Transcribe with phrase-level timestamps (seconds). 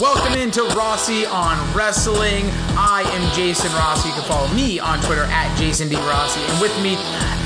[0.00, 2.46] Welcome into Rossi on Wrestling.
[2.76, 4.08] I am Jason Rossi.
[4.08, 5.96] You can follow me on Twitter at Jason D.
[5.96, 6.40] Rossi.
[6.40, 6.96] And with me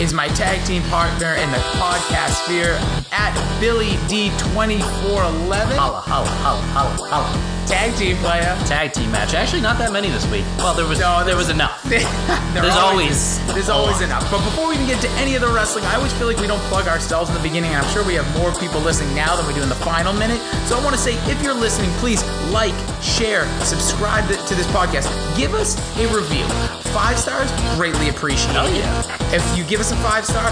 [0.03, 2.79] is my tag team partner in the podcast sphere
[3.13, 5.77] at Billy D2411.
[5.77, 7.59] Holla, holla, holla, holla, holla.
[7.69, 8.57] Tag team player.
[8.65, 9.35] Tag team match.
[9.35, 10.45] Actually, not that many this week.
[10.57, 11.85] Well, there was No, there was enough.
[11.89, 14.25] There There's are always there's always enough.
[14.31, 16.47] But before we even get to any of the wrestling, I always feel like we
[16.47, 19.37] don't plug ourselves in the beginning, and I'm sure we have more people listening now
[19.37, 20.41] than we do in the final minute.
[20.65, 25.09] So I want to say, if you're listening, please like, share, subscribe to this podcast.
[25.37, 26.45] Give us a review.
[26.93, 28.57] Five stars, greatly appreciated.
[28.57, 29.35] Oh, yeah.
[29.35, 30.51] If you give us a five star,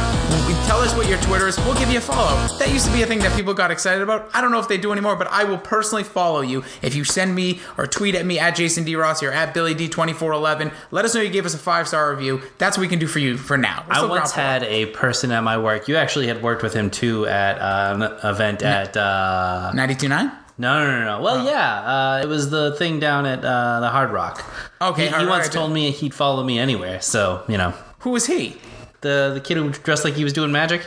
[0.66, 1.56] tell us what your Twitter is.
[1.60, 2.36] We'll give you a follow.
[2.58, 4.30] That used to be a thing that people got excited about.
[4.34, 7.04] I don't know if they do anymore, but I will personally follow you if you
[7.04, 10.72] send me or tweet at me at Jason D Rossi or at Billy D2411.
[10.90, 12.42] Let us know you gave us a five star review.
[12.58, 13.84] That's what we can do for you for now.
[13.88, 15.88] I once had a person at my work.
[15.88, 18.96] You actually had worked with him too at an event at.
[18.96, 19.86] Uh, floor.
[19.86, 20.45] 92.9?
[20.58, 21.22] No, no, no, no.
[21.22, 24.44] Well, yeah, uh, it was the thing down at uh, the Hard Rock.
[24.80, 27.00] Okay, he, Hard he Rock, once told me he'd follow me anywhere.
[27.00, 28.56] So you know, Who was he?
[29.02, 30.86] the the kid who dressed like he was doing magic.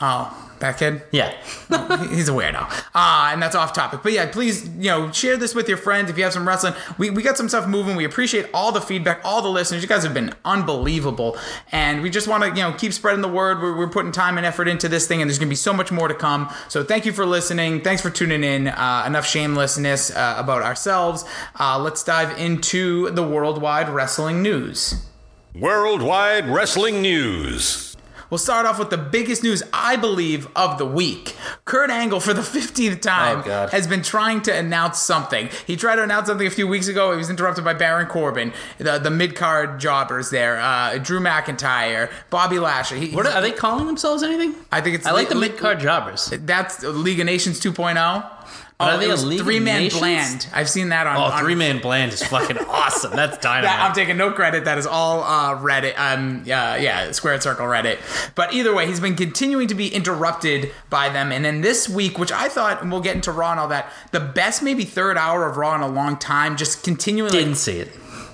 [0.00, 1.02] Oh, that kid?
[1.10, 1.30] Yeah,
[2.10, 2.66] He's a weirdo.
[2.94, 4.00] Ah, and that's off topic.
[4.02, 6.74] But yeah, please, you know, share this with your friends if you have some wrestling.
[6.98, 7.96] We, we got some stuff moving.
[7.96, 9.82] We appreciate all the feedback, all the listeners.
[9.82, 11.36] You guys have been unbelievable.
[11.72, 13.60] And we just want to, you know, keep spreading the word.
[13.60, 15.72] We're, we're putting time and effort into this thing, and there's going to be so
[15.72, 16.52] much more to come.
[16.68, 17.80] So thank you for listening.
[17.82, 18.68] Thanks for tuning in.
[18.68, 21.24] Uh, enough shamelessness uh, about ourselves.
[21.58, 25.06] Uh, let's dive into the worldwide wrestling news.
[25.54, 27.89] Worldwide Wrestling News.
[28.30, 31.34] We'll start off with the biggest news, I believe, of the week.
[31.64, 35.48] Kurt Angle, for the 15th time, Oh, has been trying to announce something.
[35.66, 37.10] He tried to announce something a few weeks ago.
[37.10, 42.10] He was interrupted by Baron Corbin, the, the mid card jobbers there, uh, Drew McIntyre,
[42.30, 43.08] Bobby Lashley.
[43.08, 44.54] He, what are, are they calling themselves anything?
[44.70, 46.32] I think it's I like the mid card jobbers.
[46.32, 48.39] That's League of Nations 2.0.
[48.80, 50.00] Oh, they it was three man Nations?
[50.00, 50.48] bland.
[50.52, 51.16] I've seen that on.
[51.16, 53.14] Oh, on- three man bland is fucking awesome.
[53.14, 53.64] That's dynamite.
[53.76, 54.64] That, I'm taking no credit.
[54.64, 55.98] That is all uh, Reddit.
[55.98, 57.98] Um, yeah, yeah, Squared Circle Reddit.
[58.34, 61.30] But either way, he's been continuing to be interrupted by them.
[61.30, 63.92] And then this week, which I thought, and we'll get into Raw and all that,
[64.12, 67.30] the best maybe third hour of Raw in a long time, just continuing.
[67.32, 67.92] Didn't see it.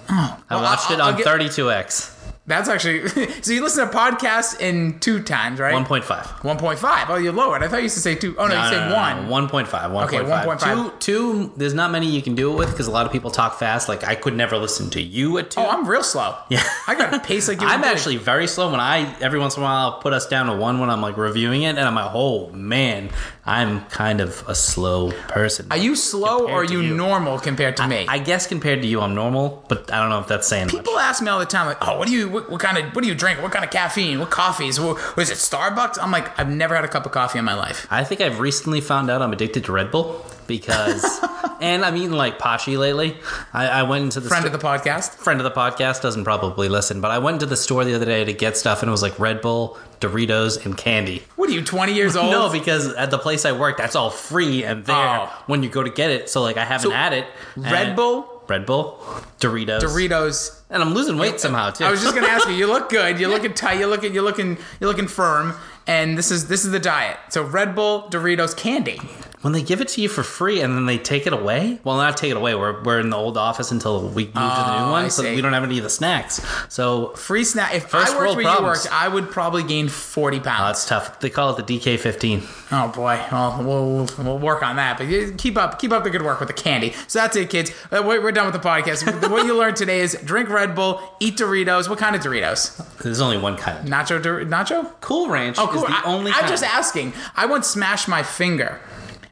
[0.09, 2.16] oh, I watched it on 32x.
[2.47, 3.09] That's actually.
[3.43, 5.75] so you listen to podcasts in two times, right?
[5.75, 6.05] 1.5.
[6.05, 7.07] 1.5.
[7.09, 7.63] Oh, you lowered.
[7.63, 8.37] I thought you used to say two.
[8.39, 9.49] Oh, no, you said one.
[9.49, 9.67] 1.5.
[9.67, 10.05] 1.5.
[10.05, 10.61] Okay, 1.5.
[10.61, 13.31] Two, two, there's not many you can do it with because a lot of people
[13.31, 13.89] talk fast.
[13.89, 15.61] Like, I could never listen to you at two.
[15.61, 16.37] Oh, I'm real slow.
[16.49, 16.63] Yeah.
[16.87, 17.67] I got to pace like you.
[17.67, 20.47] I'm actually very slow when I, every once in a while, I'll put us down
[20.47, 23.11] to one when I'm like reviewing it, and I'm like, oh man,
[23.45, 25.67] I'm kind of a slow person.
[25.71, 26.95] Are you slow or are you, you.
[26.97, 28.07] normal compared to me?
[28.09, 30.75] I guess compared to you, I'm normal, but I don't know if that's saying much.
[30.75, 32.95] People ask me all the time, like, "Oh, what do you, what, what kind of,
[32.95, 33.43] what do you drink?
[33.43, 34.21] What kind of caffeine?
[34.21, 34.79] What coffees?
[34.79, 37.45] What, what is it Starbucks?" I'm like, I've never had a cup of coffee in
[37.45, 37.87] my life.
[37.91, 41.05] I think I've recently found out I'm addicted to Red Bull because,
[41.61, 43.17] and I'm eating like Pachi lately.
[43.53, 45.15] I, I went into the Friend sto- of the podcast.
[45.15, 48.05] friend of the podcast doesn't probably listen, but I went into the store the other
[48.05, 51.23] day to get stuff, and it was like Red Bull, Doritos, and candy.
[51.37, 52.31] What are you, 20 years old?
[52.31, 55.43] No, because at the place I work, that's all free and there Oh.
[55.47, 56.29] when you go to get it.
[56.31, 57.27] So like I haven't So, had it.
[57.57, 58.99] Red Bull, Red Bull,
[59.41, 60.61] Doritos, Doritos.
[60.71, 61.85] and I'm losing weight somehow too.
[61.85, 62.55] I was just gonna ask you.
[62.55, 63.19] You look good.
[63.19, 63.79] You're looking tight.
[63.79, 64.15] You're looking.
[64.15, 64.59] You're looking.
[64.81, 65.55] You're looking firm.
[65.87, 67.17] And this is this is the diet.
[67.31, 69.01] So Red Bull, Doritos, candy.
[69.47, 71.79] When they give it to you for free and then they take it away.
[71.85, 72.57] Well, not take it away.
[72.57, 74.41] We're we're in the old office until we move to the
[74.75, 76.45] Oh, new one, I so we don't have any of the snacks.
[76.69, 77.73] So Free snack.
[77.73, 78.85] If First I worked where problems.
[78.85, 80.85] you worked, I would probably gain 40 uh, pounds.
[80.85, 81.21] that's tough.
[81.21, 82.73] They call it the DK15.
[82.73, 84.99] Oh boy, well we'll, we'll, we'll work on that.
[84.99, 86.93] But keep up, keep up the good work with the candy.
[87.07, 87.71] So that's it, kids.
[87.93, 89.31] Uh, we're, done with the podcast.
[89.31, 91.89] what you learned today is drink Red Bull, eat Doritos.
[91.89, 92.99] What kind of Doritos?
[92.99, 93.87] There's only one kind.
[93.89, 94.91] Nacho, Dor- nacho?
[95.01, 95.83] Cool Ranch Oh, cool.
[95.85, 96.33] is the I, only.
[96.33, 96.49] I'm kind.
[96.49, 97.13] just asking.
[97.37, 98.81] I once smashed my finger.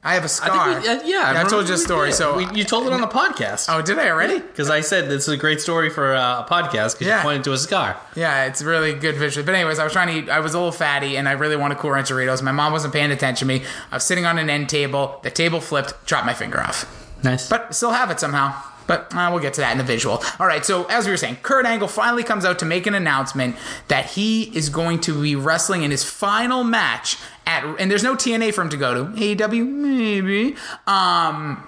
[0.06, 0.74] I have a scar.
[0.80, 2.12] think we, uh, yeah, I, remember told you a story.
[2.12, 3.66] So we, you told it on the podcast.
[3.70, 4.38] oh, did I already?
[4.38, 7.16] Because I said this is a great story for uh, a podcast because Yeah.
[7.18, 7.96] you pointed to a scar.
[8.14, 9.46] Yeah, it's really good visually.
[9.46, 10.28] But anyways, I was trying to eat.
[10.28, 12.42] I was a little fatty, and I really wanted Cool Ranch Doritos.
[12.42, 13.64] My mom wasn't paying attention to me.
[13.90, 15.18] I was sitting on an end table.
[15.22, 16.84] The table flipped, chopped my finger off.
[17.22, 17.48] Nice.
[17.48, 18.54] but still have it somehow.
[18.86, 20.22] But uh, we'll get to that in the visual.
[20.38, 22.94] All right, so as we were saying, Kurt Angle finally comes out to make an
[22.94, 23.56] announcement
[23.88, 27.16] that he is going to be wrestling in his final match
[27.46, 29.10] at, and there's no TNA for him to go to.
[29.18, 30.56] AEW, maybe.
[30.86, 31.62] Um,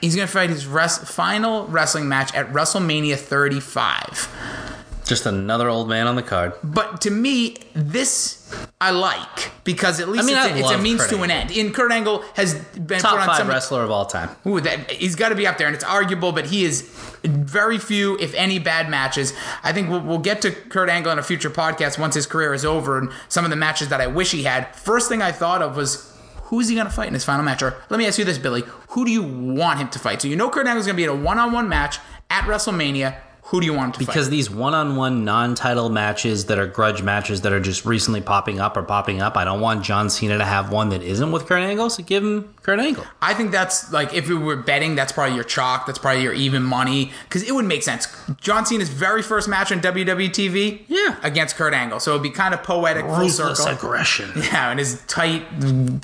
[0.00, 4.28] he's going to fight his res- final wrestling match at WrestleMania 35.
[5.04, 6.54] Just another old man on the card.
[6.64, 8.40] But to me, this
[8.80, 11.30] I like because at least I mean, it's, a, it's a means Kurt to an
[11.30, 11.50] end.
[11.50, 14.30] And Kurt Angle has been Top five some wrestler of all time.
[14.46, 16.82] Ooh, that he's got to be up there, and it's arguable, but he is
[17.22, 19.32] very few, if any, bad matches.
[19.62, 22.54] I think we'll, we'll get to Kurt Angle in a future podcast once his career
[22.54, 24.74] is over, and some of the matches that I wish he had.
[24.74, 26.14] First thing I thought of was
[26.44, 27.62] Who is he going to fight in his final match?
[27.62, 28.62] Or let me ask you this, Billy.
[28.90, 30.22] Who do you want him to fight?
[30.22, 31.98] So you know Kurt Angle's going to be in a one-on-one match
[32.30, 33.16] at WrestleMania.
[33.48, 34.30] Who do you want him to Because fight?
[34.30, 38.82] these one-on-one non-title matches that are grudge matches that are just recently popping up or
[38.82, 41.90] popping up, I don't want John Cena to have one that isn't with Kurt Angle.
[41.90, 43.04] So give him Kurt Angle.
[43.20, 45.86] I think that's like if we were betting, that's probably your chalk.
[45.86, 48.08] That's probably your even money because it would make sense.
[48.40, 51.16] John Cena's very first match on WWE TV, Yeah.
[51.22, 53.72] against Kurt Angle, so it'd be kind of poetic, full Ruthless circle.
[53.74, 54.32] aggression.
[54.36, 55.42] Yeah, and his tight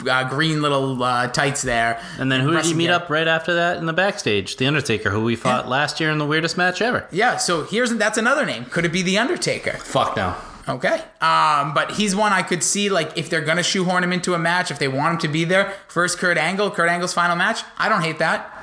[0.08, 2.00] uh, green little uh, tights there.
[2.18, 4.56] And then who did he meet up right after that in the backstage?
[4.56, 7.06] The Undertaker, who we fought last year in the weirdest match ever.
[7.10, 8.64] Yeah, so here's that's another name.
[8.66, 9.72] Could it be the Undertaker?
[9.72, 10.34] Fuck no.
[10.68, 11.02] Okay.
[11.20, 14.38] Um, but he's one I could see like if they're gonna shoehorn him into a
[14.38, 17.62] match, if they want him to be there, first Kurt Angle, Kurt Angle's final match.
[17.78, 18.56] I don't hate that.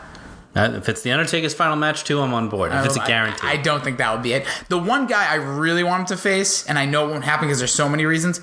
[0.55, 2.71] Uh, If it's the Undertaker's final match too, I'm on board.
[2.71, 3.45] If it's a guarantee.
[3.47, 4.47] I, don't think that would be it.
[4.69, 7.47] The one guy I really want him to face, and I know it won't happen
[7.47, 8.39] because there's so many reasons,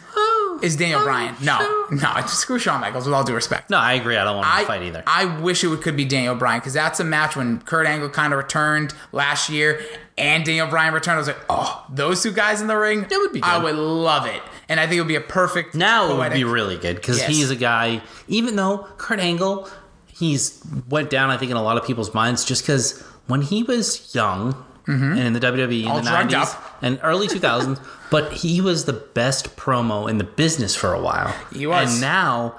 [0.62, 1.35] is Daniel oh, Bryan.
[1.43, 3.06] No, no, screw Shawn Michaels.
[3.06, 3.71] With all due respect.
[3.71, 4.17] no, I agree.
[4.17, 5.03] I don't want I, to fight either.
[5.06, 8.33] I wish it could be Daniel Bryan because that's a match when Kurt Angle kind
[8.33, 9.81] of returned last year
[10.17, 11.17] and Daniel Bryan returned.
[11.17, 13.06] I was like, oh, those two guys in the ring.
[13.11, 15.75] It would be I would love it, and I think it would be a perfect.
[15.75, 17.29] now it would be really good because Yes.
[17.29, 18.01] he's a guy.
[18.29, 19.69] Even though Kurt Angle,
[20.06, 21.31] he's went down.
[21.31, 25.19] I think in a lot of people's minds just because when he was young and
[25.19, 25.89] in the WWE Mm-hmm.
[25.91, 26.79] All in the 90s up.
[26.83, 31.35] and early 2000s, but he was the best promo in the business for a while.
[31.53, 31.93] He was.
[31.93, 32.57] and now.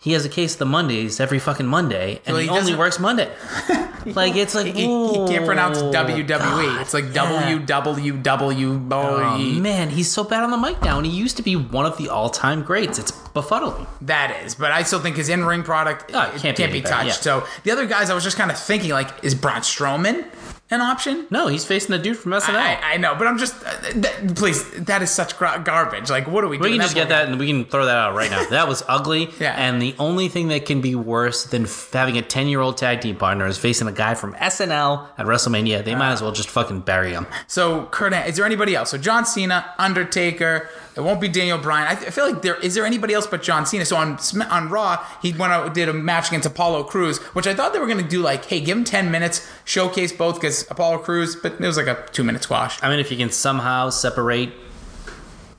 [0.00, 2.74] He has a case of the Mondays every fucking Monday, and Well, he, he only
[2.76, 3.28] works Monday.
[4.06, 4.86] like it's like He, he
[5.26, 6.28] can't pronounce WWE.
[6.28, 7.58] God, it's like yeah.
[7.58, 8.88] WWW.
[8.92, 11.84] Oh man, he's so bad on the mic now, and he used to be one
[11.84, 12.98] of the all-time greats.
[12.98, 13.86] It's befuddling.
[14.02, 17.06] That is, but I still think his in-ring product Oh, can't, can't be be, touched.
[17.06, 17.12] yeah.
[17.42, 20.26] So the other guys, I was just kind of thinking, like, is Braun Strowman
[20.70, 21.26] an option?
[21.30, 22.54] No, he's facing the dude from SNL.
[22.54, 24.68] I, I know, but I'm just uh, that, please.
[24.84, 26.10] That is such gra- garbage.
[26.10, 28.14] Like, what are we we can just get that, and we can throw that out
[28.14, 28.44] right now.
[28.50, 29.30] That was ugly.
[29.40, 29.54] Yeah.
[29.56, 33.16] And the only thing that can be worse than f- having a ten-year-old tag team
[33.16, 35.84] partner is facing a guy from SNL at WrestleMania.
[35.84, 37.26] They might as well just fucking bury him.
[37.46, 38.90] So, Kurt, is there anybody else?
[38.90, 40.68] So, John Cena, Undertaker.
[40.96, 41.86] It won't be Daniel Bryan.
[41.86, 43.84] I, I feel like there is there anybody else but John Cena.
[43.84, 44.18] So on
[44.50, 47.78] on Raw, he went out did a match against Apollo Crews, which I thought they
[47.78, 51.36] were going to do like, hey, give him ten minutes, showcase both because Apollo Crews,
[51.36, 52.78] but it was like a two minute squash.
[52.82, 54.52] I mean, if you can somehow separate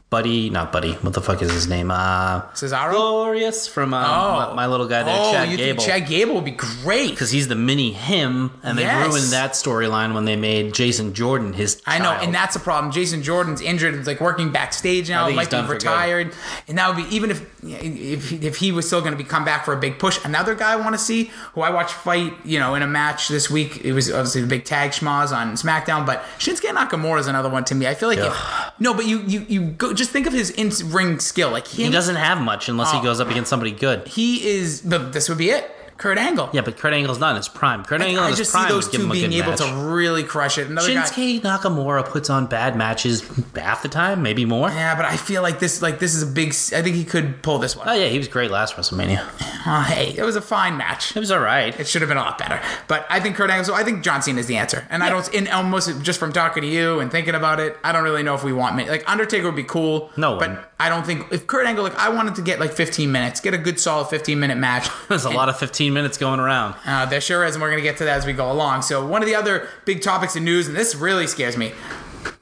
[0.10, 0.94] Buddy, not Buddy.
[0.94, 1.92] What the fuck is his name?
[1.92, 2.94] Uh, Cesaro.
[2.94, 5.82] Glorious from um, my, my little guy there, oh, Chad you Gable.
[5.84, 7.12] think Chad Gable would be great?
[7.12, 9.08] because he's the mini him, and they Yes.
[9.08, 11.80] ruined that storyline when they made Jason Jordan his.
[11.86, 12.92] I know, and that's a problem.
[12.92, 13.94] Jason Jordan's injured.
[13.96, 15.30] He's like working backstage now.
[15.30, 15.84] Might be done for good.
[15.84, 16.34] retired,
[16.68, 19.46] and that would be even if if if he was still going to be come
[19.46, 20.20] back for a big push.
[20.26, 23.28] Another guy I want to see who I watched fight, you know, in a match
[23.28, 23.86] this week.
[23.86, 27.64] It was obviously the big tag schmoz on SmackDown, but Shinsuke Nakamura is another one
[27.66, 27.86] to me.
[27.86, 28.34] I feel like if,
[28.80, 31.52] no, but you you you go just think of his in ring skill.
[31.52, 32.98] Like him, he doesn't have much unless Oh.
[32.98, 34.08] he goes up against somebody good.
[34.08, 34.82] he is.
[34.82, 35.70] This would be it.
[36.00, 36.50] Kurt Angle.
[36.54, 37.84] Yeah, but Kurt Angle's not in his prime.
[37.84, 39.60] Kurt Angle is in I just see those two being able match.
[39.60, 40.70] to really crush it.
[40.70, 41.02] Another guy.
[41.04, 44.70] Shinsuke Nakamura puts on bad matches half the time, maybe more.
[44.70, 46.50] Yeah, but I feel like this like this is a big.
[46.50, 47.90] I think he could pull this one.
[47.90, 49.28] Oh yeah, he was great last WrestleMania.
[49.68, 51.18] Oh, hey, it was a fine match.
[51.18, 51.78] It was all right.
[51.78, 52.62] It should have been a lot better.
[52.88, 53.66] But I think Kurt Angle.
[53.66, 54.88] So I think John Cena is the answer.
[54.90, 55.32] And I don't.
[55.34, 58.36] In almost just from talking to you and thinking about it, I don't really know
[58.36, 60.12] if we want like Undertaker would be cool.
[60.16, 60.72] No but.
[60.82, 63.54] I don't think if Kurt Angle like I wanted to get like 15 minutes, get
[63.54, 64.88] a good solid 15 minute match.
[65.10, 66.76] There's a lot of 15 minutes going around.
[66.86, 68.82] Uh, there sure is, and we're gonna get to that as we go along.
[68.84, 71.72] So one of the other big topics in news, and this really scares me,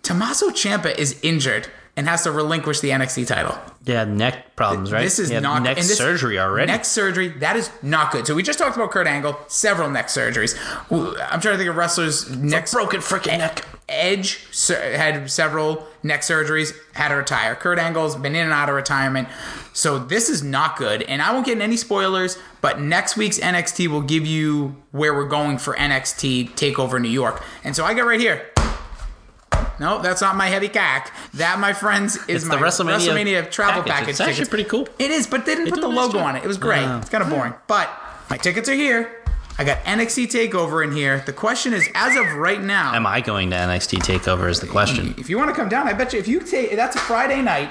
[0.03, 3.57] Tommaso Ciampa is injured and has to relinquish the NXT title.
[3.83, 5.01] Yeah, neck problems, right?
[5.01, 6.71] This is not neck this- surgery already.
[6.71, 8.27] Neck surgery that is not good.
[8.27, 10.55] So we just talked about Kurt Angle, several neck surgeries.
[10.91, 13.65] I'm trying to think of wrestlers' neck broken freaking neck.
[13.89, 17.55] Edge had several neck surgeries, had to retire.
[17.55, 19.29] Kurt Angle's been in and out of retirement.
[19.71, 21.03] So this is not good.
[21.03, 25.13] And I won't get in any spoilers, but next week's NXT will give you where
[25.13, 27.41] we're going for NXT TakeOver New York.
[27.63, 28.49] And so I got right here.
[29.79, 31.13] No, that's not my heavy cack.
[31.35, 32.97] That, my friends, is It's my WrestleMania
[33.45, 33.91] WrestleMania travel package.
[33.93, 34.09] package.
[34.09, 34.49] It's actually tickets.
[34.49, 34.87] pretty cool.
[34.99, 36.43] It is, but they didn't put the logo on it.
[36.43, 36.83] It was great.
[36.97, 37.53] It's kind of boring.
[37.67, 37.89] But
[38.29, 39.23] my tickets are here.
[39.59, 41.23] I got NXT Takeover in here.
[41.25, 44.49] The question is, as of right now, Am I going to NXT Takeover?
[44.49, 45.15] Is the question.
[45.17, 47.41] if you want to come down, I bet you if you take that's a Friday
[47.41, 47.69] night.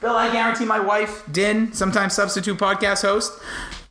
[0.00, 3.38] Bill, I guarantee my wife, Din, sometimes substitute podcast host.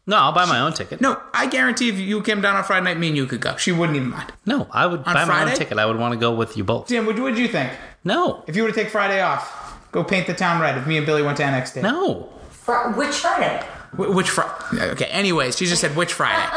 [0.07, 1.01] No, I'll buy my own ticket.
[1.01, 3.55] No, I guarantee if you came down on Friday night, me and you could go.
[3.57, 4.33] She wouldn't even mind.
[4.47, 5.77] No, I would buy my own ticket.
[5.77, 6.87] I would want to go with you both.
[6.87, 7.71] Tim, what would you think
[8.03, 9.91] No, if you were to take Friday off?
[9.91, 10.79] Go paint the town red.
[10.79, 11.83] If me and Billy went to NXT.
[11.83, 12.29] no.
[12.49, 13.63] Fr- which Friday?
[13.95, 14.91] Wh- Which Friday?
[14.91, 15.05] Okay.
[15.05, 16.41] Anyways, she just said which Friday.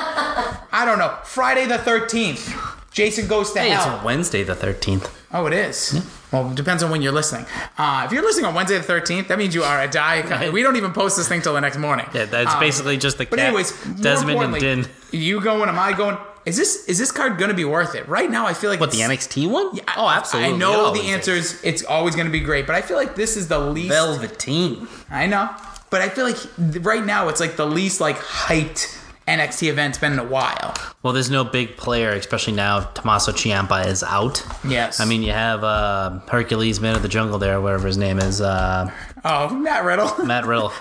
[0.72, 1.16] I don't know.
[1.24, 2.54] Friday the thirteenth.
[2.92, 3.96] Jason goes to Hey, hell.
[3.96, 5.10] it's Wednesday the 13th.
[5.32, 6.06] Oh, it is.
[6.30, 7.46] Well, it depends on when you're listening.
[7.78, 10.50] Uh, if you're listening on Wednesday the 13th, that means you are a die.
[10.52, 12.04] We don't even post this thing till the next morning.
[12.12, 14.86] Yeah, that's Um, basically just the But cat, anyways, Desmond and Din.
[15.10, 15.70] you going?
[15.70, 16.18] Am I going?
[16.44, 18.06] Is this is this card going to be worth it?
[18.08, 19.80] Right now, I feel like What the it's- NXT one?
[19.88, 20.52] I- oh, absolutely.
[20.52, 21.14] I know always the is.
[21.14, 21.64] answers.
[21.64, 23.88] It's always going to be great, but I feel like this is the least.
[23.88, 24.86] Velveteen.
[25.10, 25.48] I know,
[25.92, 26.38] but I feel like
[26.84, 30.74] right now it's like the least like hyped NXT event's been in a while.
[31.04, 32.80] Well, there's no big player, especially now.
[32.80, 34.44] Tommaso Ciampa is out.
[34.66, 34.98] Yes.
[34.98, 38.40] I mean, you have uh, Hercules, Man of the Jungle, there, whatever his name is,
[38.40, 38.90] uh,
[39.24, 40.12] Oh, Matt Riddle.
[40.24, 40.72] Matt Riddle.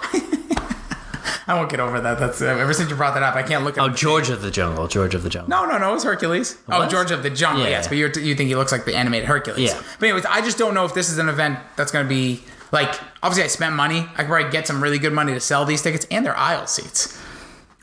[1.48, 2.18] I won't get over that.
[2.20, 3.84] That's uh, ever since you brought that up, I can't look at.
[3.84, 4.88] Oh, George of the Jungle.
[4.88, 5.50] George of the Jungle.
[5.50, 6.58] No, no, no, it's Hercules.
[6.70, 6.89] Oh, What?
[6.89, 7.70] George of the Jungle, Yeah.
[7.72, 7.88] yes.
[7.88, 9.70] But you're, you think he looks like the animated Hercules.
[9.72, 9.82] Yeah.
[10.00, 12.44] But anyways, I just don't know if this is an event that's going to be
[12.72, 12.94] like.
[13.24, 14.08] Obviously, I spent money.
[14.13, 16.66] I could probably get some really good money to sell these tickets and their aisle
[16.66, 17.20] seats.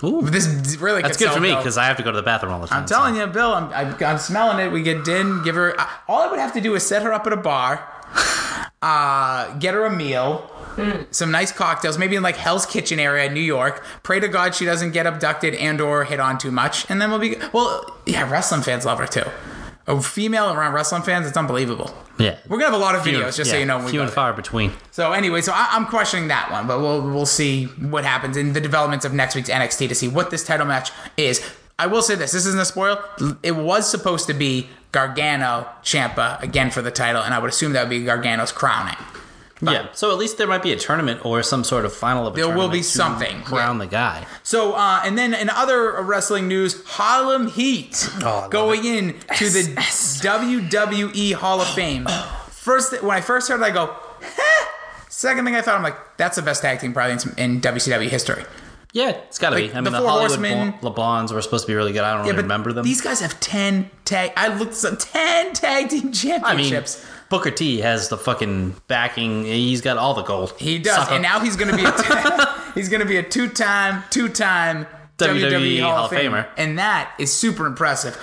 [0.05, 2.53] Ooh, this really that's good for me because I have to go to the bathroom
[2.53, 2.83] all the time.
[2.83, 4.71] I'm telling you, Bill, I'm, I'm, I'm smelling it.
[4.71, 5.75] We get Din, give her.
[6.07, 7.85] All I would have to do is set her up at a bar,
[8.83, 10.53] uh, get her a meal,
[11.11, 13.85] some nice cocktails, maybe in like Hell's Kitchen area in New York.
[14.05, 17.11] Pray to God she doesn't get abducted and or hit on too much, and then
[17.11, 17.35] we'll be.
[17.53, 19.25] Well, yeah, wrestling fans love her too.
[19.89, 21.93] A female around wrestling fans, it's unbelievable.
[22.19, 22.37] Yeah.
[22.47, 23.81] We're gonna have a lot of Few- videos, just so you know.
[23.89, 24.73] Few and far between.
[24.91, 28.53] So anyway, so I, I'm questioning that one, but we'll we'll see what happens in
[28.53, 31.43] the developments of next week's NXT to see what this title match is.
[31.79, 33.03] I will say this: this isn't a spoil.
[33.43, 37.73] It was supposed to be Gargano Ciampa again for the title, and I would assume
[37.73, 38.97] that would be Gargano's crowning.
[39.61, 39.87] But- yeah.
[39.93, 42.37] So at least there might be a tournament or some sort of final of a
[42.37, 44.27] There will tournament be to something, Crown the guy.
[44.43, 49.75] So, uh, and then in other wrestling news, Harlem Heat Oh, going in to the
[50.23, 52.07] WWE Hall of Fame.
[52.51, 53.97] First, when I first heard it, I go.
[55.09, 58.09] Second thing I thought, I'm like, that's the best tag team probably in, in WCW
[58.09, 58.45] history.
[58.99, 59.71] Yeah, it's got to Like, be.
[59.71, 62.03] I the mean, the, Four Hollywood Horsemen- LeBrons were supposed to be really good.
[62.03, 62.85] I don't really remember them.
[62.85, 64.33] These guys have ten tag.
[64.37, 67.07] I looked at ten tag team I mean, championships.
[67.29, 69.45] Booker T has the fucking backing.
[69.45, 70.53] He's got all the gold.
[70.59, 71.13] he does, Sucker.
[71.15, 74.29] and now he's going to be a he's going to be a two time, two
[74.29, 74.87] time.
[75.19, 76.45] WWE, Hall, of Famer.
[76.45, 76.49] Famer.
[76.57, 78.17] and that is super impressive.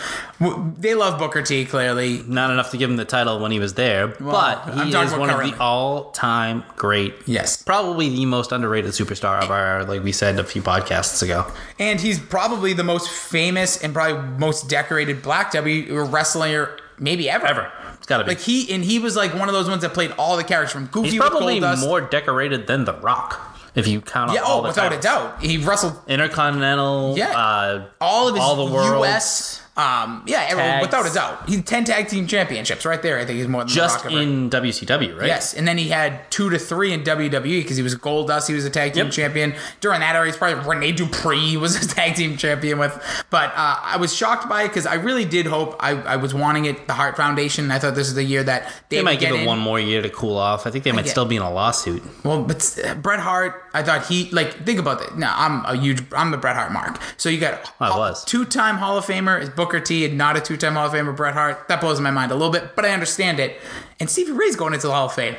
[0.78, 1.66] They love Booker T.
[1.66, 4.94] Clearly, not enough to give him the title when he was there, but I'm he
[4.98, 7.14] is one of the all-time great.
[7.26, 7.62] Yes.
[7.62, 11.46] probably the most underrated superstar of our, like we said a few podcasts ago.
[11.80, 17.46] and he's probably the most famous and probably most decorated Black W wrestler maybe ever.
[17.46, 18.32] Ever, it's got to be.
[18.32, 20.72] Like he and he was like one of those ones that played all the characters
[20.74, 24.60] from Goofy He's probably more decorated than The Rock, if you count yeah, on all
[24.60, 27.16] oh, without a doubt, he wrestled Intercontinental.
[27.18, 27.38] Yeah.
[27.38, 29.00] uh, all of his all the worlds.
[29.00, 29.62] U.S.
[29.78, 30.86] Um, yeah, Tags.
[30.86, 33.18] without a doubt, he ten tag team championships right there.
[33.20, 35.28] I think he's more than The just in WCW, right?
[35.28, 38.48] Yes, and then he had two to three in WWE because he was Gold Dust.
[38.48, 39.14] He was a tag team Yep.
[39.14, 40.26] champion during that era.
[40.26, 42.94] He's probably Rene Dupree was a tag team champion with.
[43.30, 45.76] But uh, I was shocked by it because I really did hope.
[45.82, 46.88] I, I was wanting it.
[46.88, 47.70] The Hart Foundation.
[47.70, 49.46] I thought this is the year that they, They might give it in.
[49.46, 50.66] one more year to cool off.
[50.66, 52.02] I think they might still be in a lawsuit.
[52.24, 55.18] Well, but uh, Bret Hart, I thought he like think about it.
[55.18, 56.02] No, I'm a huge.
[56.14, 56.98] I'm a Bret Hart mark.
[57.18, 58.24] So you got I was.
[58.24, 61.34] two-time Hall of Famer is Booker T, and not a two-time Hall of Famer Bret
[61.34, 61.68] Hart.
[61.68, 63.58] That blows my mind a little bit, but I understand it.
[64.00, 65.36] And Stevie Ray's going into the Hall of Fame.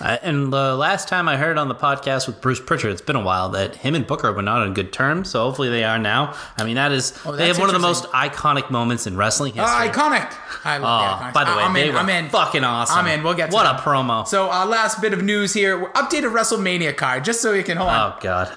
[0.00, 3.14] Uh, and the last time I heard on the podcast with Bruce Pritchard, it's been
[3.16, 5.30] a while that him and Booker were not on good terms.
[5.30, 6.34] So hopefully they are now.
[6.58, 9.16] I mean, that is they Oh, that's have one of the most iconic moments in
[9.16, 9.72] wrestling history.
[9.88, 10.32] Uh, iconic.
[10.64, 11.32] I love Oh, the iconics.
[11.32, 11.94] by the way, I'm they in.
[11.94, 12.28] were I'm in.
[12.28, 12.98] fucking awesome.
[12.98, 13.22] I'm in.
[13.22, 13.76] We'll get to what them.
[13.76, 14.26] a promo.
[14.26, 15.86] So, uh, last bit of news here.
[15.92, 18.12] Updated WrestleMania card, just so you can hold on.
[18.14, 18.52] oh god,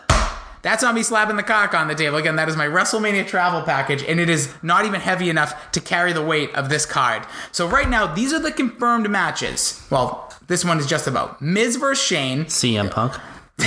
[0.61, 2.17] That's on me slapping the cock on the table.
[2.17, 5.79] Again, that is my WrestleMania travel package, and it is not even heavy enough to
[5.79, 7.25] carry the weight of this card.
[7.51, 9.85] So right now, these are the confirmed matches.
[9.89, 13.13] Well, this one is just about Miz versus Shane, CM Punk.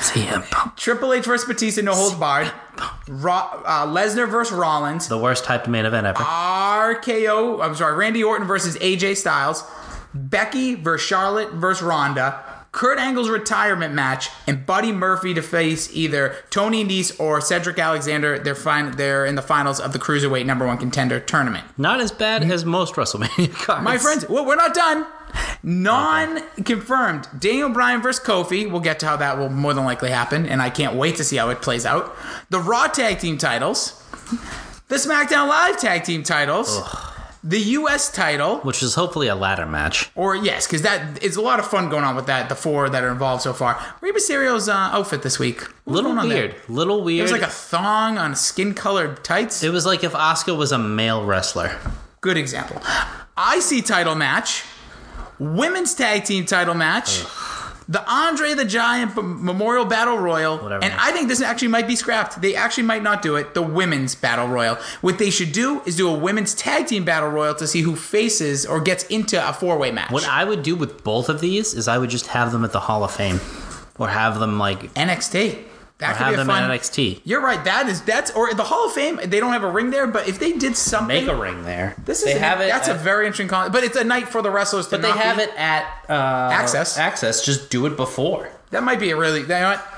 [0.00, 2.52] CM Punk, Triple H versus Batista, no holds barred,
[3.08, 6.18] Ra- uh, Lesnar versus Rollins, the worst type of main event ever.
[6.22, 7.62] RKO.
[7.64, 9.64] I'm sorry, Randy Orton versus AJ Styles,
[10.12, 12.43] Becky versus Charlotte versus Ronda.
[12.74, 18.36] Kurt Angle's retirement match and Buddy Murphy to face either Tony Nese or Cedric Alexander.
[18.36, 18.96] They're fine.
[18.96, 21.64] They're in the finals of the cruiserweight number one contender tournament.
[21.78, 23.84] Not as bad as most WrestleMania cards.
[23.84, 25.06] My friends, well, we're not done.
[25.62, 27.28] Non-confirmed.
[27.38, 28.68] Daniel Bryan versus Kofi.
[28.68, 31.24] We'll get to how that will more than likely happen, and I can't wait to
[31.24, 32.16] see how it plays out.
[32.50, 34.02] The Raw Tag Team titles,
[34.88, 36.80] the SmackDown Live Tag Team titles,
[37.46, 38.10] the U.S.
[38.10, 40.10] title, which is hopefully a ladder match.
[40.14, 42.48] or yes, because that is a lot of fun going on with that.
[42.48, 43.78] The four that are involved so far.
[44.00, 46.48] Rey Mysterio's uh, outfit this week, Little going on there?
[46.48, 46.56] weird.
[46.68, 47.20] Little weird.
[47.20, 49.62] It was like a thong on skin-colored tights.
[49.62, 51.78] It was like if Oscar was a male wrestler.
[52.22, 52.80] Good example.
[53.36, 54.64] I see title match,
[55.38, 57.22] women's tag team title match,
[57.88, 60.84] the Andre the Giant Memorial Battle Royal, Whatever.
[60.84, 62.40] and I think this actually might be scrapped.
[62.40, 63.54] They actually might not do it.
[63.54, 64.76] The Women's Battle Royal.
[65.02, 67.94] What they should do is do a Women's Tag Team Battle Royal to see who
[67.96, 70.10] faces or gets into a four way match.
[70.10, 72.72] What I would do with both of these is I would just have them at
[72.72, 73.40] the Hall of Fame,
[73.98, 75.64] or have them like NXT.
[75.98, 76.68] That could have be a them fun.
[76.70, 77.20] NXT.
[77.24, 77.64] You're right.
[77.64, 79.20] That is that's or the Hall of Fame.
[79.24, 81.94] They don't have a ring there, but if they did something, Make a ring there.
[82.04, 82.68] This is they have it.
[82.68, 83.70] That's a at- very interesting con.
[83.70, 84.90] But it's a night for the wrestlers to.
[84.92, 86.98] But they not have be- it at uh, Axxess.
[86.98, 87.44] Axxess.
[87.44, 88.50] Just do it before.
[88.70, 89.42] That might be a really.
[89.42, 89.93] You know what?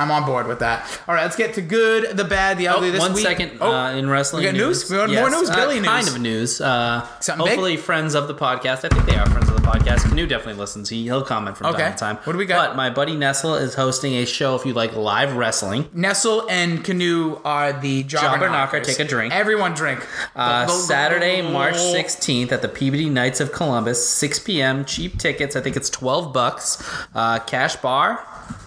[0.00, 0.86] I'm on board with that.
[1.06, 2.88] All right, let's get to good, the bad, the ugly.
[2.88, 3.22] Oh, this one week.
[3.24, 3.58] second.
[3.60, 4.90] Oh, uh, in wrestling we got news?
[4.90, 5.50] We want more news?
[5.50, 5.86] Uh, Billy news.
[5.86, 6.60] Kind of news.
[6.60, 7.50] Uh, Something big?
[7.50, 8.84] hopefully, friends of the podcast.
[8.84, 10.08] I think they are friends of the podcast.
[10.08, 10.88] Canoe definitely listens.
[10.88, 11.82] He, he'll comment from Okay.
[11.82, 12.16] time to time.
[12.24, 12.70] What do we got?
[12.70, 15.88] But my buddy Nestle is hosting a show if you like live wrestling.
[15.92, 19.34] Nestle and Canoe are the jobber, Jobber knocker, take a drink.
[19.34, 20.06] Everyone drink.
[20.34, 24.84] Uh, Saturday, March 16th at the Peabody Knights of Columbus, 6 p.m.
[24.86, 25.56] Cheap tickets.
[25.56, 26.82] I think it's 12 bucks.
[27.14, 28.26] Uh, cash bar.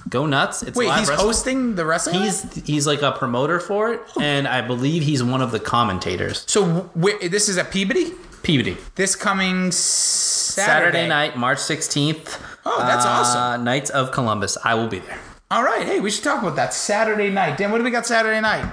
[0.09, 0.61] Go nuts.
[0.61, 1.22] It's Wait, live he's wrestling.
[1.23, 2.21] Hosting the wrestling.
[2.21, 6.43] He's he's like a promoter for it, and I believe he's one of the commentators.
[6.47, 8.13] so wh- this is at Peabody.
[8.43, 8.75] Peabody.
[8.95, 12.41] This coming Saturday, Saturday, night, March 16th.
[12.65, 13.63] Oh, that's uh, awesome.
[13.63, 14.57] Knights of Columbus.
[14.65, 15.17] I will be there.
[15.49, 17.57] All right, hey, we should talk about that Saturday night.
[17.57, 18.65] Dan, what do we got Saturday night?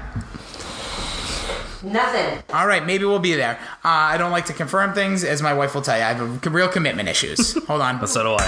[1.83, 2.43] Nothing.
[2.53, 3.59] All right, maybe we'll be there.
[3.85, 6.05] Uh, I don't like to confirm things, as my wife will tell you.
[6.05, 7.55] I have a, real commitment issues.
[7.67, 8.07] Hold on.
[8.07, 8.45] So do I.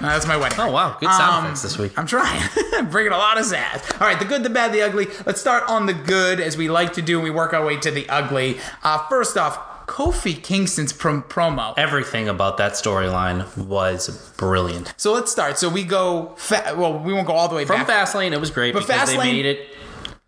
[0.00, 0.58] that's my wedding.
[0.60, 0.96] Oh, wow.
[0.98, 1.98] Good sound Um, effects this week.
[1.98, 2.42] I'm trying.
[2.74, 3.90] I'm bringing a lot of sass.
[3.94, 5.06] All right, the good, the bad, the ugly.
[5.26, 7.76] Let's start on the good, as we like to do, and we work our way
[7.78, 8.58] to the ugly.
[8.82, 11.74] Uh, first off, Kofi Kingston's prom- promo.
[11.76, 14.94] Everything about that storyline was brilliant.
[14.96, 15.58] So let's start.
[15.58, 16.34] So we go.
[16.36, 18.08] Fa- well, we won't go all the way From back.
[18.08, 19.68] Fastlane, it was great But because Fastlane- they made it.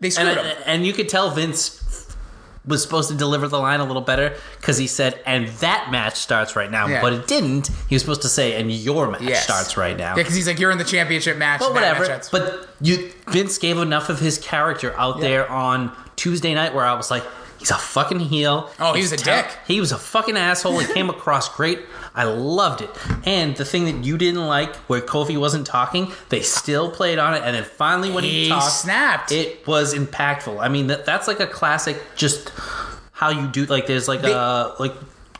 [0.00, 0.56] they screwed And, him.
[0.66, 1.81] and you could tell Vince
[2.64, 6.16] was supposed to deliver the line a little better because he said, and that match
[6.16, 6.86] starts right now.
[6.86, 7.00] Yeah.
[7.00, 7.70] But it didn't.
[7.88, 9.42] He was supposed to say, and your match Yes.
[9.42, 10.10] starts right now.
[10.10, 11.58] Yeah, because he's like, you're in the championship match.
[11.60, 12.22] But that match whatever.
[12.30, 16.94] But you Vince gave enough of his character out there on Tuesday night where I
[16.94, 17.24] was like,
[17.62, 18.70] he's a fucking heel.
[18.78, 19.46] Oh, he He's was a dick.
[19.66, 20.78] He was a fucking asshole.
[20.78, 21.80] He came across great.
[22.14, 22.90] I loved it.
[23.24, 27.34] And the thing that you didn't like, where Kofi wasn't talking, they still played on
[27.34, 27.42] it.
[27.44, 29.32] And then finally, when he, He talked, snapped.
[29.32, 30.60] It was impactful.
[30.60, 31.96] I mean, that that's like a classic.
[32.16, 32.52] Just
[33.12, 33.64] how you do.
[33.66, 34.92] Like, there's like They- uh, a like.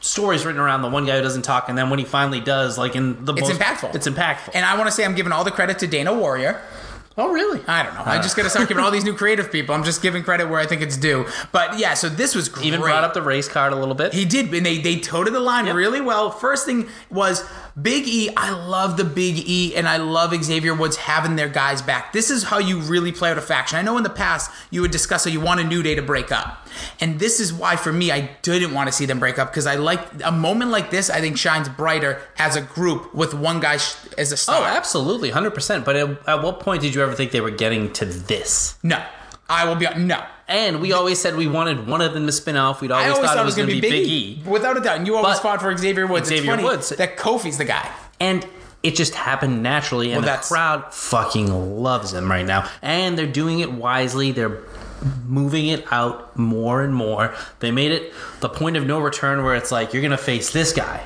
[0.04, 2.76] Stories written around the one guy who doesn't talk, and then when he finally does,
[2.76, 3.94] like in the It's most, impactful.
[3.94, 4.50] It's impactful.
[4.52, 6.60] and I want to say I'm giving all the credit to Dana Warrior.
[7.16, 7.60] Oh, really?
[7.66, 8.02] I don't know.
[8.04, 9.74] I'm just gonna start giving all these new creative people.
[9.74, 11.26] I'm just giving credit where I think it's due.
[11.52, 12.66] But yeah, so this was great.
[12.66, 14.12] Even brought up the race card a little bit.
[14.12, 15.74] He did, and they they toted the line Yep.
[15.76, 16.30] really well.
[16.30, 17.44] First thing was
[17.80, 18.30] Big E.
[18.36, 22.12] I love the Big E, and I love Xavier Woods having their guys back.
[22.12, 23.78] This is how you really play out a faction.
[23.78, 26.02] I know in the past you would discuss how you want a New Day to
[26.02, 26.68] break up,
[27.00, 29.66] and this is why for me I didn't want to see them break up because
[29.66, 31.08] I like a moment like this.
[31.10, 34.60] I think shines brighter as a group with one guy sh- as a star.
[34.60, 35.84] Oh, absolutely, hundred percent.
[35.84, 38.78] But at, at what point did you ever think they were getting to this?
[38.82, 39.02] no,
[39.48, 40.22] I will be no.
[40.48, 42.80] And we always said we wanted one of them to spin off.
[42.80, 44.10] We'd always, always thought, it was going to be Big E.
[44.10, 44.42] E.
[44.46, 44.98] without a doubt.
[44.98, 46.28] And you always But- fought for Xavier Woods.
[46.28, 46.90] Xavier Woods.
[46.90, 47.88] that Kofi's the guy.
[48.20, 48.46] And
[48.82, 52.68] it just happened naturally, and Well, the that's- crowd fucking loves him right now.
[52.82, 54.32] And they're doing it wisely.
[54.32, 54.58] They're
[55.26, 57.32] moving it out more and more.
[57.60, 60.50] They made it the point of no return where it's like you're going to face
[60.50, 61.00] this guy.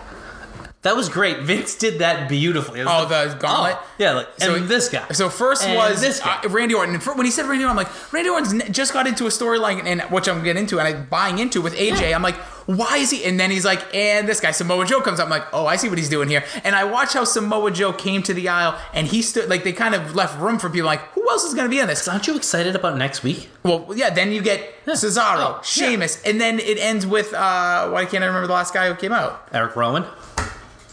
[0.87, 1.41] That was great.
[1.41, 2.81] Vince did that beautifully.
[2.83, 3.75] Oh, like, the gauntlet?
[3.77, 5.05] oh, yeah, like and this guy.
[5.11, 6.41] So first And was this guy.
[6.45, 6.95] uh, Randy Orton.
[7.01, 9.85] When he said Randy Orton, I'm like, Randy Orton's n- just got into a storyline,
[9.85, 12.15] and which I'm getting into, and I'm buying into with AJ.
[12.15, 13.25] I'm like, why is he?
[13.25, 15.25] And then he's like, and this guy Samoa Joe comes up.
[15.25, 16.45] I'm like, oh, I see what he's doing here.
[16.63, 19.73] And I watch how Samoa Joe came to the aisle, and he stood like they
[19.73, 20.87] kind of left room for people.
[20.87, 22.07] Like, who else is going to be in this?
[22.07, 23.49] Aren't you excited about next week?
[23.65, 24.11] Well, yeah.
[24.11, 25.63] Then you get Cesaro, Oh, yeah.
[25.63, 28.95] Sheamus, and then it ends with uh, why can't I remember the last guy who
[28.95, 29.49] came out?
[29.53, 30.05] Eric Rowan.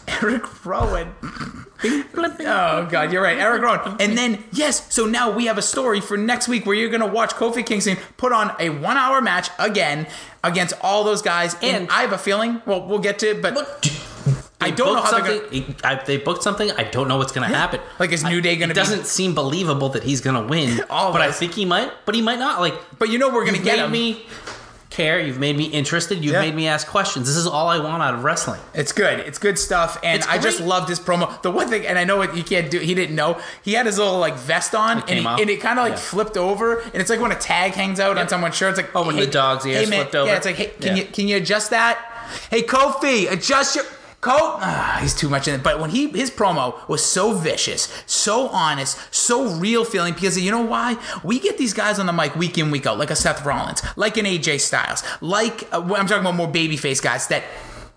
[0.07, 1.13] Eric Rowan.
[1.85, 3.97] Oh god, you're right, Eric Rowan.
[3.99, 7.07] And then yes, so now we have a story for next week where you're gonna
[7.07, 10.07] watch Kofi Kingston put on a one-hour match again
[10.43, 11.55] against all those guys.
[11.55, 12.61] And, And- I have a feeling.
[12.65, 13.57] Well, we'll get to it, but
[14.61, 15.75] I They don't know booked how they're something.
[15.83, 16.71] I, they booked something.
[16.71, 17.81] I don't know what's going to happen.
[17.99, 20.81] Like, is New Day gonna It doesn't seem believable that he's going to win.
[20.89, 21.91] All of but I think he might.
[22.05, 22.61] But he might not.
[22.61, 23.91] Like, But you know we're gonna get made him.
[23.91, 24.25] me
[24.93, 25.19] care.
[25.19, 26.23] You've made me interested.
[26.23, 26.41] You've Yeah.
[26.41, 27.27] made me ask questions.
[27.27, 28.61] This is all I want out of wrestling.
[28.73, 29.19] It's good.
[29.19, 30.69] It's good stuff, and I just great.
[30.69, 31.41] loved his promo.
[31.41, 32.79] The one thing, and I know it, you can't do.
[32.79, 33.37] He didn't know.
[33.63, 35.99] He had his little like vest on, and, he, and it kind of like Yeah.
[35.99, 38.69] flipped over, and it's like when a tag hangs out on someone's shirt.
[38.69, 40.29] It's like Oh, when the dog's ears man, flipped over?
[40.29, 41.03] Yeah, it's like, hey, can Yeah.
[41.03, 41.97] you can you adjust that?
[42.49, 43.85] Hey, Kofi, adjust your.
[44.23, 44.59] Coat.
[44.61, 45.63] Ah, he's too much in it.
[45.63, 50.51] But when he his promo was so vicious, so honest, so real feeling because you
[50.51, 50.97] know why?
[51.23, 53.81] We get these guys on the mic week in week out, like a Seth Rollins,
[53.95, 57.43] like an AJ Styles, like uh, I'm talking about more babyface guys that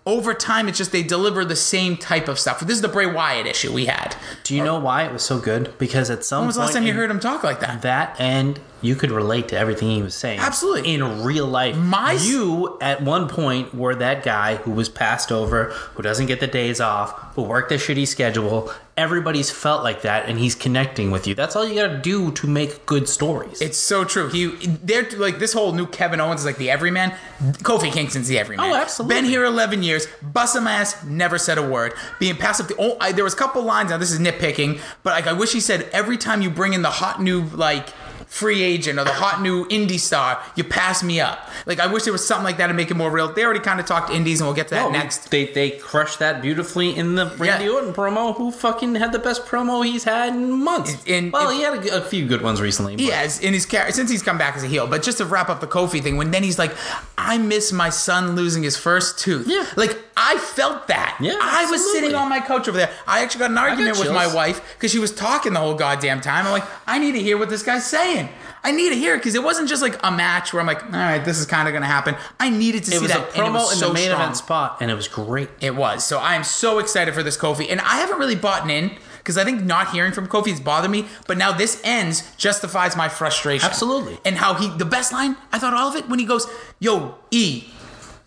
[0.05, 2.61] over time, it's just they deliver the same type of stuff.
[2.61, 4.15] This is the Bray Wyatt issue we had.
[4.43, 5.77] Do you know why it was so good?
[5.77, 7.81] Because at some When was the last time you heard him talk like that?
[7.81, 10.39] that and you could relate to everything he was saying.
[10.39, 10.93] Absolutely.
[10.93, 11.75] In real life.
[11.75, 16.39] My- you at one point were that guy who was passed over, who doesn't get
[16.39, 18.71] the days off, who worked a shitty schedule.
[18.95, 21.35] Everybody's felt like that and he's connecting with you.
[21.35, 23.61] That's all you gotta do to make good stories.
[23.61, 24.29] It's so true.
[24.29, 27.13] He, they're like this whole new Kevin Owens is like the everyman.
[27.61, 28.71] Kofi Kingston's the everyman.
[28.71, 29.15] Oh, absolutely.
[29.15, 31.93] Been here eleven years, bust my ass, never said a word.
[32.19, 32.69] Being passive.
[32.69, 33.91] The oh, I, there was a couple lines.
[33.91, 36.81] Now this is nitpicking, but like I wish he said every time you bring in
[36.81, 37.89] the hot new like
[38.27, 41.49] free agent or the hot new indie star, you pass me up.
[41.65, 43.31] Like I wish there was something like that to make it more real.
[43.33, 45.29] They already kind of talked indies, and we'll get to that Oh, next.
[45.31, 47.71] They they crushed that beautifully in the Randy Yeah.
[47.71, 48.35] Orton promo.
[48.35, 50.95] Who fucking had the best promo he's had in months?
[51.05, 52.95] In- well, he had a few good ones recently.
[52.95, 54.87] but- He has in his since he's come back as a heel.
[54.87, 56.75] But just to wrap up the Kofi thing, when then he's like,
[57.17, 59.65] "I miss my son losing his first tooth." Yeah.
[59.75, 61.17] like I felt that.
[61.19, 62.89] Yeah, I was sitting on my couch over there.
[63.05, 66.21] I actually got an argument with my wife because she was talking the whole goddamn
[66.21, 66.45] time.
[66.47, 68.06] I'm like, I need to hear what this guy's saying.
[68.63, 70.83] I need to hear it because it wasn't just like a match where I'm like,
[70.83, 72.15] all right, this is kind of going to happen.
[72.39, 73.35] I needed to It see was a that.
[73.35, 74.21] and promo was in so the main strong.
[74.21, 75.49] event spot, and it was great.
[75.61, 76.03] It was.
[76.03, 77.67] So I am so excited for this Kofi.
[77.69, 80.91] And I haven't really bought in because I think not hearing from Kofi has bothered
[80.91, 81.05] me.
[81.27, 83.67] But now this ends justifies my frustration.
[83.69, 84.17] Absolutely.
[84.25, 86.47] And how he, the best line, I thought all of it when he goes,
[86.79, 87.65] Yo, E,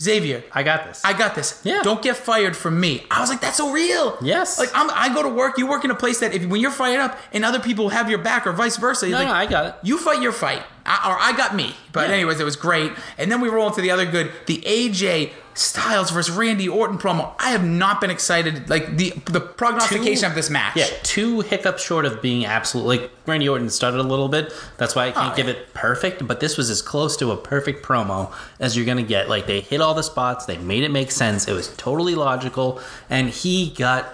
[0.02, 1.04] Xavier, I got this.
[1.04, 1.60] I got this.
[1.62, 1.82] Yeah.
[1.82, 3.04] Don't get fired from me.
[3.10, 4.16] I was like, that's so real.
[4.22, 4.58] Yes.
[4.58, 5.58] Like I'm, I go to work.
[5.58, 8.08] You work in a place that if when you're fired up and other people have
[8.08, 9.74] your back or vice versa, no, like, no, I got it.
[9.82, 11.74] you fight your fight, I, or I got me.
[11.92, 12.14] But Yeah.
[12.14, 12.92] anyways, it was great.
[13.18, 17.32] And then we roll into the other good, the AJ Styles versus Randy Orton promo.
[17.38, 18.70] I have not been excited.
[18.70, 20.74] Like the the prognostication Two- of this match.
[20.76, 22.86] Yeah, two hiccups short of being absolute.
[22.86, 24.52] Like Randy Orton started a little bit.
[24.78, 25.52] That's why I can't Oh, give yeah.
[25.52, 26.26] it perfect.
[26.26, 29.28] But this was as close to a perfect promo as you're gonna get.
[29.28, 30.46] Like they hit all the spots.
[30.46, 31.46] They made it make sense.
[31.46, 34.10] It was totally logical, and he got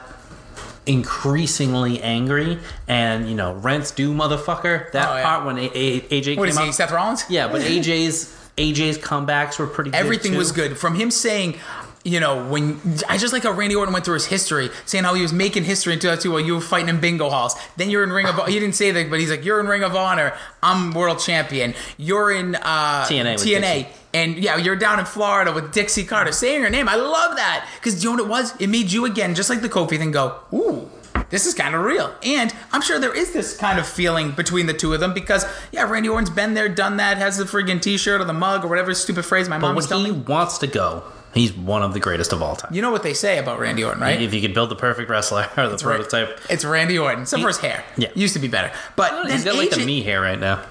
[0.86, 2.58] increasingly angry.
[2.88, 4.90] And you know, rents due, motherfucker.
[4.92, 5.22] That Oh, yeah.
[5.22, 6.68] part when a- A- AJ What came is he?
[6.68, 6.74] up.
[6.74, 7.24] Seth Rollins?
[7.28, 9.90] Yeah, but AJ's AJ's comebacks were pretty.
[9.90, 10.78] good, Everything was good.
[10.78, 11.58] From him saying,
[12.06, 15.14] you know, when I just like how Randy Orton went through his history, saying how
[15.14, 17.54] he was making history in 2002 while you were fighting in bingo halls.
[17.76, 19.82] Then you're in Ring of He didn't say that, but he's like, you're in Ring
[19.82, 20.32] of Honor.
[20.62, 21.74] I'm world champion.
[21.98, 23.88] You're in uh, TNA TNA.
[24.14, 26.32] And yeah, you're down in Florida with Dixie Carter.
[26.32, 27.68] Saying her name, I love that.
[27.74, 28.60] Because you know what it was?
[28.60, 30.88] It made you again, just like the Kofi thing, go, ooh,
[31.30, 32.14] this is kind of real.
[32.22, 35.44] And I'm sure there is this kind of feeling between the two of them because,
[35.72, 38.64] yeah, Randy Orton's been there, done that, has the friggin' t shirt or the mug
[38.64, 40.18] or whatever stupid phrase my But mom was telling he me.
[40.26, 41.02] wants to go,
[41.34, 42.72] he's one of the greatest of all time.
[42.72, 44.20] You know what they say about Randy Orton, right?
[44.22, 45.80] If you could build the perfect wrestler or the Right.
[46.00, 47.22] prototype, It's Randy Orton.
[47.22, 47.84] Except for his hair.
[47.96, 48.08] Yeah.
[48.14, 48.72] Used to be better.
[48.96, 50.62] But then he's got like the me hair right now.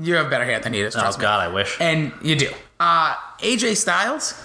[0.00, 0.94] You have better hair than he does.
[0.96, 1.22] Oh Trust me.
[1.22, 1.76] God, I wish.
[1.80, 2.50] And you do.
[2.78, 4.40] Uh, AJ Styles,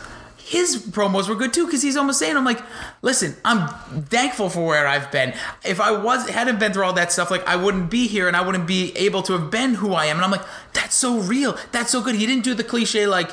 [0.45, 2.61] his promos were good too because he's almost saying, "I'm like,
[3.01, 3.67] listen, I'm
[4.03, 5.33] thankful for where I've been.
[5.63, 8.37] If I was hadn't been through all that stuff, like I wouldn't be here and
[8.37, 11.17] I wouldn't be able to have been who I am." And I'm like, "That's so
[11.17, 11.57] real.
[11.71, 13.31] That's so good." He didn't do the cliche like,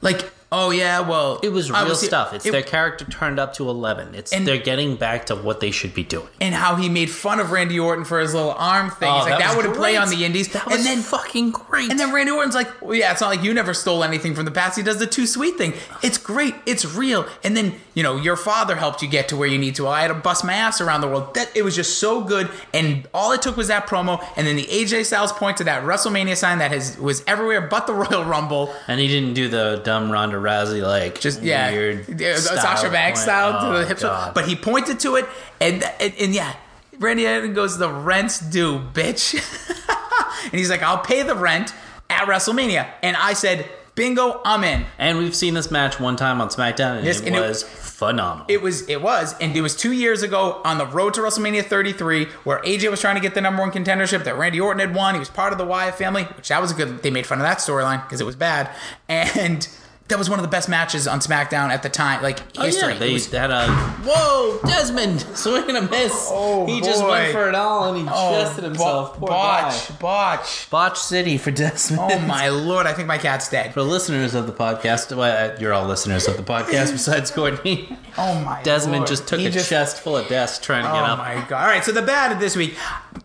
[0.00, 2.32] like, "Oh yeah, well, It was real here." stuff.
[2.32, 4.14] It's It- their character turned up to eleven.
[4.14, 6.28] It's And- they're getting back to what they should be doing.
[6.40, 9.08] and how he made fun of Randy Orton for his little arm thing.
[9.10, 10.48] Oh, He's like, that, was wouldn't play on the Indies.
[10.48, 11.90] That was and then fucking great.
[11.90, 14.44] And then Randy Orton's like, well, yeah, it's not like you never stole anything from
[14.44, 14.76] the past.
[14.76, 15.74] He does the too sweet thing.
[16.02, 16.54] It's great.
[16.66, 17.26] It's real.
[17.44, 19.86] And then, you know, your father helped you get to where you need to.
[19.88, 21.34] I had to bust my ass around the world.
[21.34, 22.48] That it was just so good.
[22.72, 24.24] And all it took was that promo.
[24.36, 27.86] And then the AJ Styles point to that WrestleMania sign that has was everywhere but
[27.86, 28.74] the Royal Rumble.
[28.86, 33.20] And he didn't do the dumb Ronda Rousey like Just yeah, weird Yeah, Sasha Banks
[33.22, 34.02] style to Oh, the hips.
[34.02, 35.26] But he pointed to it,
[35.60, 36.54] and and, and yeah,
[36.98, 39.34] Randy Orton goes, "The rent's due, bitch,"
[40.44, 41.72] and he's like, "I'll pay the rent
[42.10, 46.40] at WrestleMania," and I said, "Bingo, I'm in." and we've seen this match one time
[46.40, 48.46] on SmackDown, and Yes, it and it- was phenomenal.
[48.48, 51.64] It was, it was, and it was two years ago on the road to WrestleMania
[51.64, 54.94] 33, where AJ was trying to get the number one contendership that Randy Orton had
[54.94, 55.14] won.
[55.14, 57.02] He was part of the Wyatt family, which that was a good.
[57.02, 58.70] They made fun of that storyline because it was bad,
[59.08, 59.68] and
[60.08, 62.88] that was one of the best matches on SmackDown at the time, like Oh, history.
[62.90, 63.68] yeah, It they was- had a
[64.04, 66.28] whoa Desmond swinging a miss.
[66.30, 69.14] Oh, he just went for it all and he Oh, chested himself.
[69.14, 69.94] bo- Poor botch, guy.
[70.00, 70.70] botch.
[70.70, 72.12] Botch City for Desmond.
[72.12, 72.86] Oh my lord!
[72.86, 73.74] I think my cat's dead.
[73.74, 77.96] For listeners of the podcast, well, uh, you're all listeners of the podcast besides Courtney.
[78.16, 78.62] Oh my.
[78.62, 79.08] Desmond lord.
[79.08, 81.18] just took He a just- chest full of desk trying to get up.
[81.18, 81.62] Oh my god!
[81.62, 82.76] All right, so the bad this week,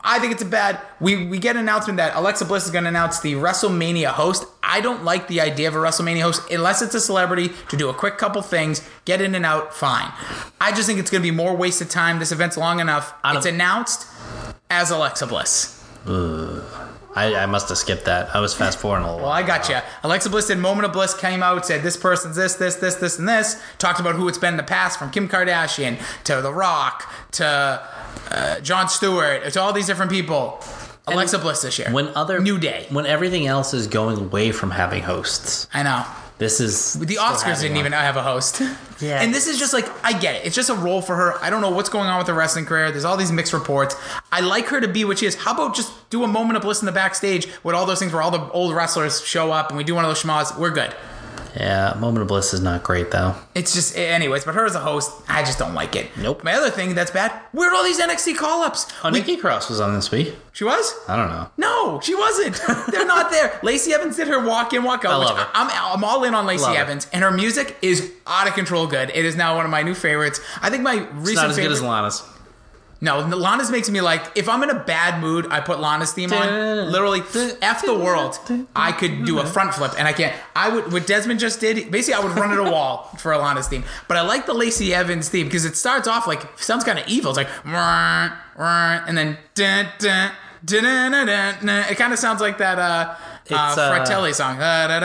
[0.04, 0.80] I think it's a bad.
[1.00, 4.46] We we get an announcement that Alexa Bliss is going to announce the WrestleMania host.
[4.64, 7.90] I don't like the idea of a WrestleMania host unless it's a celebrity to do
[7.90, 9.74] a quick couple things, get in and out.
[9.74, 10.12] Fine.
[10.62, 12.20] I just think it's going to be more wasted time.
[12.20, 13.14] This event's long enough.
[13.26, 14.08] It's announced
[14.70, 15.84] as Alexa Bliss.
[17.16, 18.36] I, I must have skipped that.
[18.36, 19.26] I was fast forwarding a little.
[19.26, 19.78] Well, I got you.
[20.02, 23.20] Alexa Bliss did Moment of Bliss, came out, said this person's this, this, this, this,
[23.20, 23.62] and this.
[23.78, 27.88] Talked about who it's been in the past, from Kim Kardashian to The Rock to
[28.32, 30.60] uh, John Stewart to all these different people.
[31.08, 31.92] Alexa Bliss this year.
[31.92, 32.88] when other New Day.
[32.90, 36.06] when everything else is going away from having hosts, I know.
[36.38, 37.80] this is The Oscars didn't one.
[37.82, 38.62] even have a host.
[39.02, 39.22] Yeah.
[39.22, 40.46] And this is just like, I get it.
[40.46, 41.34] It's just a role for her.
[41.44, 42.90] I don't know what's going on with her wrestling career.
[42.90, 43.96] There's all these mixed reports.
[44.32, 45.36] I like her to be what she is.
[45.36, 48.14] How about just do a moment of bliss in the backstage with all those things
[48.14, 50.58] where all the old wrestlers show up and we do one of those schmas?
[50.58, 50.96] We're good.
[51.56, 53.36] Yeah, moment of bliss is not great though.
[53.54, 56.10] It's just, anyways, but her as a host, I just don't like it.
[56.18, 56.44] Nope.
[56.44, 58.92] My other thing that's bad, where are all these NXT call ups?
[59.04, 60.36] Oh, Nikki Cross was on this week.
[60.52, 60.94] She was?
[61.08, 61.50] I don't know.
[61.58, 62.60] No, she wasn't.
[62.92, 63.60] They're not there.
[63.64, 65.12] Lacey Evans did her walk in, walk out.
[65.14, 65.48] I love her.
[65.54, 66.76] I'm, I'm all in on Lacey Love.
[66.76, 69.12] Evans, and her music is out of control good.
[69.14, 70.40] It is now one of my new favorites.
[70.62, 71.70] I think my recent It's not as favorite.
[71.70, 72.24] good as Lana's.
[73.04, 74.32] No, Lana's makes me like.
[74.36, 76.48] If I'm in a bad mood, I put Lana's theme on.
[76.90, 77.20] Literally,
[77.62, 78.40] f the world.
[78.74, 80.34] I could do a front flip, and I can't.
[80.56, 80.94] I would.
[80.94, 83.84] What Desmond just did, basically, I would run at a wall for Alana's theme.
[84.08, 87.06] But I like the Lacey Evans theme because it starts off like sounds kind of
[87.10, 87.32] evil.
[87.32, 89.38] It's like, and then
[91.92, 92.80] it kind of sounds like that.
[92.80, 94.58] Uh, It's, uh, Fratelli song.
[94.58, 95.00] Da, da,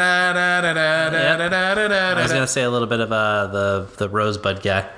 [2.16, 4.88] I was gonna say a little bit of uh, the the Rosebud guy.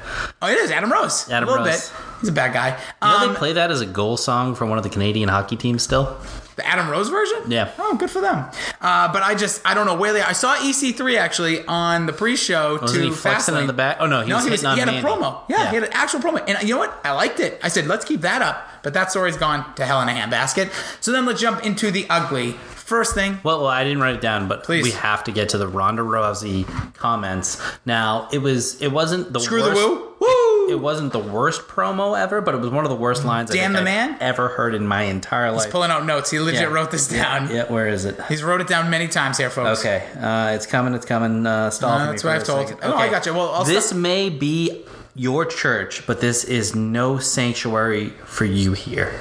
[0.42, 1.28] Oh, it is Adam Rose.
[1.30, 1.88] Adam a little Rose.
[1.90, 1.96] bit.
[2.20, 2.68] He's a bad guy.
[3.02, 5.28] You know Um, they play that as a goal song for one of the Canadian
[5.30, 6.18] hockey teams still.
[6.56, 7.50] The Adam Rose version?
[7.50, 7.70] Yeah.
[7.78, 8.44] Oh, good for them.
[8.82, 12.12] Uh, but I just, I don't know where they I saw EC3 actually on the
[12.12, 13.60] pre show Wasn't to flexing Fastlane.
[13.62, 13.96] in the back?
[14.00, 14.98] Oh no, he no, was he, was, he had Mandy.
[14.98, 15.40] a promo.
[15.48, 16.44] Yeah, he had an actual promo.
[16.46, 17.00] And you know what?
[17.04, 17.58] I liked it.
[17.62, 18.66] I said, let's keep that up.
[18.82, 20.70] But that story's gone to hell in a handbasket.
[21.02, 22.56] So then let's jump into the ugly.
[22.90, 24.82] First thing, Well, well, I didn't write it down, but Please.
[24.82, 27.56] we have to get to the Ronda Rousey comments.
[27.86, 30.08] Now, it was it wasn't the screw worst, the woo.
[30.18, 30.68] Woo!
[30.70, 33.74] It wasn't the worst promo ever, but it was one of the worst lines Damn
[33.74, 34.16] the I've man?
[34.20, 35.66] ever heard in my entire life.
[35.66, 36.32] He's pulling out notes.
[36.32, 36.66] He legit Yeah.
[36.66, 37.48] wrote this down.
[37.48, 38.20] yeah, where is it?
[38.28, 39.78] He's wrote it down many times here, folks.
[39.78, 40.92] Okay, uh, it's coming.
[40.94, 41.46] It's coming.
[41.46, 42.68] Uh, stall Uh, for me that's for what I've told.
[42.70, 42.80] second.
[42.92, 43.34] Oh, I got you.
[43.34, 49.12] Well, I'll this may be your church, but this is no sanctuary for you here.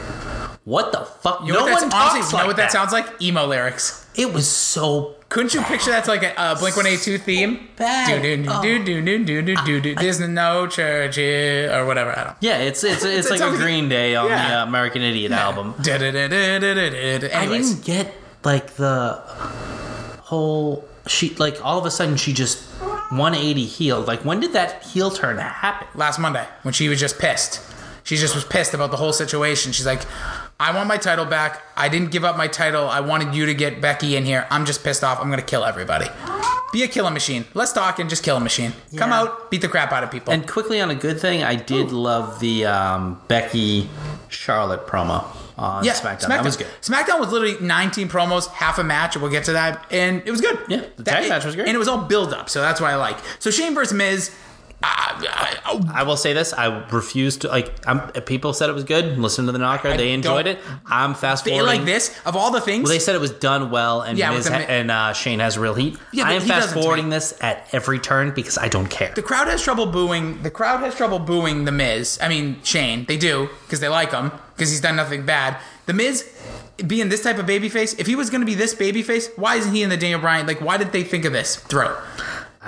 [0.65, 1.41] What the fuck?
[1.45, 2.71] You know no what one that's, talks honestly, you know what that.
[2.71, 3.21] sounds like?
[3.21, 4.05] Emo lyrics.
[4.15, 7.17] It was so Couldn't you picture that to like a uh, Blink One Eight Two
[7.17, 7.69] theme?
[7.75, 8.21] bad.
[8.21, 9.95] Do do do do do do do do do.
[9.95, 12.11] There's no church here or whatever.
[12.17, 12.37] I don't.
[12.41, 15.73] Yeah, it's it's it's, It like a Green Day on the uh, American Idiot album.
[15.79, 19.21] I didn't get like the
[20.21, 22.63] whole she like all of a sudden she just
[23.09, 24.01] 180 heel.
[24.01, 25.87] Like when did that heel turn happen?
[25.95, 27.61] last Monday when she was just pissed.
[28.03, 29.71] She just was pissed about the whole situation.
[29.71, 30.01] She's like,
[30.59, 31.61] I want my title back.
[31.77, 32.87] I didn't give up my title.
[32.87, 34.47] I wanted you to get Becky in here.
[34.49, 35.19] I'm just pissed off.
[35.19, 36.07] I'm going to kill everybody.
[36.71, 37.45] Be a killing machine.
[37.53, 38.73] Let's talk and just kill a machine.
[38.95, 40.33] Come out, beat the crap out of people.
[40.33, 43.89] And quickly on a good thing, I did love the um, Becky
[44.29, 45.25] Charlotte promo
[45.59, 46.19] on yeah, SmackDown.
[46.21, 46.27] SmackDown.
[46.29, 46.67] That was good.
[46.81, 49.17] SmackDown was literally 19 promos, half a match.
[49.17, 50.57] We'll get to that, and it was good.
[50.69, 51.67] Yeah, the tag match was great.
[51.67, 52.49] and it was all build up.
[52.49, 53.17] So that's what I like.
[53.39, 54.31] So Shane versus Miz.
[54.81, 57.73] Uh, uh, I will say this: I refuse to like.
[57.87, 59.17] I'm, people said it was good.
[59.17, 60.59] Listen to the knocker; I they enjoyed it.
[60.85, 61.65] I'm fast forwarding.
[61.65, 62.83] like this of all the things.
[62.83, 65.57] Well, they said it was done well, and Yeah, Miz ha- and uh, Shane has
[65.57, 65.97] real heat.
[66.13, 69.13] Yeah, I am fast forwarding this at every turn because I don't care.
[69.13, 70.41] the crowd has trouble booing.
[70.43, 72.17] The crowd has trouble booing the Miz.
[72.21, 73.05] I mean Shane.
[73.05, 75.57] They do because they like him because he's done nothing bad.
[75.87, 76.31] The Miz
[76.87, 77.99] being this type of babyface.
[77.99, 80.47] If he was going to be this babyface, why isn't he in the Daniel Bryan?
[80.47, 81.97] Like, why did they think of this throw?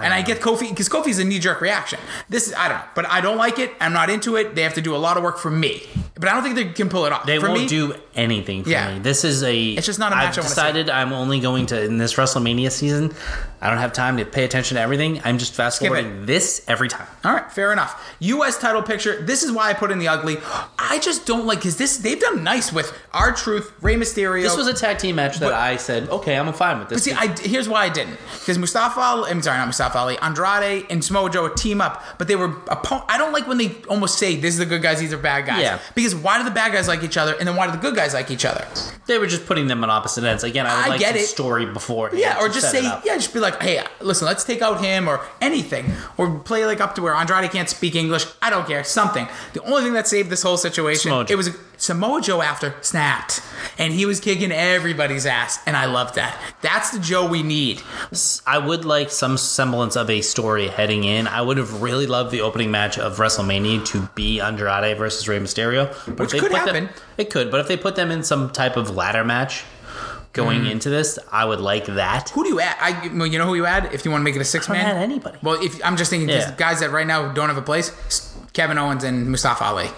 [0.04, 2.00] And I get Kofi because Kofi's a knee jerk reaction.
[2.30, 3.74] This is I don't know, but I don't like it.
[3.80, 4.56] I'm not into it.
[4.56, 5.84] They have to do a lot of work for me,
[6.16, 7.26] but I don't think they can pull it off.
[7.26, 8.94] They for won't me, do anything for Yeah.
[8.96, 9.00] me.
[9.00, 9.70] This is a.
[9.72, 10.50] It's just not a match I I've see.
[10.50, 13.14] decided I'm only going to in this WrestleMania season.
[13.62, 15.22] I don't have time to pay attention to everything.
[15.24, 17.06] I'm just fast forwarding this every time.
[17.24, 18.16] All right, fair enough.
[18.20, 18.58] U.S.
[18.58, 19.22] title picture.
[19.22, 20.38] This is why I put in the ugly.
[20.80, 24.42] I just don't like because this they've done nice with R-Truth, Rey Mysterio.
[24.42, 26.98] This was a tag team match that But- I said, okay, I'm fine with this.
[26.98, 28.18] But See, I, here's why I didn't.
[28.40, 32.36] Because Mustafa, I'm sorry, not Mustafa Ali, Andrade and Samoa Joe team up, but they
[32.36, 32.50] were.
[32.50, 35.18] Oppo- I don't like when they almost say, "This is the good guys, these are
[35.18, 35.80] bad guys." Yeah.
[35.94, 37.96] Because why do the bad guys like each other, and then why do the good
[37.96, 38.66] guys like each other?
[39.08, 40.44] they were just putting them on opposite ends.
[40.44, 41.26] Again, I would I like get the it.
[41.26, 42.12] story before.
[42.14, 45.22] Yeah, or just say, yeah, just be like, hey, listen, let's take out him or
[45.42, 48.26] anything, or play like up to where Andrade can't speak English.
[48.42, 49.28] I don't care, something.
[49.54, 53.42] The only thing that saved this whole situation, Samoa it was Samoa Joe after snapped,
[53.80, 56.38] and he was kicking everybody's ass, and I loved that.
[56.62, 57.82] That's the Joe we need.
[58.46, 61.28] I would like some semblance of a story heading in.
[61.28, 65.40] I would have really loved the opening match of WrestleMania to be Andrade versus Rey
[65.40, 65.88] Mysterio.
[66.06, 66.90] But Which they could put them- happen.
[67.18, 69.64] it could, but if they put them in some type of ladder match
[70.34, 70.72] going Mm.
[70.72, 72.30] into this, I would like that.
[72.30, 72.76] Who do you add?
[72.80, 74.70] I, well, you know who you add if you want to make it a six
[74.70, 74.96] I don't man.
[74.98, 75.38] add anybody.
[75.42, 76.56] Well, if I'm just thinking, 'cause Yeah.
[76.58, 77.92] guys that right now don't have a place,
[78.54, 79.90] Kevin Owens and Mustafa Ali.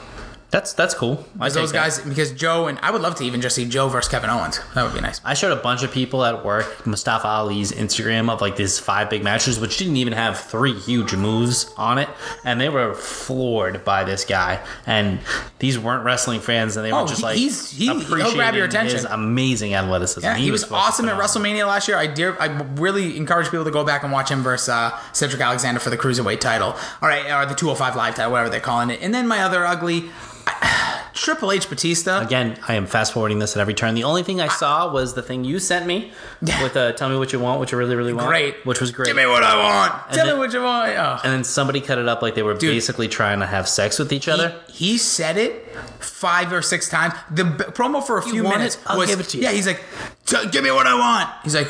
[0.54, 1.26] That's that's cool.
[1.40, 1.78] I those that.
[1.78, 4.60] guys because Joe and I would love to even just see Joe versus Kevin Owens.
[4.76, 5.20] That would be nice.
[5.26, 9.10] I showed a bunch of people at work Mustafa Ali's Instagram of like these five
[9.10, 12.08] big matches, which didn't even have three huge moves on it,
[12.46, 14.64] and they were floored by this guy.
[14.86, 15.22] And
[15.58, 18.54] these weren't wrestling fans, and they were Oh, just he- like he's- he- he'll grab
[18.54, 18.98] your attention.
[18.98, 20.24] His amazing athleticism.
[20.24, 21.20] Yeah, he, was, fucking awesome at.
[21.20, 21.98] WrestleMania last year.
[21.98, 25.42] I dare, I really encourage people to go back and watch him versus uh, Cedric
[25.42, 26.76] Alexander for the cruiserweight title.
[27.02, 29.00] All right, or the 205 live title, whatever they're calling it.
[29.02, 30.12] And then my other ugly
[31.14, 32.20] Triple H Batista.
[32.22, 33.94] Again, I am fast forwarding this at every turn.
[33.96, 37.18] The only thing I saw was the thing you sent me with uh, "Tell me
[37.18, 38.28] what you want," which you really, really want.
[38.28, 38.66] Great.
[38.66, 39.06] which was great.
[39.08, 40.12] Give me what I want.
[40.12, 40.92] Tell then- me what you want.
[40.98, 41.20] Oh.
[41.24, 44.12] and then somebody cut it up like they were basically trying to have sex with
[44.12, 44.60] each other.
[44.68, 47.14] He, he said it five or six times.
[47.32, 48.82] The b- promo for a few minutes it?
[48.88, 49.44] I'll was give it to you.
[49.44, 49.52] yeah.
[49.52, 49.82] He's like,
[50.52, 51.30] give me what I want.
[51.44, 51.70] He's like.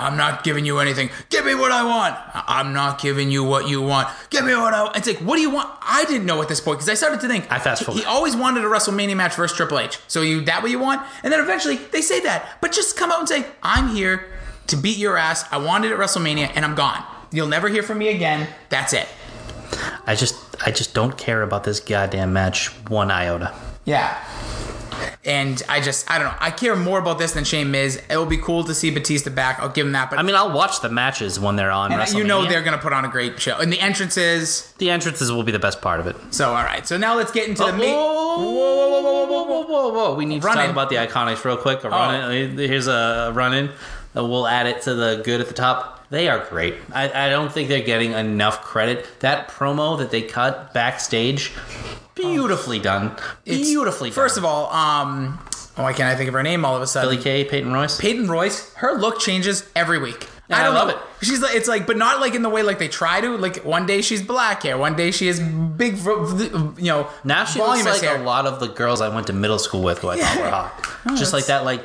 [0.00, 1.10] I'm not giving you anything.
[1.28, 2.16] Give me what I want.
[2.34, 4.08] I'm not giving you what you want.
[4.30, 4.96] Give me what I want.
[4.96, 5.68] It's like, what do you want?
[5.82, 7.50] I didn't know at this point because I started to think.
[7.50, 8.00] I fast he- forward.
[8.00, 9.98] He always wanted a WrestleMania match versus Triple H.
[10.08, 11.06] So you that what you want?
[11.22, 14.26] And then eventually they say that, but just come out and say, I'm here
[14.68, 15.44] to beat your ass.
[15.50, 17.04] I wanted it at WrestleMania, and I'm gone.
[17.32, 18.48] You'll never hear from me again.
[18.68, 19.08] That's it.
[20.06, 20.34] I just,
[20.66, 23.54] I just don't care about this goddamn match one iota.
[23.84, 24.16] Yeah.
[25.24, 26.36] And I just, I don't know.
[26.40, 28.00] I care more about this than Shane Miz.
[28.08, 29.58] It will be cool to see Batista back.
[29.60, 30.10] I'll give him that.
[30.10, 31.92] But I mean, I'll watch the matches when they're on.
[31.92, 33.58] and you know they're going to put on a great show.
[33.58, 34.72] And the entrances.
[34.78, 36.16] the entrances will be the best part of it.
[36.30, 36.86] So, all right.
[36.86, 37.92] So now let's get into the meat.
[37.92, 40.14] whoa, whoa, whoa, whoa, whoa, whoa, whoa!
[40.14, 40.70] We need Run to talk in.
[40.72, 41.84] about the iconics real quick.
[41.84, 42.56] A run in.
[42.58, 43.68] Here's a run in.
[44.16, 45.99] Uh, We'll add it to the good at the top.
[46.10, 46.74] They are great.
[46.92, 49.06] I, I don't think they're getting enough credit.
[49.20, 51.52] That promo that they cut backstage,
[52.14, 53.16] beautifully done.
[53.46, 54.14] It's- Beautifully done.
[54.14, 55.38] First of all, um,
[55.76, 57.10] oh, why can't I think of her name all of a sudden?
[57.10, 57.98] Billie Kay, Peyton Royce.
[58.00, 60.26] Peyton Royce, her look changes every week.
[60.48, 60.96] Yeah, I love know.
[60.96, 61.00] it.
[61.24, 63.36] She's like, it's like, but not like in the way like they try to.
[63.36, 67.60] Like one day she's black hair, one day she has big, you know, now she
[67.60, 70.16] looks like a lot of the girls I went to middle school with who I
[70.16, 71.16] thought were hot.
[71.16, 71.82] Just like that, like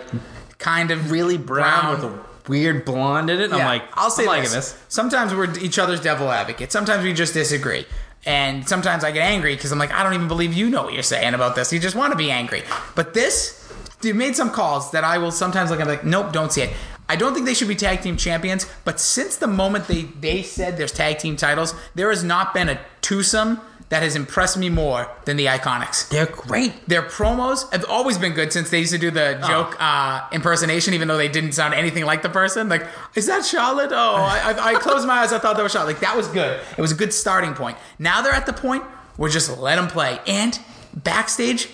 [0.57, 3.51] kind of really brown, with a weird blonde in it.
[3.51, 4.53] I'm like, I'll say I'm this.
[4.53, 4.83] this.
[4.87, 6.71] Sometimes we're each other's devil advocate.
[6.71, 7.85] Sometimes we just disagree.
[8.25, 10.93] And sometimes I get angry because I'm like, I don't even believe you know what
[10.93, 11.71] you're saying about this.
[11.71, 12.63] You just want to be angry.
[12.95, 16.51] But this, you made some calls that I will sometimes look at like, nope, don't
[16.51, 16.73] see it.
[17.07, 18.67] I don't think they should be tag team champions.
[18.83, 22.69] But since the moment they, they said there's tag team titles, there has not been
[22.69, 26.09] a twosome that has impressed me more than the Iconics.
[26.09, 26.87] They're great.
[26.89, 30.93] Their promos have always been good since they used to do the joke uh, impersonation,
[30.95, 32.67] even though they didn't sound anything like the person.
[32.67, 33.91] Like, is that Charlotte?
[33.91, 35.31] Oh, I, I, I closed my eyes.
[35.31, 35.93] I thought that was Charlotte.
[35.93, 36.59] Like, that was good.
[36.77, 37.77] It was a good starting point.
[37.99, 38.83] Now they're at the point
[39.17, 40.19] where just let them play.
[40.25, 40.59] And
[40.95, 41.69] backstage,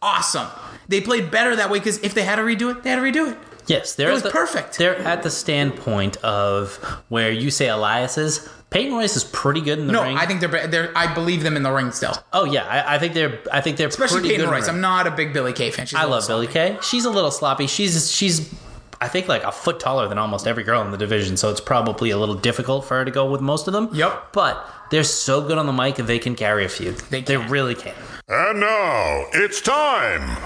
[0.00, 0.48] awesome.
[0.88, 3.02] They played better that way because if they had to redo it, they had to
[3.02, 3.38] redo it.
[3.70, 4.78] Yes, they're It was the- perfect.
[4.78, 6.74] They're at the standpoint of
[7.08, 8.48] where you say Elias is.
[8.70, 10.16] Peyton Royce is pretty good in the No, ring.
[10.16, 10.92] I think they're, they're.
[10.96, 13.40] I believe them in the ring still, oh yeah, I, I think they're.
[13.52, 14.52] I think they're especially pretty Peyton good.
[14.52, 14.68] Royce.
[14.68, 15.86] I'm not a big Billie Kay fan.
[15.86, 16.78] She's I love Billie Kay.
[16.82, 17.66] She's a little sloppy.
[17.66, 18.52] She's she's.
[19.00, 21.60] I think like a foot taller than almost every girl in the division, so it's
[21.60, 23.88] probably a little difficult for her to go with most of them.
[23.92, 24.32] Yep.
[24.32, 26.96] But they're so good on the mic, they can carry a feud.
[27.10, 27.94] They they really can.
[28.32, 30.36] And now it's time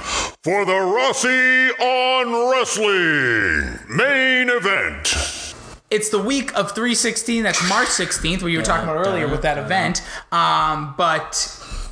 [0.43, 5.55] for the Rossi on Wrestling main event.
[5.91, 9.43] it's the week of 316 that's march 16th what you were talking about earlier with
[9.43, 11.35] that event um, but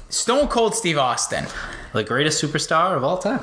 [0.09, 1.45] stone cold steve austin
[1.93, 3.41] The greatest superstar of all time.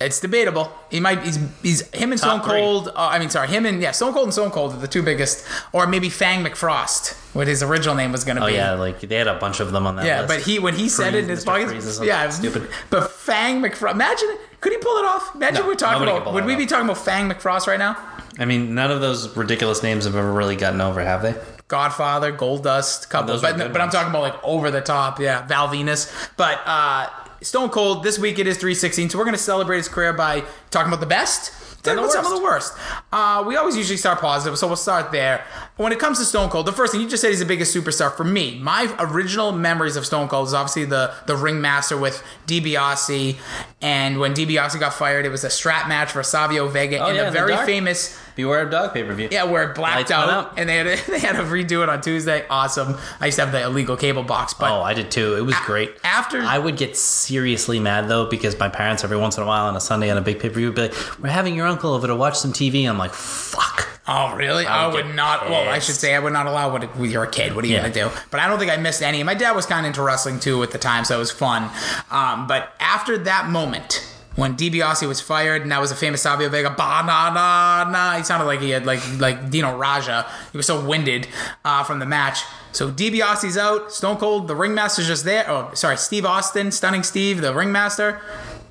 [0.00, 2.60] It's debatable he might he's, he's him and stone Top three.
[2.60, 4.88] cold uh, i mean sorry him and yeah stone cold and stone cold are the
[4.88, 8.46] two biggest or maybe fang mcfrost what his original name was going to be.
[8.46, 10.34] Oh be yeah, like they had a bunch of them on that yeah, list.
[10.34, 12.68] but he when he said it in his Freeze, podcast, Freeze yeah, stupid.
[12.90, 15.34] But Fang McFrost, imagine could he pull it off?
[15.34, 16.34] Imagine No, we're talking about.
[16.34, 17.96] Would we be talking about Fang McFrost right now?
[18.38, 21.34] I mean, none of those ridiculous names have ever really gotten over, have they?
[21.68, 25.46] Godfather, Gold Dust, couple, were but but I'm talking about like over the top, yeah,
[25.46, 26.12] Val Venis.
[26.36, 27.08] But uh,
[27.42, 30.88] Stone Cold this week it is 316, so we're gonna celebrate his career by talking
[30.92, 31.52] about the best.
[31.82, 32.74] Talking the about some of the worst.
[33.10, 35.46] Uh, we always usually start positive, so we'll start there.
[35.78, 37.74] When it comes to Stone Cold, the first thing you just said he's the biggest
[37.74, 38.58] superstar for me.
[38.58, 43.38] My original memories of Stone Cold is obviously the the ringmaster with DiBiase,
[43.80, 47.16] and when DiBiase got fired, it was a strap match for Savio Vega Oh, in
[47.16, 47.64] yeah, a very dark.
[47.64, 49.28] famous Beware of Dog pay per view.
[49.30, 50.58] yeah, where it blacked Lights went out, out.
[50.58, 52.46] and they had to, they had to redo it on Tuesday.
[52.48, 52.96] Awesome.
[53.20, 55.36] I used to have the illegal cable box, but Oh, I did too.
[55.36, 55.92] It was great.
[56.04, 59.66] after- I would get seriously mad though because my parents every once in a while
[59.66, 61.66] on a Sunday on a big pay per view would be like, "We're having your
[61.66, 64.66] uncle over to watch some TV." I'm like, "Fuck." oh really?
[64.66, 65.48] I would would get not.
[65.48, 65.86] Well, I pissed.
[65.86, 67.54] should say I would not allow what when you're kid.
[67.54, 67.82] What are you Yeah.
[67.88, 68.10] gonna do?
[68.30, 69.22] But I don't think I missed any.
[69.22, 71.70] My dad was kind of into wrestling too at the time, so it was fun.
[72.10, 74.06] Um, but after that moment.
[74.40, 76.70] When DiBiase was fired, and that was a famous Savio Vega.
[76.70, 78.16] Ba na na na.
[78.16, 80.26] He sounded like he had like like Dino Raja.
[80.50, 81.28] He was so winded
[81.64, 82.40] uh, from the match.
[82.72, 83.92] So DiBiase's out.
[83.92, 85.48] Stone Cold, the ringmaster's just there.
[85.48, 88.20] Oh, sorry, Steve Austin, Stunning Steve, the ringmaster.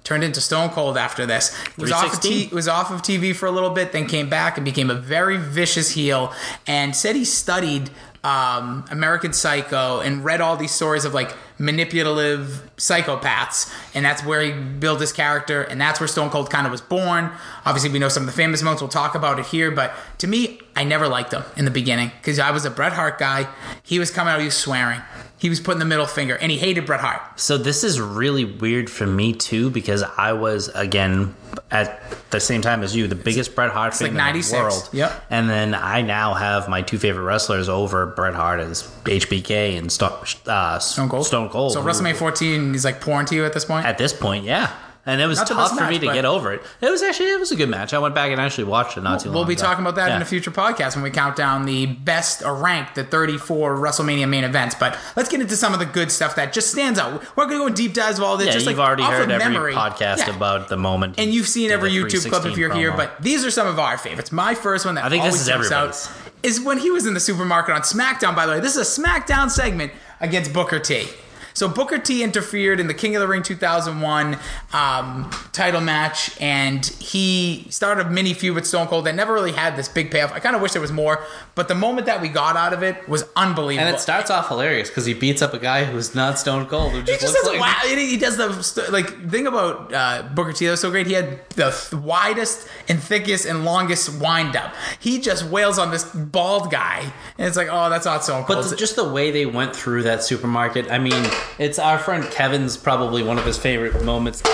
[0.06, 1.56] Turned into Stone Cold after this.
[1.76, 2.50] He was off of 316.
[2.50, 4.96] T- was off of TV for a little bit, then came back and became a
[4.96, 6.34] very vicious heel,
[6.66, 7.92] and said he studied
[8.24, 14.42] um, American Psycho and read all these stories of like manipulative psychopaths, and that's where
[14.42, 17.32] he built his character, and that's where Stone Cold kind of was born.
[17.66, 18.82] Obviously, we know some of the famous moments.
[18.82, 22.12] We'll talk about it here, but to me, I never liked him in the beginning
[22.20, 23.48] because I was a Bret Hart guy.
[23.84, 25.02] He was coming out, he was swearing,
[25.40, 27.40] he was putting the middle finger, and he hated Bret Hart.
[27.40, 31.34] So this is really weird for me too because I was again
[31.72, 34.90] at the same time as you the biggest Bret Hart fan like in the world.
[34.92, 35.26] Yep.
[35.30, 39.90] And then I now have my two favorite wrestlers over Bret Hart as HBK and
[39.92, 41.26] Sto- uh, Stone Cold.
[41.26, 41.72] Stone Cold.
[41.72, 43.86] So WrestleMania 14, he's like pouring to you at this point.
[43.86, 44.76] at this point, yeah.
[45.06, 46.62] And it was tough for me to get over it.
[46.82, 47.94] It was actually it was a good match.
[47.94, 49.36] I went back and actually watched it not too long.
[49.36, 49.64] We'll be ago.
[49.64, 52.96] talking about that in a future podcast when we count down the best or ranked
[52.96, 54.76] the 34 WrestleMania main events.
[54.76, 57.24] But let's get into some of the good stuff that just stands out.
[57.36, 58.48] We're going to go in deep dives of all this.
[58.48, 59.74] Yeah, just you've like already heard every memory.
[59.74, 60.36] podcast Yeah.
[60.36, 63.52] about the moment, And you've seen every YouTube clip if you're here, but these are
[63.52, 64.32] some of our favorites.
[64.32, 65.72] My first one that I think this always is jumps
[66.10, 66.12] out
[66.44, 68.36] is when he was in the supermarket on SmackDown.
[68.36, 69.92] By the way, this is a SmackDown segment
[70.22, 71.08] against Booker T.
[71.54, 74.38] So Booker T interfered in the King of the Ring 2001
[74.74, 79.52] um, title match, and he started a mini feud with Stone Cold that never really
[79.52, 80.32] had this big payoff.
[80.32, 81.24] I kind of wish there was more,
[81.60, 83.86] but the moment that we got out of it was unbelievable.
[83.86, 86.94] and it starts off hilarious because he beats up a guy who's not Stone Cold.
[86.94, 87.98] Who He just, just looks does like wow.
[87.98, 91.06] He does the like thing about uh, Booker T that was so great.
[91.06, 94.74] He had the th- widest and thickest and longest wind up.
[95.02, 98.56] He just wails on this bald guy, and it's like, oh, that's not so cool.
[98.56, 101.26] But just the way they went through that supermarket, I mean,
[101.58, 104.54] it's our friend Kevin's probably one of his favorite moments in.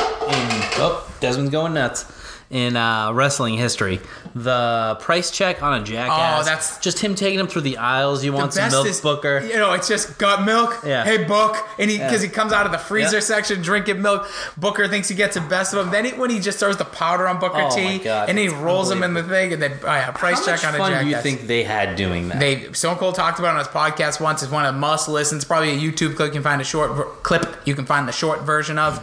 [0.82, 2.12] Oh, Desmond's going nuts.
[2.52, 4.00] In uh, wrestling history,
[4.36, 6.42] the price check on a jackass.
[6.42, 8.24] Oh, that's- just him taking him through the aisles.
[8.24, 9.40] You want some milk, is, Booker?
[9.44, 10.78] You know, it's just got milk.
[10.86, 11.04] Yeah.
[11.04, 13.22] Hey, Book, and he because he comes out of the freezer Yeah.
[13.22, 14.28] section drinking milk.
[14.58, 15.92] Booker thinks he gets the best of him.
[15.92, 18.48] Then it, when he just throws the powder on Booker Oh T, God, and he
[18.50, 21.02] rolls him in the thing, and then oh yeah, price How check on a jackass.
[21.04, 22.40] do you think they had doing that?
[22.40, 24.44] They Stone Cold talked about on his podcast once.
[24.44, 25.46] It's one of the must listens.
[25.46, 26.28] Probably a YouTube clip.
[26.28, 27.56] You can find a short ver- clip.
[27.66, 29.02] You can find the short version of.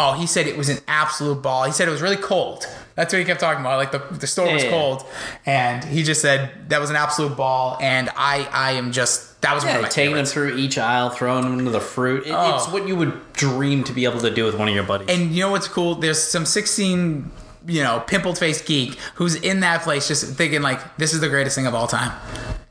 [0.00, 1.64] Oh, he said it was an absolute ball.
[1.64, 2.64] He said it was really cold.
[2.94, 3.76] That's what he kept talking about.
[3.78, 4.70] Like the, the store was Yeah.
[4.70, 5.04] cold,
[5.46, 7.76] and he just said that was an absolute ball.
[7.80, 10.30] And I I am just that was Yeah, taking favorites.
[10.30, 12.26] him through each aisle, throwing them into the fruit.
[12.26, 12.56] It, Oh.
[12.56, 15.08] It's what you would dream to be able to do with one of your buddies.
[15.08, 15.94] And you know what's cool?
[15.96, 17.30] There's some 16,
[17.68, 21.28] you know, pimpled faced geek who's in that place just thinking like this is the
[21.28, 22.12] greatest thing of all time.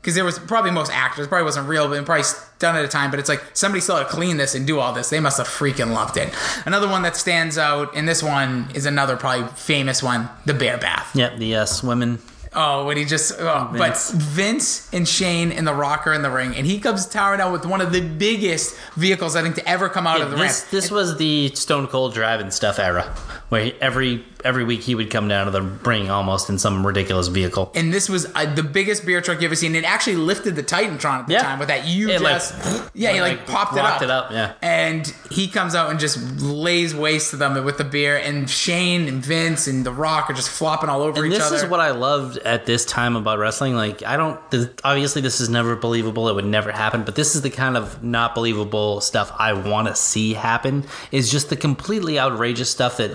[0.00, 2.24] Because there was probably most actors, probably wasn't real, but probably
[2.58, 3.10] done at a time.
[3.10, 5.10] But it's like somebody still had to clean this and do all this.
[5.10, 6.32] They must have freaking loved it.
[6.66, 10.78] Another one that stands out, and this one is another probably famous one: the bear
[10.78, 11.14] bath.
[11.14, 12.18] yep, the uh, swimming.
[12.54, 14.10] Oh, when he just, oh, Vince.
[14.10, 17.52] but Vince and Shane and the rocker in the ring, and he comes towering out
[17.52, 20.60] with one of the biggest vehicles I think to ever come out of the this
[20.60, 20.70] ramp.
[20.70, 23.02] this was the Stone Cold driving stuff era,
[23.50, 26.86] where he, every every week he would come down to the ring almost in some
[26.86, 27.70] ridiculous vehicle.
[27.74, 29.74] and this was uh, the biggest beer truck you ever seen.
[29.74, 31.42] It actually lifted the Titantron at the Yeah.
[31.42, 32.90] time with that huge It, like, ass.
[32.94, 34.02] yeah, he like, like, popped it up.
[34.02, 34.52] it up, yeah.
[34.62, 38.16] And he comes out and just lays waste to them with the beer.
[38.16, 41.46] And Shane and Vince and The Rock are just flopping all over And each this
[41.46, 41.56] other.
[41.56, 43.74] This is what I loved at this time about wrestling.
[43.74, 46.28] Like, I don't, th- obviously, this is never believable.
[46.28, 47.02] It would never happen.
[47.04, 50.84] But this is the kind of not believable stuff I want to see happen.
[51.12, 53.10] Is just the completely outrageous stuff that,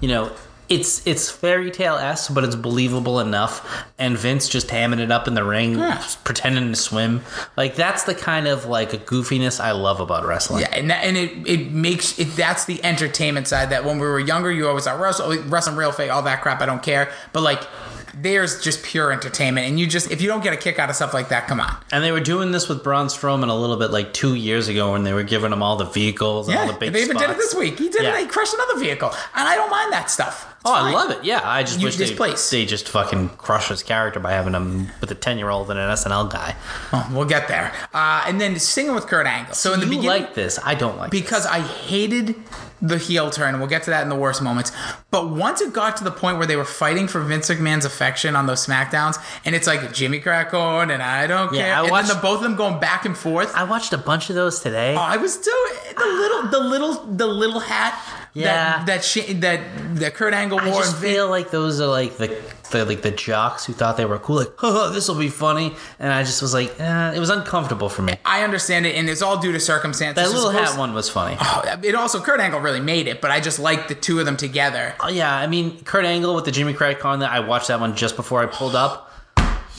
[0.00, 0.30] you know,
[0.74, 3.84] it's it's fairy tale esque, but it's believable enough.
[3.98, 6.02] And Vince just hamming it up in the ring, Yeah.
[6.24, 7.22] pretending to swim.
[7.56, 10.62] Like that's the kind of like goofiness I love about wrestling.
[10.62, 14.06] Yeah, and that, and it it makes it that's the entertainment side that when we
[14.06, 17.10] were younger you always thought wrestle wrestling real fake all that crap I don't care
[17.32, 17.62] but like
[18.16, 20.94] there's just pure entertainment and you just if you don't get a kick out of
[20.94, 23.76] stuff like that come on And they were doing this with Braun Strowman a little
[23.76, 26.66] bit like two years ago when they were giving him all the vehicles and all
[26.66, 28.16] yeah the big they even did it this week he did Yeah.
[28.16, 31.10] it he crushed another vehicle and I don't mind that stuff It's Oh, I love
[31.10, 31.24] it.
[31.24, 32.48] Yeah, I just You- wish this they, place.
[32.50, 35.78] they just fucking crush his character by having him with a ten year old and
[35.78, 36.56] an SNL guy.
[36.92, 39.90] Oh, we'll get there uh, and then singing with Kurt Angle so in the you
[39.98, 40.58] beginning like this?
[40.64, 42.34] I don't like because I hated
[42.80, 43.58] the heel turn.
[43.58, 44.70] We'll get to that in the worst moments.
[45.10, 48.34] But once it got to the point where they were fighting for Vince McMahon's affection
[48.36, 51.80] on those SmackDowns, and it's like Jimmy Crack Corn and I don't Yeah, care, I
[51.82, 53.54] and watched- the both of them going back and forth.
[53.54, 54.94] I watched a bunch of those today.
[54.96, 57.98] Oh, I was doing the little, the little, the little hat
[58.34, 58.78] Yeah.
[58.78, 59.60] that that Sha- that
[59.96, 60.80] that Kurt Angle I wore.
[60.80, 62.36] just and Vin- feel like those are like the
[62.70, 65.72] the like the jocks who thought they were cool, like, oh, this will be funny,
[66.00, 68.16] and I just was like, eh, it was uncomfortable for me.
[68.24, 70.22] I understand it, and it's all due to circumstances.
[70.24, 71.36] That little hat one was funny.
[71.40, 74.26] Oh, it also Kurt Angle really made it, but I just like the two of
[74.26, 74.94] them together.
[75.00, 77.30] Oh, yeah, I mean, Kurt Angle with the Jimmy Craig on that.
[77.30, 79.03] I watched that one just before I pulled up.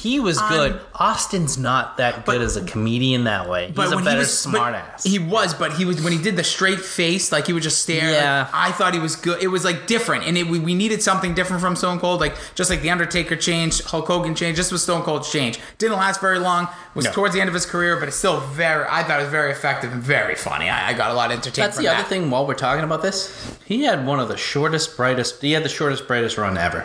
[0.05, 0.73] He was good.
[0.73, 3.71] Um, Austin's not that good as a comedian that way.
[3.71, 5.03] He's a better he was but smartass.
[5.03, 7.81] He was, but he was when he did the straight face, like he would just
[7.81, 8.03] stare.
[8.11, 8.47] like, Yeah.
[8.53, 9.41] I thought he was good.
[9.41, 12.35] It was like different, and it, we, we needed something different from Stone Cold, like
[12.53, 14.59] just like the Undertaker changed, Hulk Hogan changed.
[14.59, 15.59] This was Stone Cold's change.
[15.79, 16.67] Didn't last very long.
[16.93, 17.11] Was No.
[17.11, 18.85] towards the end of his career, but it's still very.
[18.87, 20.69] I thought it was very effective and very funny.
[20.69, 21.73] I, I got a lot of entertainment.
[21.73, 22.29] That's the other thing.
[22.29, 25.41] While we're talking about this, he had one of the shortest, brightest.
[25.41, 26.81] He had the shortest, brightest run ever.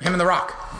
[0.00, 0.73] Him and The Rock.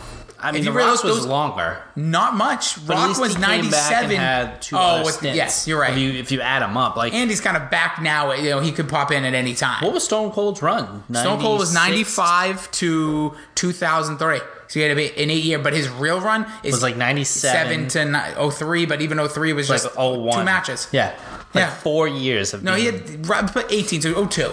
[0.45, 1.81] I mean, you the Rock was those- longer.
[1.95, 2.85] Not much.
[2.85, 4.15] But Rock was he came back and 97.
[4.15, 5.35] had two oh, with- stints.
[5.37, 5.91] yes, you're right.
[5.93, 8.31] If you if you add them up, like Andy's kind of back now.
[8.33, 9.83] You know, he could pop in at any time.
[9.83, 11.03] what was Stone Cold's run?
[11.11, 14.39] Stone Cold was 95 to 2003.
[14.67, 16.97] So he had to be an eight year, but his real run is Was like
[16.97, 20.39] 97 to ni- 03, but even 03 was like just 01.
[20.39, 20.87] two matches.
[20.91, 21.11] Yeah,
[21.53, 21.69] like Yeah.
[21.69, 24.51] four years of No, he had right, put 18 to 02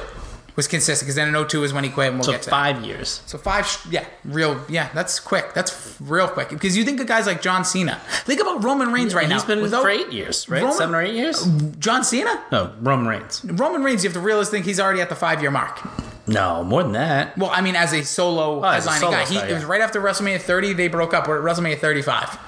[0.57, 2.51] was consistent because then in 02 is when he quit, and we'll so get to
[2.51, 2.51] that.
[2.51, 3.23] five years.
[3.27, 5.55] So five, yeah, real, yeah, that's quick.
[5.55, 8.01] That's real quick because you think of guys like John Cena.
[8.25, 9.37] Think about Roman Reigns right And now.
[9.37, 10.61] he's been Without for eight years, right?
[10.63, 11.45] Roman- Seven or eight years?
[11.79, 13.45] John Cena, No, Roman Reigns.
[13.45, 14.05] Roman Reigns.
[14.05, 15.81] You have to realize think he's already at the five year mark.
[16.27, 17.37] No, more than that.
[17.37, 19.65] Well, I mean, as a solo Oh, as a solo guy, he, star, it was
[19.65, 20.73] right after WrestleMania 30.
[20.75, 21.27] They broke up.
[21.27, 22.39] We're at WrestleMania 35.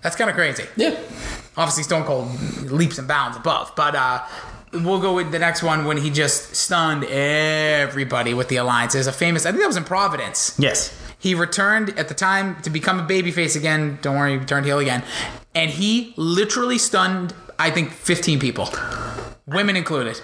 [0.00, 0.64] That's kind of crazy.
[0.76, 0.96] Yeah.
[1.56, 2.30] Obviously, Stone Cold
[2.70, 4.22] leaps and bounds above, but uh,
[4.72, 8.94] we'll go with the next one when he just stunned everybody with the alliance.
[8.94, 9.46] There's a famous.
[9.46, 10.56] I think that was in Providence.
[10.58, 10.96] Yes.
[11.18, 13.98] He returned at the time to become a babyface again.
[14.02, 15.04] Don't worry, he turned heel again,
[15.54, 17.34] and he literally stunned.
[17.58, 18.68] I think 15 people,
[19.46, 20.20] women included.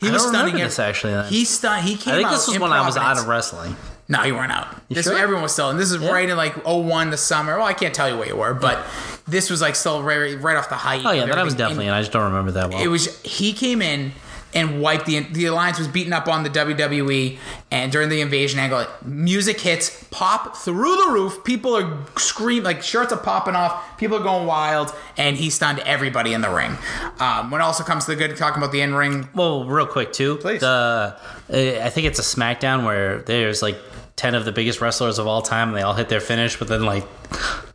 [0.00, 1.12] He I was don't stunning this actually.
[1.12, 1.26] Then.
[1.26, 1.84] He stunned.
[1.86, 2.18] He came out.
[2.18, 3.76] I think this was when I was out of wrestling.
[4.10, 4.66] No, you weren't out.
[4.88, 5.16] this sure?
[5.16, 7.56] everyone was still, and this is right in like 01, the summer.
[7.56, 8.84] Well, I can't tell you where you were, but
[9.26, 11.02] this was like still right, right off the height.
[11.04, 11.92] Oh yeah, that I was definitely in.
[11.92, 12.82] I just don't remember that well.
[12.82, 14.12] It was he came in
[14.52, 17.38] and wiped the the alliance was beaten up on the WWE
[17.70, 22.82] and during the invasion angle music hits pop through the roof people are screaming like
[22.82, 26.76] shirts are popping off people are going wild and he stunned everybody in the ring
[27.20, 30.12] um, when it also comes to the good talking about the in-ring Well, real quick
[30.12, 30.36] too.
[30.38, 30.60] Please.
[30.60, 31.16] The
[31.48, 33.78] I think it's a SmackDown where there's like
[34.20, 36.84] ten of the biggest wrestlers of all time, and they all hit their finish within
[36.84, 37.08] like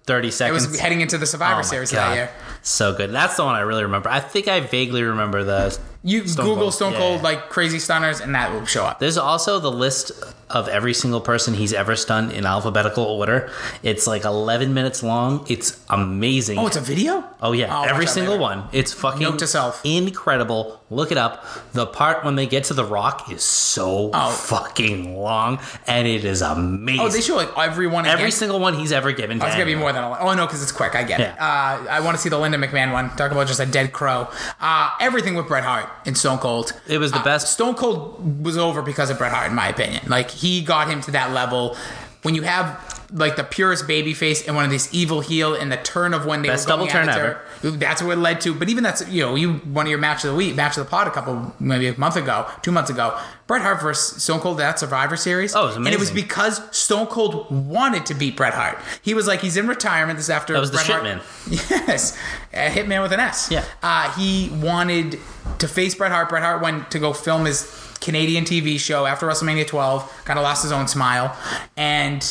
[0.05, 0.63] thirty seconds.
[0.65, 2.11] it was heading into the survivor Oh series God.
[2.11, 2.29] that year
[2.61, 3.11] So good.
[3.11, 4.09] That's the one I really remember.
[4.09, 5.77] I think I vaguely remember the.
[6.05, 6.73] You Stone google Cold.
[6.75, 6.99] stone Yeah.
[6.99, 10.11] cold like crazy stunners and that will show up There's also the list
[10.47, 13.49] of every single person he's ever stunned in alphabetical order.
[13.81, 15.43] It's like 11 minutes long.
[15.49, 16.59] It's amazing.
[16.59, 18.41] oh it's a video Oh yeah, I'll every single later.
[18.43, 18.63] one.
[18.71, 19.81] It's fucking Note to self.
[19.83, 20.79] incredible.
[20.91, 21.43] Look it up.
[21.73, 24.29] The part when they get to the rock is so Oh.
[24.29, 27.01] fucking long, and it is amazing.
[27.01, 28.31] oh they show like every one every again?
[28.31, 29.39] single one he's ever given.
[29.39, 30.93] To Oh, it's gonna be more than a Oh no, because it's quick.
[30.95, 31.31] I get it.
[31.39, 33.09] Uh, I want to see the Linda McMahon one.
[33.15, 34.27] Talk about just a dead crow.
[34.61, 36.73] Uh, everything with Bret Hart and Stone Cold.
[36.87, 37.53] It was the Uh, best.
[37.53, 40.03] Stone Cold was over because of Bret Hart, in my opinion.
[40.07, 41.75] Like he got him to that level.
[42.23, 42.79] When you have
[43.11, 46.25] like the purest baby face and one of these evil heel and the turn of
[46.25, 47.41] when they Best double turn ever.
[47.61, 48.53] That's what it led to.
[48.53, 50.85] But even that's you know you one of your match of the week, match of
[50.85, 53.17] the pod a couple maybe a month ago, two months ago.
[53.47, 55.55] Bret Hart versus Stone Cold that Survivor Series.
[55.55, 58.79] Oh, it was And it was because Stone Cold wanted to beat Bret Hart.
[59.03, 60.17] He was like he's in retirement.
[60.17, 61.21] This after That was the Bret shit Hart- man.
[61.87, 62.17] Yes,
[62.53, 63.49] a hitman with an S.
[63.51, 63.63] Yeah.
[63.83, 65.19] Uh, he wanted
[65.59, 66.29] to face Bret Hart.
[66.29, 70.23] Bret Hart went to go film his Canadian TV show after WrestleMania 12.
[70.25, 71.37] Kind of lost his own smile,
[71.77, 72.21] and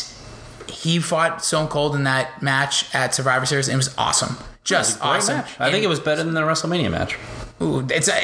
[0.71, 3.69] he fought Stone Cold in that match at Survivor Series.
[3.69, 4.37] And it was awesome.
[4.65, 5.37] Just Great awesome.
[5.39, 5.61] match.
[5.61, 7.17] I think it was better than the WrestleMania match.
[7.63, 8.15] Ooh, it's a,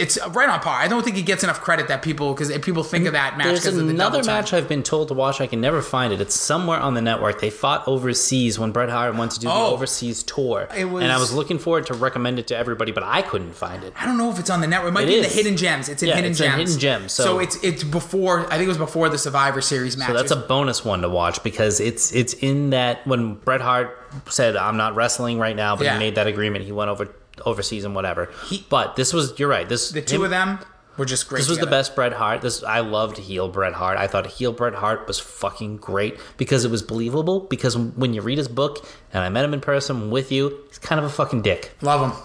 [0.00, 0.80] it's right on par.
[0.80, 3.60] I don't think he gets enough credit that people because people think of that match.
[3.60, 4.26] There's the another time.
[4.26, 5.40] match I've been told to watch.
[5.40, 6.20] I can never find it.
[6.20, 7.40] It's somewhere on the network.
[7.40, 9.68] They fought overseas when Bret Hart went to do Oh.
[9.68, 12.90] the overseas tour, It was- and I was looking forward to recommend it to everybody,
[12.90, 13.92] but I couldn't find it.
[14.00, 14.88] I don't know if it's on the network.
[14.88, 15.28] It might It be in the.
[15.28, 15.88] Hidden Gems.
[15.90, 16.56] It's in Yeah, Hidden it's Gems.
[16.56, 18.46] Hidden Gems, So, so- it's it's before.
[18.46, 20.08] I think it was before the Survivor Series match.
[20.08, 23.96] So that's a bonus one to watch because it's it's in that when Bret Hart
[24.30, 25.92] said I'm not wrestling right now, but Yeah.
[25.94, 26.64] he made that agreement.
[26.64, 27.08] He went over
[27.44, 28.30] overseas and whatever.
[28.48, 29.68] He- but this was you're right.
[29.68, 30.58] This the two him- of them
[30.96, 31.40] were just great.
[31.40, 32.40] This was the best Bret Hart.
[32.40, 33.98] This I loved heel Bret Hart.
[33.98, 37.40] I thought heel Bret Hart was fucking great because it was believable.
[37.40, 40.78] Because when you read his book and I met him in person with you, he's
[40.78, 41.72] kind of a fucking dick.
[41.82, 42.18] Love him.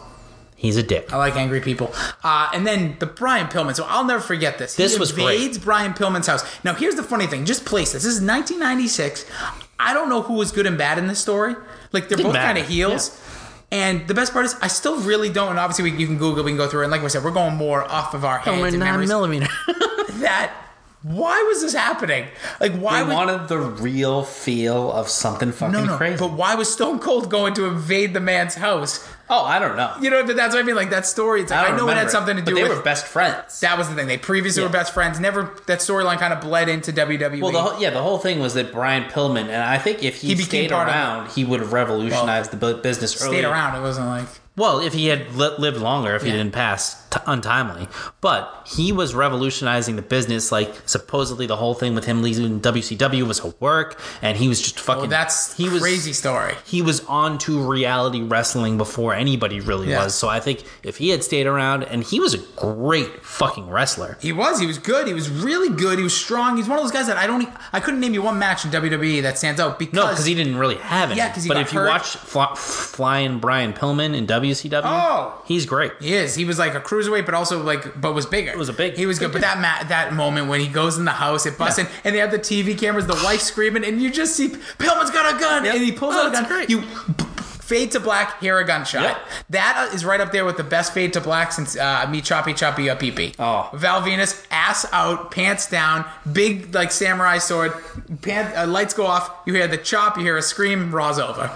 [0.55, 1.11] He's a dick.
[1.11, 1.91] I like angry people.
[2.23, 3.75] Uh, and then the Brian Pillman.
[3.75, 4.75] So I'll never forget this.
[4.75, 5.33] This he was great.
[5.35, 6.43] invades Brian Pillman's house.
[6.63, 7.45] Now here's the funny thing.
[7.45, 8.03] Just place this.
[8.03, 9.25] This is 1996.
[9.79, 11.55] I don't know who was good and bad in this story.
[11.91, 13.09] Like they're Didn't both kind of heels.
[13.71, 15.51] And the best part is, I still really don't.
[15.51, 16.85] And obviously, we, you can Google, we can go through it.
[16.85, 19.47] And like I said, we're going more off of our heads Over and nine millimeter.
[20.19, 20.53] that
[21.03, 22.27] Why was this happening?
[22.59, 25.97] Like, why I would wanted the real feel of something fucking no, no?
[25.97, 26.19] crazy.
[26.19, 29.07] But why was Stone Cold going to invade the man's house?
[29.31, 29.93] Oh, I don't know.
[30.01, 30.75] You know, but that's what I mean.
[30.75, 31.41] Like that story.
[31.41, 32.77] It's like, I, don't know it had something to but do they with.
[32.77, 33.59] were best friends.
[33.61, 34.07] that was the thing.
[34.07, 35.19] They previously were best friends.
[35.19, 37.41] Never that storyline kind of bled into WWE.
[37.41, 40.21] Well, the whole, yeah, the whole thing was that Brian Pillman, and I think if
[40.21, 43.49] he, He stayed around, he would have revolutionized the bu- business stayed earlier.
[43.49, 43.75] around.
[43.77, 44.27] It wasn't like
[44.57, 46.35] Well, if he had li- lived longer, if he Yeah.
[46.37, 47.87] didn't pass t- untimely,
[48.19, 50.51] but he was revolutionizing the business.
[50.51, 54.61] Like supposedly, the whole thing with him leaving WCW was a work, and he was
[54.61, 55.01] just oh, fucking.
[55.03, 56.53] well, that's he was crazy story.
[56.65, 60.03] He was on to reality wrestling before anybody really Yeah.
[60.03, 60.15] was.
[60.15, 64.17] So I think if he had stayed around, and he was a great fucking wrestler.
[64.21, 64.59] He was.
[64.59, 65.07] He was good.
[65.07, 65.97] He was really good.
[65.97, 66.57] He was strong.
[66.57, 67.47] He's one of those guys that I don't.
[67.71, 70.35] I couldn't name you one match in WWE that stands out because No, because he
[70.35, 71.17] didn't really have any.
[71.19, 75.41] Yeah, 'cause he but if you watch Fly, Flying Brian Pillman in WCW, Oh.
[75.45, 75.91] he's great.
[75.99, 76.35] He is.
[76.35, 78.51] He was like a cruiserweight, but also like, but was bigger.
[78.51, 79.31] It was a big- He was good.
[79.31, 81.85] But that ma- that moment when he goes in the house, it busts Yeah.
[81.85, 85.11] in, and they have the TV cameras, the wife screaming, and you just see Pillman's
[85.11, 85.75] got a gun, Yep.
[85.75, 86.45] and he pulls Oh, out a gun.
[86.45, 86.69] great.
[86.69, 86.83] You
[87.61, 89.01] fade to black, hear a gunshot.
[89.03, 89.17] Yep.
[89.51, 92.53] That is right up there with the best fade to black since uh, me choppy
[92.53, 93.33] choppy up pee pee.
[93.39, 93.69] Oh.
[93.73, 97.71] Val Venis, ass out, pants down, big like samurai sword,
[98.21, 99.31] pant, uh, lights go off.
[99.45, 101.47] You hear the chop, you hear a scream, Raw's over.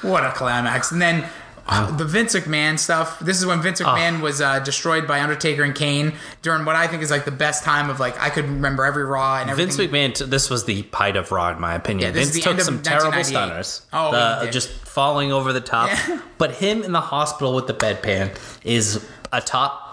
[0.00, 0.92] What a climax!
[0.92, 1.24] And then.
[1.68, 3.18] Uh, the Vince McMahon stuff.
[3.20, 6.86] This is when Vince McMahon was uh, destroyed by Undertaker and Kane during what I
[6.86, 9.74] think is like the best time of like I could remember every Raw and Vince
[9.74, 10.10] everything.
[10.10, 12.08] McMahon, t- this was the height of Raw, in my opinion.
[12.14, 13.24] Yeah, Vince took some terrible 1998.
[13.64, 13.86] stunners.
[13.92, 15.88] Oh, The- just falling over the top.
[15.90, 16.20] Yeah.
[16.38, 19.89] But him in the hospital with the bedpan is a top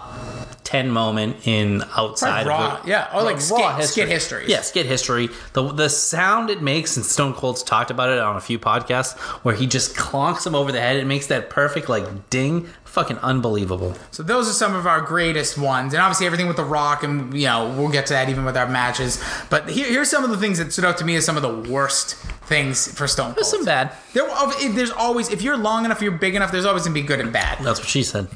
[0.67, 3.09] 10 moment in outside Raw, of the, yeah.
[3.13, 4.49] Or like Raw skit- skit histories.
[4.49, 5.29] Yeah, skit history.
[5.53, 9.17] The the sound it makes, and Stone Cold's talked about it on a few podcasts,
[9.45, 10.97] where he just clonks him over the head.
[10.97, 12.67] It makes that perfect like ding.
[12.83, 13.95] Fucking unbelievable.
[14.11, 17.33] So those are some of our greatest ones, and obviously everything with The Rock, and
[17.33, 19.23] you know we'll get to that even with our matches.
[19.49, 21.43] But here, here's some of the things that stood out to me as some of
[21.43, 22.15] the worst
[22.47, 23.37] things for Stone Cold.
[23.37, 23.93] There's some bad.
[24.11, 26.51] There, oh, there's always if you're long enough, you're big enough.
[26.51, 27.59] There's always gonna be good and bad.
[27.63, 28.27] That's what she said.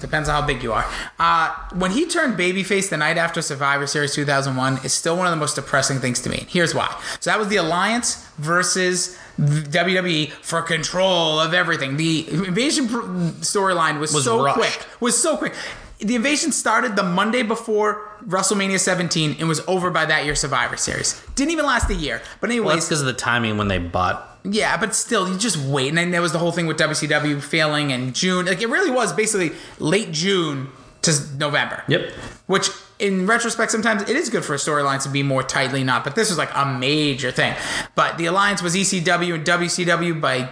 [0.00, 0.86] Depends on how big you are.
[1.18, 5.30] Uh, when he turned babyface the night after Survivor Series 2001 is still one of
[5.32, 6.46] the most depressing things to me.
[6.48, 6.88] Here's why.
[7.20, 11.96] So that was the Alliance versus WWE for control of everything.
[11.96, 14.56] The invasion storyline was, Was so rushed.
[14.58, 14.86] quick.
[15.00, 15.54] Was so quick.
[15.98, 20.78] The invasion started the Monday before WrestleMania 17 and was over by that year's Survivor
[20.78, 21.22] Series.
[21.34, 22.22] Didn't even last a year.
[22.40, 25.38] But anyways, Well, that's because of the timing when they bought yeah, but still, you
[25.38, 25.88] just wait.
[25.88, 28.46] And then there was the whole thing with WCW failing in June.
[28.46, 30.68] Like, it really was basically late June
[31.02, 31.82] to November.
[31.88, 32.12] Yep.
[32.46, 36.04] Which, in retrospect, sometimes it is good for a storyline to be more tightly knot,
[36.04, 37.54] but this was like a major thing.
[37.94, 40.20] But the alliance was ECW and WCW.
[40.20, 40.48] By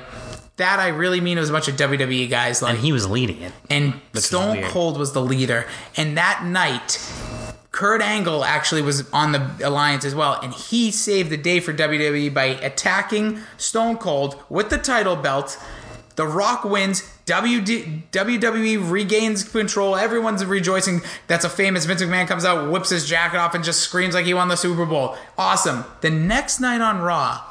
[0.56, 2.62] that, I really mean it was a bunch of WWE guys.
[2.62, 3.52] Like, and he was leading it.
[3.70, 4.62] and Stone.
[4.64, 5.66] Cold was the leader.
[5.96, 6.98] And that night,
[7.70, 11.72] Kurt Angle actually was on the alliance as well, and he saved the day for
[11.72, 15.58] WWE by attacking Stone Cold with the title belt.
[16.16, 17.02] The Rock wins.
[17.26, 19.94] WD, WWE regains control.
[19.94, 21.02] Everyone's rejoicing.
[21.26, 24.24] That's a famous Vince McMahon comes out, whips his jacket off, and just screams like
[24.24, 25.16] he won the Super Bowl.
[25.36, 25.84] Awesome.
[26.00, 27.44] The next night on Raw,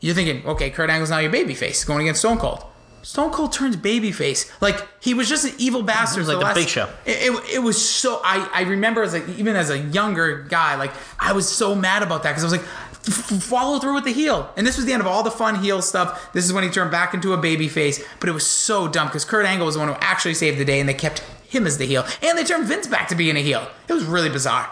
[0.00, 2.64] you're thinking, okay, Kurt Angle's now your babyface going against Stone Cold.
[3.02, 4.50] Stone Cold turns babyface.
[4.60, 6.26] Like he was just an evil bastard.
[6.26, 6.88] Like the last- Big Show.
[7.06, 8.20] It, it, it was so.
[8.24, 12.02] I, I remember as like even as a younger guy, like I was so mad
[12.02, 14.52] about that because I was like, follow through with the heel.
[14.56, 16.32] And this was the end of all the fun heel stuff.
[16.32, 18.04] This is when he turned back into a babyface.
[18.20, 20.64] But it was so dumb because Kurt Angle was the one who actually saved the
[20.64, 23.36] day, and they kept him as the heel, and they turned Vince back to being
[23.36, 23.66] a heel.
[23.88, 24.68] It was really bizarre.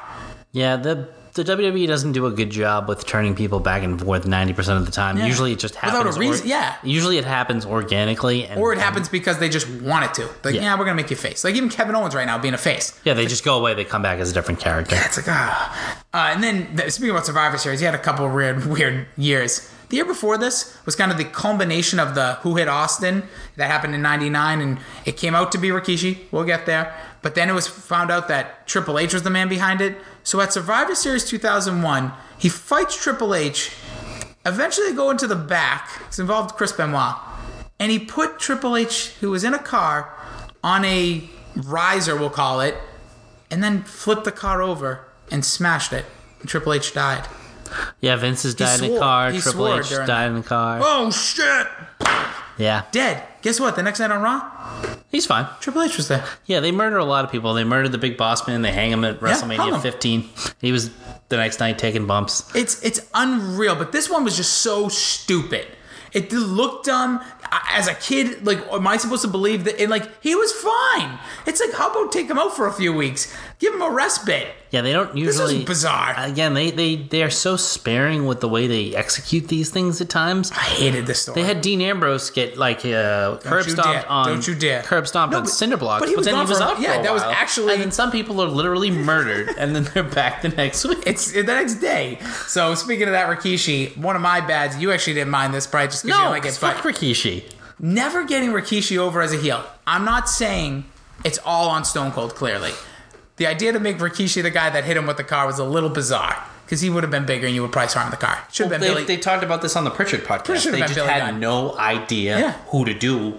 [0.52, 4.26] Yeah, the the WWE doesn't do a good job with turning people back and forth
[4.26, 5.16] ninety percent of the time.
[5.16, 5.26] Yeah.
[5.26, 6.16] Usually, it just Without happens.
[6.16, 6.74] a reason- yeah.
[6.82, 10.28] Usually, it happens organically, and Or it happens because they just want it to.
[10.44, 10.78] Like, yeah, Yeah.
[10.78, 11.44] we're gonna make you face.
[11.44, 12.98] Like even Kevin Owens right now being a face.
[13.04, 13.74] Yeah, they just go away.
[13.74, 14.96] They come back as a different character.
[14.96, 15.98] Yeah, it's like ah.
[16.12, 19.06] Uh, and then th- speaking about Survivor Series, he had a couple of weird, weird
[19.16, 19.70] years.
[19.88, 23.22] The year before this was kind of the culmination of the Who Hit Austin
[23.56, 26.18] that happened in '99, and it came out to be Rikishi.
[26.32, 29.48] We'll get there, but then it was found out that Triple H was the man
[29.48, 29.96] behind it.
[30.26, 33.70] So at Survivor Series 2001, he fights Triple H.
[34.44, 36.02] Eventually, they go into the back.
[36.08, 37.14] It's involved Chris Benoit,
[37.78, 40.12] and he put Triple H, who was in a car,
[40.64, 42.74] on a riser, we'll call it,
[43.52, 46.04] and then flipped the car over and smashed it.
[46.40, 47.24] And Triple H died.
[48.00, 49.30] Yeah, Vince has died in the car.
[49.30, 50.80] he Triple H died in the car.
[50.82, 51.68] Oh shit!
[52.58, 53.22] Yeah, Dead.
[53.46, 53.76] Guess what?
[53.76, 54.42] The next night on Raw,
[55.08, 55.46] he's fine.
[55.60, 56.24] Triple H was there.
[56.46, 57.54] Yeah, they murder a lot of people.
[57.54, 58.62] They murdered the Big Boss Man.
[58.62, 59.80] They hang him at hung WrestleMania him.
[59.80, 60.28] 15.
[60.60, 60.90] He was
[61.28, 62.52] the next night taking bumps.
[62.56, 65.68] It's it's unreal, but this one was just so stupid.
[66.12, 67.22] It looked dumb.
[67.70, 69.80] As a kid, like, am I supposed to believe that?
[69.80, 71.16] And like, he was fine.
[71.46, 73.32] It's like, how about take him out for a few weeks?
[73.58, 74.48] Give him a respite.
[74.70, 75.52] Yeah, they don't usually.
[75.54, 76.14] This is bizarre.
[76.18, 80.10] Again, they they they are so sparing with the way they execute these things at
[80.10, 80.50] times.
[80.52, 81.40] I hated this story.
[81.40, 84.26] They had Dean Ambrose get like uh, curb you stomped on.
[84.26, 84.82] Don't you dare.
[84.82, 86.00] Curb stomped No, on but- cinder blocks.
[86.02, 86.80] but he was then he was for- up.
[86.80, 90.42] yeah, that was actually- And then some people are literally murdered, and then they're back
[90.42, 90.98] the next week.
[91.06, 92.18] it's the next day.
[92.46, 94.76] So speaking of that, Rikishi, one of my bads.
[94.76, 96.48] You actually didn't mind this, probably just because you no, don't like it.
[96.48, 97.44] it's But Rikishi.
[97.78, 99.64] never getting Rikishi over as a heel.
[99.86, 100.84] I'm not saying
[101.24, 102.34] it's all on Stone Cold.
[102.34, 102.72] Clearly,
[103.36, 105.64] the idea to make Rikishi the guy that hit him with the car was a
[105.64, 108.38] little bizarre because he would have been bigger and you would probably in the car.
[108.50, 109.04] Should have been They, Billy.
[109.04, 110.44] they talked about this on the Prichard podcast.
[110.46, 111.40] Prichard they just Billy had Gunn.
[111.40, 112.52] no idea Yeah.
[112.68, 113.34] who to do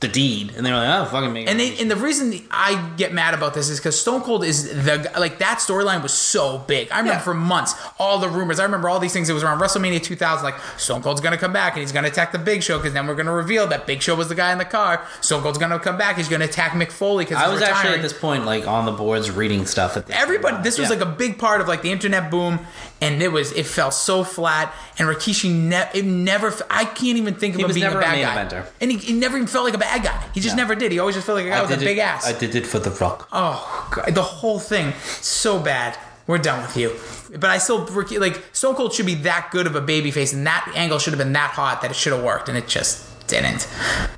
[0.00, 2.90] the deed, and they were like, "Oh, fucking make." And they and the reason I
[2.98, 6.58] get mad about this is because Stone Cold is the like that storyline was so
[6.58, 6.90] big.
[6.90, 7.22] I remember Yeah.
[7.22, 8.60] for months all the rumors.
[8.60, 9.30] I remember all these things.
[9.30, 10.44] It was around WrestleMania 2000.
[10.44, 13.06] Like Stone Cold's gonna come back and he's gonna attack the Big Show because then
[13.06, 15.00] we're gonna reveal that Big Show was the guy in the car.
[15.22, 16.16] Stone Cold's gonna come back.
[16.18, 18.92] He's gonna attack Mick Foley because I was actually at this point like on the
[18.92, 19.96] boards reading stuff.
[19.96, 20.96] At the Everybody, this was Yeah.
[20.96, 22.58] like a big part of like the internet boom,
[23.04, 24.72] and it was it felt so flat.
[24.98, 28.02] And Rikishi, ne- it never I can't even think of him was being never a
[28.02, 28.58] bad guy.
[28.60, 28.66] eventer.
[28.80, 30.24] And he, he never even felt like a bad guy.
[30.34, 30.62] He just No.
[30.62, 30.92] never did.
[30.92, 32.26] He always just felt like a guy with a did big ass.
[32.26, 33.28] I did it for the rock.
[33.32, 35.96] Oh, God, the whole thing so bad.
[36.26, 36.96] We're done with you.
[37.38, 37.84] But I still
[38.18, 41.18] like Stone Cold should be that good of a babyface, and that angle should have
[41.18, 43.68] been that hot that it should have worked, and it just didn't.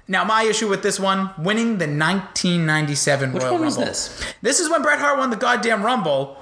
[0.07, 4.25] Now my issue with this one, winning the 1997 Which Royal one was this?
[4.43, 6.37] This is when Bret Hart won the goddamn Rumble.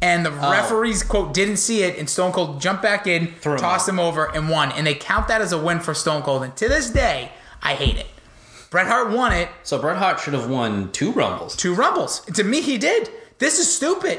[0.00, 0.50] And the Oh.
[0.52, 3.94] referees quote didn't see it, and Stone Cold jumped back in, Threw tossed out.
[3.94, 4.70] him over, and won.
[4.72, 6.44] And they count that as a win for Stone Cold.
[6.44, 7.32] And to this day,
[7.62, 8.06] I hate it.
[8.70, 12.20] Bret Hart won it, So Bret Hart should have won two rumbles, two rumbles.
[12.34, 13.10] To me, he did.
[13.38, 14.18] This is stupid,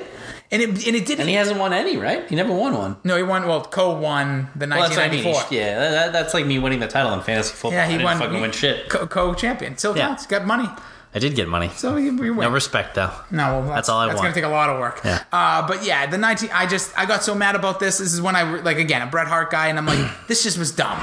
[0.50, 1.22] and it and it didn't.
[1.22, 1.98] and he hasn't won any.
[1.98, 2.28] Right?
[2.30, 2.96] He never won one.
[3.04, 3.48] no, he won.
[3.48, 5.24] Well, Co won the Well, that's what I mean.
[5.26, 5.48] 1994.
[5.58, 7.74] Yeah, that- that, that's like me winning the title in fantasy football.
[7.74, 8.18] yeah, I he didn't won.
[8.18, 8.88] Fucking win shit.
[8.90, 9.78] Co- Co-champion.
[9.78, 10.08] Still Yeah.
[10.08, 10.26] counts.
[10.26, 10.70] Got money.
[11.14, 11.70] I did get money.
[11.70, 12.42] So we, we win.
[12.42, 13.12] No respect though.
[13.32, 14.26] No, well, that's, all I That's want.
[14.26, 15.02] gonna take a lot of work.
[15.04, 15.24] Yeah.
[15.32, 16.50] Uh, but yeah, the 19.
[16.54, 17.98] I just I got so mad about this.
[17.98, 20.58] This is when I like again a Bret Hart guy, and I'm like, this just
[20.60, 21.00] was dumb.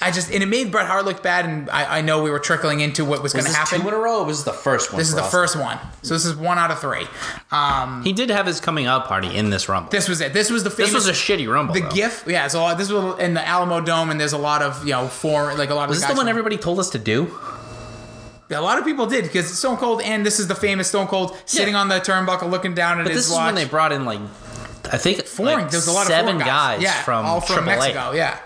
[0.00, 2.38] I just and it made Bret Hart look bad, and I, I know we were
[2.38, 3.80] trickling into what was, Was going to happen.
[3.80, 4.20] two in a row?
[4.20, 4.98] Or was this the first one?
[5.00, 7.04] This is the first one, so this is one out of three.
[7.50, 9.90] Um, He did have his coming out party in this rumble.
[9.90, 10.32] This, this was it.
[10.32, 10.92] This was the famous.
[10.92, 11.74] This was a shitty rumble.
[11.74, 11.90] the though.
[11.90, 12.46] GIF, yeah.
[12.46, 15.08] So uh, this was in the Alamo Dome, and there's a lot of you know
[15.08, 16.98] for like a lot of Was this guys the one from- everybody told us to
[17.00, 17.36] do?
[18.50, 21.36] A lot of people did because Stone Cold, and this is the famous Stone Cold
[21.44, 21.80] sitting Yeah.
[21.80, 24.20] on the turnbuckle, looking down at But his this is when they brought in like,
[24.90, 25.60] I think foreign.
[25.62, 27.66] like There's a lot of seven foreign guys, yeah, from all from AAA.
[27.66, 28.12] Mexico.
[28.12, 28.38] Yeah.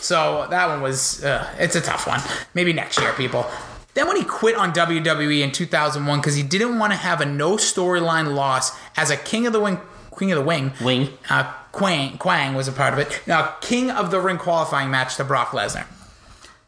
[0.00, 2.20] So that one was uh, it's a tough one.
[2.54, 3.46] Maybe next year, people.
[3.94, 7.26] Then when he quit on WWE in 2001 because he didn't want to have a
[7.26, 9.80] no storyline loss as a King of the Wing,
[10.16, 11.08] King of the Wing, Wing.
[11.28, 13.20] uh, Quang, Quang was a part of it.
[13.26, 15.84] Now, King of the Ring qualifying match to Brock Lesnar.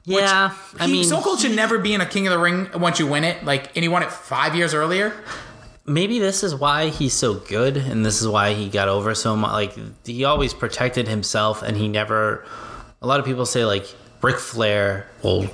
[0.05, 2.69] Yeah, I He- mean, Stone Cold should never be in a King of the Ring
[2.75, 3.45] once you win it.
[3.45, 5.13] Like, and he won it five years earlier.
[5.87, 9.35] maybe this is why he's so good, and this is why he got over so
[9.37, 9.53] much.
[9.53, 9.77] Like
[10.07, 12.45] he always protected himself, and he never.
[13.03, 13.87] A lot of people say like
[14.23, 15.49] Ric Flair will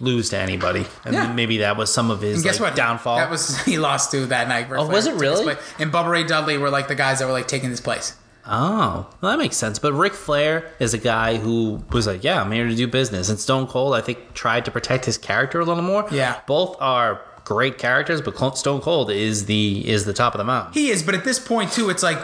[0.00, 1.32] lose to anybody, and Yeah.
[1.32, 2.76] maybe that was some of his And guess like, what?
[2.76, 3.16] downfall.
[3.16, 4.68] That was he lost to that night.
[4.70, 5.56] Ric Oh, Flair was it really?
[5.78, 8.14] And Bubba Ray Dudley were like the guys that were like taking his place.
[8.46, 9.78] Oh, well, that makes sense.
[9.78, 13.28] But Ric Flair is a guy who was like, "Yeah, I'm here to do business."
[13.30, 16.06] And Stone Cold, I think, tried to protect his character a little more.
[16.10, 16.40] Yeah.
[16.46, 20.72] both are great characters, but Stone Cold is the is the top of the mountain.
[20.74, 22.18] He is, but at this point too, it's like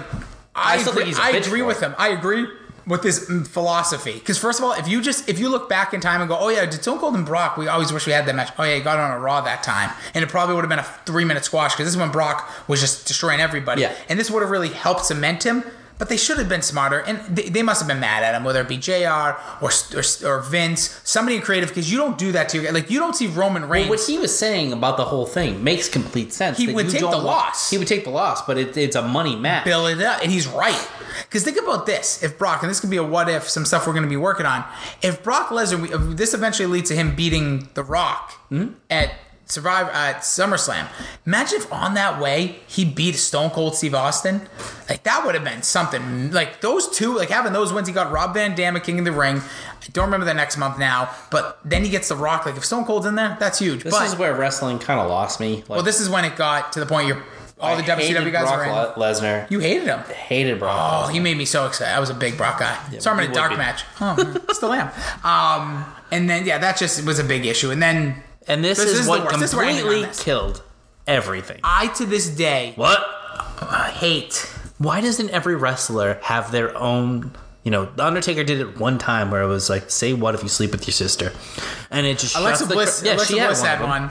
[0.55, 1.87] I, I agree, think he's a I bitch agree with it.
[1.87, 1.95] him.
[1.99, 2.47] I agree
[2.87, 5.95] with this mm, philosophy because first of all, if you just if you look back
[5.95, 7.57] in time and go, oh yeah, did Stone Cold and Brock?
[7.57, 8.51] We always wish we had that match.
[8.59, 10.79] Oh yeah, he got on a Raw that time, and it probably would have been
[10.81, 13.83] a three minute squash because this is when Brock was just destroying everybody.
[13.83, 13.95] Yeah.
[14.11, 15.63] and this would have really helped cement him.
[16.01, 18.43] But they should have been smarter, and they, they must have been mad at him,
[18.43, 19.37] whether it be Jr.
[19.61, 22.73] or or, or Vince, somebody in creative, because you don't do that to your guy.
[22.73, 23.91] like you don't see Roman Reigns.
[23.91, 26.57] What he was saying about the whole thing makes complete sense.
[26.57, 27.69] He would take the loss.
[27.69, 29.67] He would take the loss, but it, it's a money match.
[29.67, 30.23] build it up.
[30.23, 30.91] And he's right.
[31.25, 33.87] Because think about this: if Brock, and this could be a what if, some stuff
[33.87, 34.65] we're going to be working on.
[35.03, 38.69] If Brock Lesnar, we- this eventually leads to him beating The Rock hmm?
[38.89, 39.13] at
[39.51, 40.89] Survivor at SummerSlam.
[41.27, 44.43] Imagine if on that way he beat Stone Cold Steve Austin.
[44.89, 46.31] Like that would have been something.
[46.33, 47.89] Like those two, like having those wins.
[47.89, 49.39] He got Rob Van Dam at King of the Ring.
[49.39, 52.47] I don't remember the next month now, but then he gets The Rock.
[52.47, 53.83] Like if Stone Cold's in there, that's huge.
[53.83, 55.57] This but is where wrestling kind of lost me.
[55.57, 57.23] Like, well, this is when it got to the point you're
[57.61, 58.71] all the I WCW guys Brock are in.
[58.73, 59.51] Le- Lesnar.
[59.51, 60.01] You hated him.
[60.01, 60.77] hated Brock.
[60.79, 61.13] Oh, Lesnar.
[61.13, 61.95] he made me so excited.
[61.95, 62.99] I was a big Brock guy.
[62.99, 63.57] so I'm in a dark be.
[63.59, 63.85] match.
[64.01, 64.91] Oh, still am.
[65.25, 67.71] Um, and then yeah, that just was a big issue.
[67.71, 69.41] And then and this, this is, is what worst.
[69.41, 70.63] This is where I hang on completely killed
[71.07, 71.61] everything.
[71.65, 72.99] I to this day What?
[73.61, 74.35] I hate.
[74.79, 77.33] Why doesn't every wrestler have their own?
[77.65, 80.43] You know, the Undertaker did it one time where it was like, "Say what if
[80.43, 81.33] you sleep with your sister,"
[81.91, 83.03] and it just Alexa the Bliss.
[83.05, 83.69] yeah, Alexa she had Bliss one.
[83.69, 84.11] had one.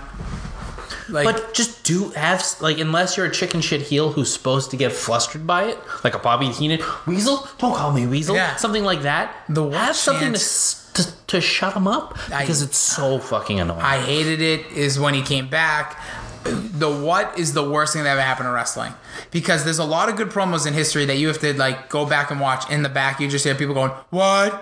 [1.09, 4.77] Like, but just do have like unless you're a chicken shit heel who's supposed to
[4.77, 7.47] get flustered by it, like a Bobby Heenan Weasel.
[7.57, 8.35] Don't call me Weasel.
[8.35, 8.55] Yeah.
[8.57, 9.35] Something like that.
[9.49, 13.59] The have something to, chance- to to shut him up I- because it's so fucking
[13.59, 13.81] annoying.
[13.81, 15.99] I hated it is when he came back.
[16.43, 18.93] The what is the worst thing that ever happened to wrestling?
[19.29, 22.05] Because there's a lot of good promos in history that you have to like go
[22.05, 22.69] back and watch.
[22.71, 24.53] In the back, you just hear people going, "What?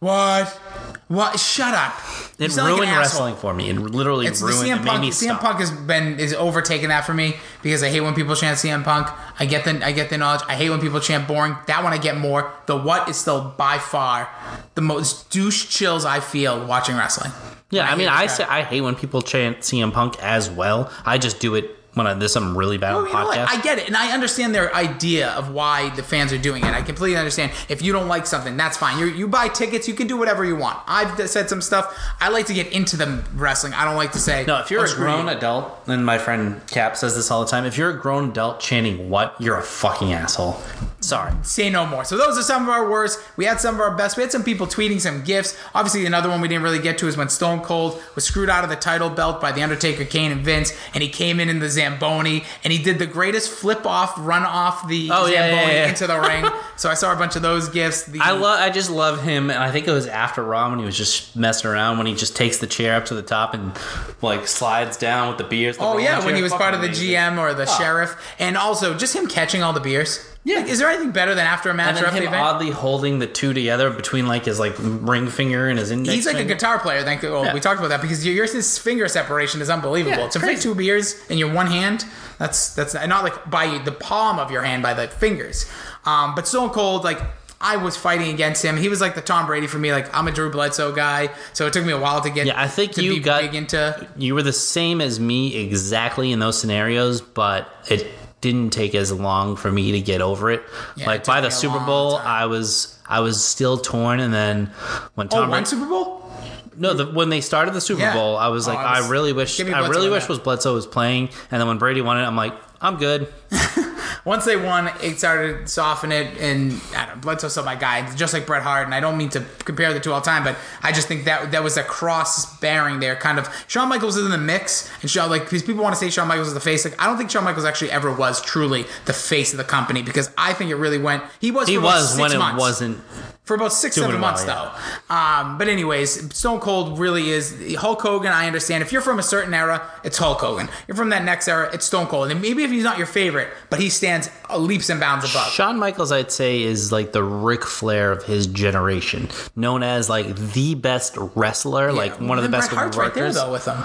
[0.00, 0.60] What?
[1.08, 1.38] What?
[1.38, 1.94] Shut up!"
[2.38, 2.98] You it like ruined asshole.
[2.98, 3.70] wrestling for me.
[3.70, 4.68] It literally It's the ruined.
[4.68, 5.00] CM it Punk.
[5.00, 5.40] me CM stop.
[5.40, 8.82] Punk has been is overtaking that for me because I hate when people chant CM
[8.82, 9.08] Punk.
[9.38, 10.42] I get the I get the knowledge.
[10.48, 11.56] I hate when people chant boring.
[11.66, 12.52] That one I get more.
[12.66, 14.28] The what is still by far
[14.74, 17.32] the most douche chills I feel watching wrestling.
[17.70, 20.92] Yeah, I, mean, I say I hate when people chant CM Punk as well.
[21.04, 23.46] I just do it when I, there's something really bad on Well, the you know
[23.46, 23.58] podcast.
[23.58, 26.74] I get it, and I understand their idea of why the fans are doing it.
[26.74, 27.52] I completely understand.
[27.70, 28.98] If you don't like something, that's fine.
[28.98, 30.78] You you buy tickets, you can do whatever you want.
[30.86, 31.98] I've said some stuff.
[32.20, 33.72] I like to get into the wrestling.
[33.72, 34.44] I don't like to say.
[34.46, 37.40] no, if you're "Oh, a grown you." adult, and my friend Cap says this all
[37.42, 40.60] the time, if you're a grown adult chanting "what," you're a fucking asshole.
[41.00, 41.32] Sorry.
[41.42, 42.04] say no more.
[42.04, 43.20] So those are some of our worst.
[43.36, 44.16] We had some of our best.
[44.16, 45.56] We had some people tweeting some gifts.
[45.74, 48.64] Obviously, another one we didn't really get to is when Stone Cold was screwed out
[48.64, 51.60] of the title belt by the Undertaker, Kane, and Vince, and he came in in
[51.60, 55.48] the Zamboni and he did the greatest flip off, run off the Oh, Zamboni yeah,
[55.48, 55.88] yeah, yeah.
[55.88, 56.44] into the ring.
[56.76, 58.04] So I saw a bunch of those gifts.
[58.04, 58.60] The, I love.
[58.60, 61.34] I just love him, and I think it was after Raw when he was just
[61.34, 63.72] messing around when he just takes the chair up to the top and
[64.20, 65.78] like slides down with the beers.
[65.78, 67.78] the Oh yeah, when he was part of the Fucking GM or the ah.
[67.78, 70.35] sheriff, and also just him catching all the beers.
[70.46, 70.58] Yeah.
[70.58, 72.42] Like, is there anything better than after a match And or then the him event?
[72.42, 76.14] oddly holding the two together between like his like ring finger and his index.
[76.14, 77.02] He's like a guitar player.
[77.02, 77.32] Thank you.
[77.32, 77.52] Well, Yeah.
[77.54, 80.18] we talked about that because your yours his finger separation is unbelievable.
[80.18, 82.04] Yeah, it's to fit two beers in your one hand,
[82.38, 85.66] that's that's not like by the palm of your hand, by the fingers.
[86.04, 87.20] Um, but Stone Cold, like
[87.60, 88.76] I was fighting against him.
[88.76, 89.90] He was like the Tom Brady for me.
[89.90, 92.46] Like I'm a Drew Bledsoe guy, so it took me a while to get.
[92.46, 94.06] Yeah, I think to you got- into.
[94.16, 98.06] you were the same as me exactly in those scenarios, but it
[98.40, 100.62] didn't take as long for me to get over it.
[100.96, 102.26] Yeah, like took by the Super Bowl, time.
[102.26, 104.66] I was I was still torn, and then
[105.14, 106.30] when Oh, Tom one Brady, Super Bowl.
[106.76, 108.14] no, the, when they started the Super Yeah.
[108.14, 110.74] Bowl, I was Oh, like, I was- I, really wish, I really wish was Bledsoe
[110.74, 113.32] was playing, and then when Brady won it, I'm like, I'm good.
[114.24, 117.74] Once they won, it started to soften it, and I don't know, Bledsoe's still my
[117.76, 118.86] guy, just like Bret Hart.
[118.86, 121.24] And I don't mean to compare the two all the time, but I just think
[121.24, 123.16] that that was a cross bearing there.
[123.16, 126.00] Kind of Shawn Michaels is in the mix, and Shawn like because people want to
[126.00, 126.84] say Shawn Michaels is the face.
[126.84, 130.02] Like I don't think Shawn Michaels actually ever was truly the face of the company
[130.02, 131.22] because I think it really went.
[131.40, 131.68] He was.
[131.68, 132.98] He was when months it wasn't.
[133.44, 134.72] for about six, Doing seven well, months yeah.
[135.08, 135.14] though.
[135.14, 138.32] Um, but anyways, Stone Cold really is Hulk Hogan.
[138.32, 138.82] I understand.
[138.82, 140.68] If you're from a certain era, it's Hulk Hogan.
[140.88, 142.30] You're from that next era, it's Stone Cold.
[142.30, 145.50] And maybe if he's not your favorite, but he stands leaps and bounds above.
[145.52, 150.36] Shawn Michaels, I'd say, is like the Ric Flair of his generation, known as like
[150.36, 153.76] the best wrestler, like one of the best Hart's right there though with him.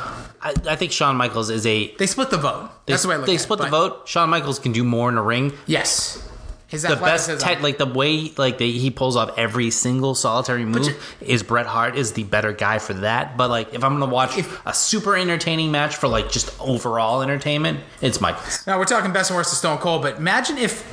[0.43, 1.95] I, I think Shawn Michaels is a.
[1.95, 2.69] They split the vote.
[2.85, 4.07] They, That's the way I look they at it, split the vote.
[4.07, 5.53] Shawn Michaels can do more in a ring.
[5.65, 6.27] Yes,
[6.71, 7.29] his The best,
[7.61, 10.85] like the way, like they, he pulls off every single solitary move.
[10.87, 13.35] you- is Bret Hart is the better guy for that.
[13.35, 17.21] But like, if I'm gonna watch If- a super entertaining match for like just overall
[17.21, 18.65] entertainment, it's Michaels.
[18.65, 20.85] Now we're talking best and worst of Stone Cold, but imagine if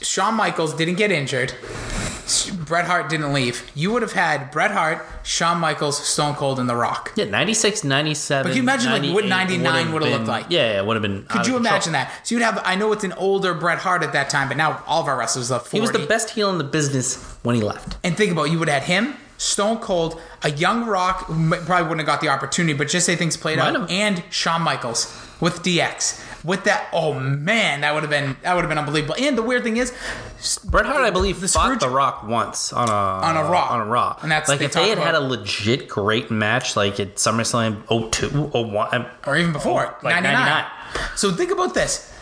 [0.00, 1.52] Shawn Michaels didn't get injured,
[2.64, 3.70] Bret Hart didn't leave.
[3.74, 7.12] You would have had Bret Hart, Shawn Michaels, Stone Cold, and The Rock.
[7.14, 8.42] Yeah, 96, 97.
[8.44, 10.46] But can you imagine, like, what 99 would've looked like?
[10.48, 11.24] Yeah, yeah, it would have been.
[11.26, 12.10] Could you imagine that?
[12.26, 12.60] So you'd have.
[12.64, 15.15] I know it's an older Bret Hart at that time, but now all of our
[15.16, 15.76] wrestlers are 40.
[15.76, 17.96] He was the best heel in the business when he left.
[18.04, 21.50] And think about it, you would have had him, Stone Cold, a young Rock who
[21.50, 23.90] probably wouldn't have got the opportunity, but just say things played Might out, have.
[23.90, 25.06] and Shawn Michaels
[25.40, 26.22] with DX.
[26.44, 29.16] With that, oh man, that would have been that would have been unbelievable.
[29.18, 29.92] And the weird thing is,
[30.64, 33.66] Bret Hart, I believe, The fought Scrooge- The Rock once on a on a Raw.
[33.70, 36.76] On a Raw, And that's- like they if they had had a legit great match,
[36.76, 40.32] like at SummerSlam 02, 01, um, or even before oh, like 99.
[40.34, 40.64] 99.
[41.16, 42.12] So think about this.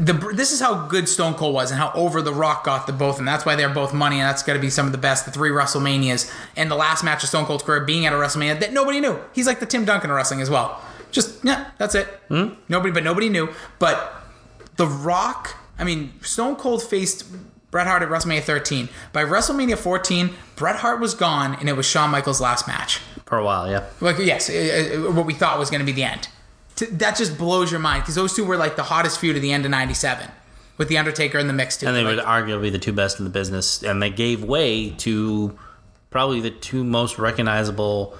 [0.00, 2.92] The, this is how good Stone Cold was and how over The Rock got the
[2.92, 4.98] both, and that's why they're both money, and that's got to be some of the
[4.98, 5.26] best.
[5.26, 8.58] The three WrestleManias and the last match of Stone Cold's career being at a WrestleMania
[8.60, 9.18] that nobody knew.
[9.34, 10.80] He's like the Tim Duncan of wrestling as well.
[11.10, 12.08] Just yeah, that's it.
[12.30, 13.50] Nobody, but nobody knew.
[13.78, 14.22] But
[14.76, 17.26] The Rock, I mean, Stone Cold faced
[17.70, 18.88] Bret Hart at WrestleMania 13.
[19.12, 23.00] By WrestleMania 14, Bret Hart was gone, and it was Shawn Michaels' last match.
[23.26, 23.70] for a while.
[23.70, 26.28] Yeah, Like yes, uh, uh, what we thought was going to be the end.
[26.80, 29.42] T- That just blows your mind because those two were like the hottest feud of
[29.42, 30.28] the end of '97,
[30.78, 31.86] with the Undertaker in the mix too.
[31.86, 34.90] and they Like, were arguably the two best in the business, and they gave way
[34.98, 35.58] to
[36.10, 38.16] probably the two most recognizable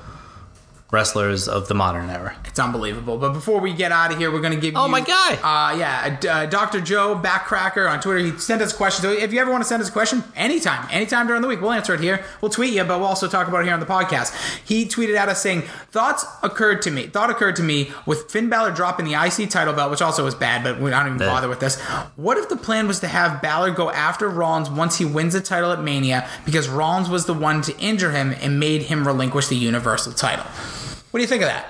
[0.90, 2.36] wrestlers of the modern era.
[2.44, 3.16] It's unbelievable.
[3.18, 4.90] But before we get out of here, we're going to give you Oh, you.
[4.90, 5.34] my guy.
[5.34, 6.80] Uh, yeah, uh, Dr.
[6.80, 8.18] Joe Backcracker on Twitter.
[8.18, 9.04] He sent us questions.
[9.04, 11.60] So if you ever want to send us a question, anytime, anytime during the week,
[11.60, 12.24] we'll answer it here.
[12.40, 14.34] We'll tweet you, but we'll also talk about it here on the podcast.
[14.64, 15.62] He tweeted at us saying,
[15.92, 17.06] Thoughts occurred to me.
[17.06, 20.34] Thought occurred to me with Finn Balor dropping the IC title belt, which also was
[20.34, 21.26] bad, but we don't even Yeah.
[21.26, 21.78] bother with this.
[22.16, 25.40] What if the plan was to have Balor go after Rollins once he wins the
[25.40, 29.46] title at Mania because Rollins was the one to injure him and made him relinquish
[29.48, 30.46] the Universal title?
[31.10, 31.66] What do you think of that?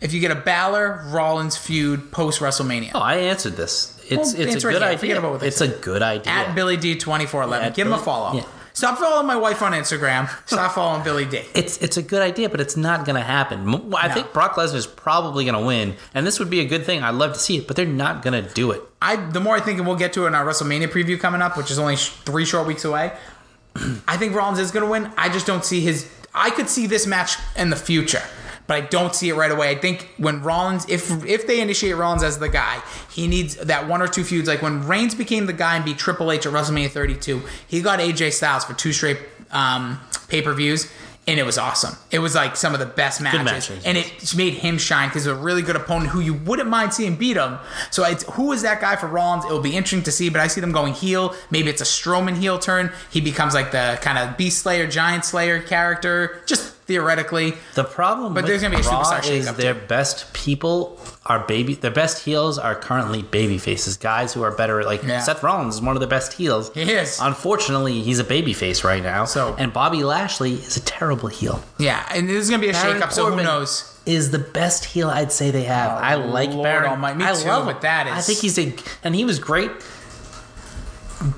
[0.00, 3.98] If you get a Balor Rollins feud post WrestleMania, Oh, I answered this.
[4.08, 4.88] It's Well, it's answer a it good here.
[4.88, 4.98] idea.
[4.98, 6.30] Forget about what they it's a good idea.
[6.32, 8.34] at Billy D twenty four eleven, At give him a Billy- follow.
[8.36, 8.42] yeah.
[8.74, 10.28] Stop following my wife on Instagram.
[10.46, 11.42] Stop following Billy D.
[11.54, 13.72] It's it's a good idea, but it's not going to happen.
[13.72, 16.64] M- I think Brock Lesnar is probably going to win, and this would be a
[16.66, 17.02] good thing.
[17.02, 18.82] I'd love to see it, but they're not going to do it.
[19.00, 21.40] I the more I think, and we'll get to it in our WrestleMania preview coming
[21.40, 23.12] up, which is only sh- three short weeks away.
[24.08, 25.10] I think Rollins is going to win.
[25.16, 26.10] I just don't see his.
[26.34, 28.22] I could see this match in the future,
[28.66, 29.70] but I don't see it right away.
[29.70, 33.88] I think when Rollins, if if they initiate Rollins as the guy, he needs that
[33.88, 34.48] one or two feuds.
[34.48, 38.00] Like when Reigns became the guy and beat Triple H at WrestleMania 32, he got
[38.00, 39.18] AJ Styles for two straight
[39.50, 40.90] um, pay per views.
[41.26, 41.96] And it was awesome.
[42.10, 45.26] It was like some of the best matches, matches, and it made him shine because
[45.26, 47.58] a really good opponent who you wouldn't mind seeing beat him.
[47.90, 49.46] So it's who is that guy for Rollins?
[49.46, 51.34] It will be interesting to see, but I see them going heel.
[51.50, 52.92] Maybe it's a Strowman heel turn.
[53.10, 57.54] He becomes like the kind of Beast Slayer, Giant Slayer character, just theoretically.
[57.74, 61.40] The problem, But with there's gonna be a Raw superstar is their best people are
[61.40, 61.74] baby.
[61.74, 64.84] Their best heels are currently baby faces, guys who are better.
[64.84, 65.20] Like Yeah.
[65.20, 66.70] Seth Rollins is one of the best heels.
[66.74, 67.18] He is.
[67.20, 69.24] Unfortunately, he's a baby face right now.
[69.24, 71.62] So- and Bobby Lashley is a terrible heel.
[71.78, 73.12] Yeah, and there's gonna be a Baron shakeup.
[73.12, 73.90] So who knows?
[74.06, 75.90] Is the best heel I'd say they have.
[75.92, 76.90] I like Lord Baron.
[76.90, 77.18] Almighty.
[77.20, 77.76] Me I too, love him.
[77.80, 79.70] that I think he's a and he was great.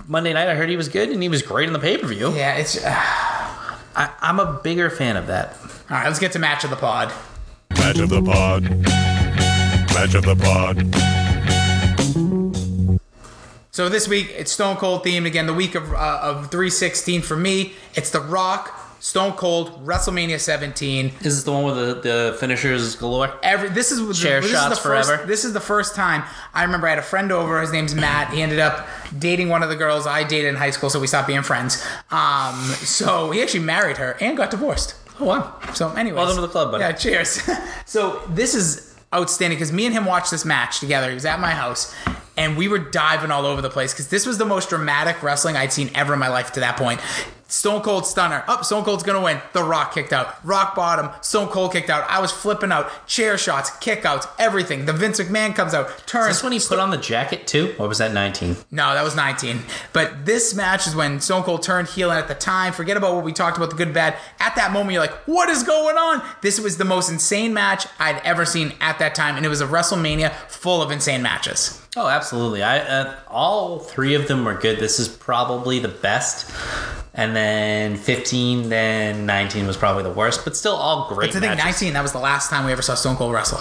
[0.08, 2.08] Monday night, I heard he was good, and he was great in the pay per
[2.08, 2.32] view.
[2.34, 2.82] Yeah, it's.
[2.84, 3.00] Uh,
[3.96, 5.56] I, I'm a bigger fan of that.
[5.62, 7.12] all right, let's get to match of the pod.
[7.70, 8.62] Match of the pod.
[9.94, 10.94] Match of the pod.
[13.70, 15.46] So this week it's Stone Cold themed again.
[15.46, 21.06] The week of uh, of 316 for me, it's The Rock, Stone Cold, WrestleMania 17.
[21.06, 23.38] Is this the one with the, the finishers galore?
[23.42, 25.26] every this is Chair this shots is the first, forever.
[25.26, 26.22] This is the first time
[26.54, 27.60] I remember I had a friend over.
[27.60, 28.32] His name's Matt.
[28.32, 28.86] He ended up
[29.18, 31.84] dating one of the girls I dated in high school, so we stopped being friends.
[32.10, 34.94] Um, so he actually married her and got divorced.
[35.20, 35.58] Oh wow!
[35.74, 36.82] So, anyway, Welcome to the club, buddy.
[36.82, 37.40] Yeah, cheers.
[37.86, 41.08] so this is outstanding because me and him watched this match together.
[41.08, 41.94] He was at my house,
[42.36, 45.56] and we were diving all over the place because this was the most dramatic wrestling
[45.56, 47.00] I'd seen ever in my life to that point.
[47.48, 48.44] Stone Cold Stunner.
[48.48, 49.40] Up, Stone Cold's gonna win.
[49.52, 50.44] The Rock kicked out.
[50.44, 51.10] Rock bottom.
[51.20, 52.04] Stone Cold kicked out.
[52.08, 53.06] I was flipping out.
[53.06, 54.84] Chair shots, kickouts, everything.
[54.84, 56.06] The Vince McMahon comes out.
[56.06, 56.30] Turns.
[56.30, 58.56] Is this when he put on the jacket too, or was that 19?
[58.70, 59.60] No, that was 19.
[59.92, 63.14] But this match is when Stone Cold turned heel, and at the time, forget about
[63.14, 64.16] what we talked about the good bad.
[64.40, 66.22] At that moment, you're like, what is going on?
[66.42, 69.60] This was the most insane match I'd ever seen at that time, and it was
[69.60, 71.80] a WrestleMania full of insane matches.
[71.96, 72.62] Oh, absolutely.
[72.62, 74.78] I uh, all three of them were good.
[74.78, 76.50] This is probably the best.
[77.14, 81.32] And then 15, then 19 was probably the worst, but still all great.
[81.32, 81.82] But I think matches.
[81.82, 83.58] 19, that was the last time we ever saw Stone Cold wrestle.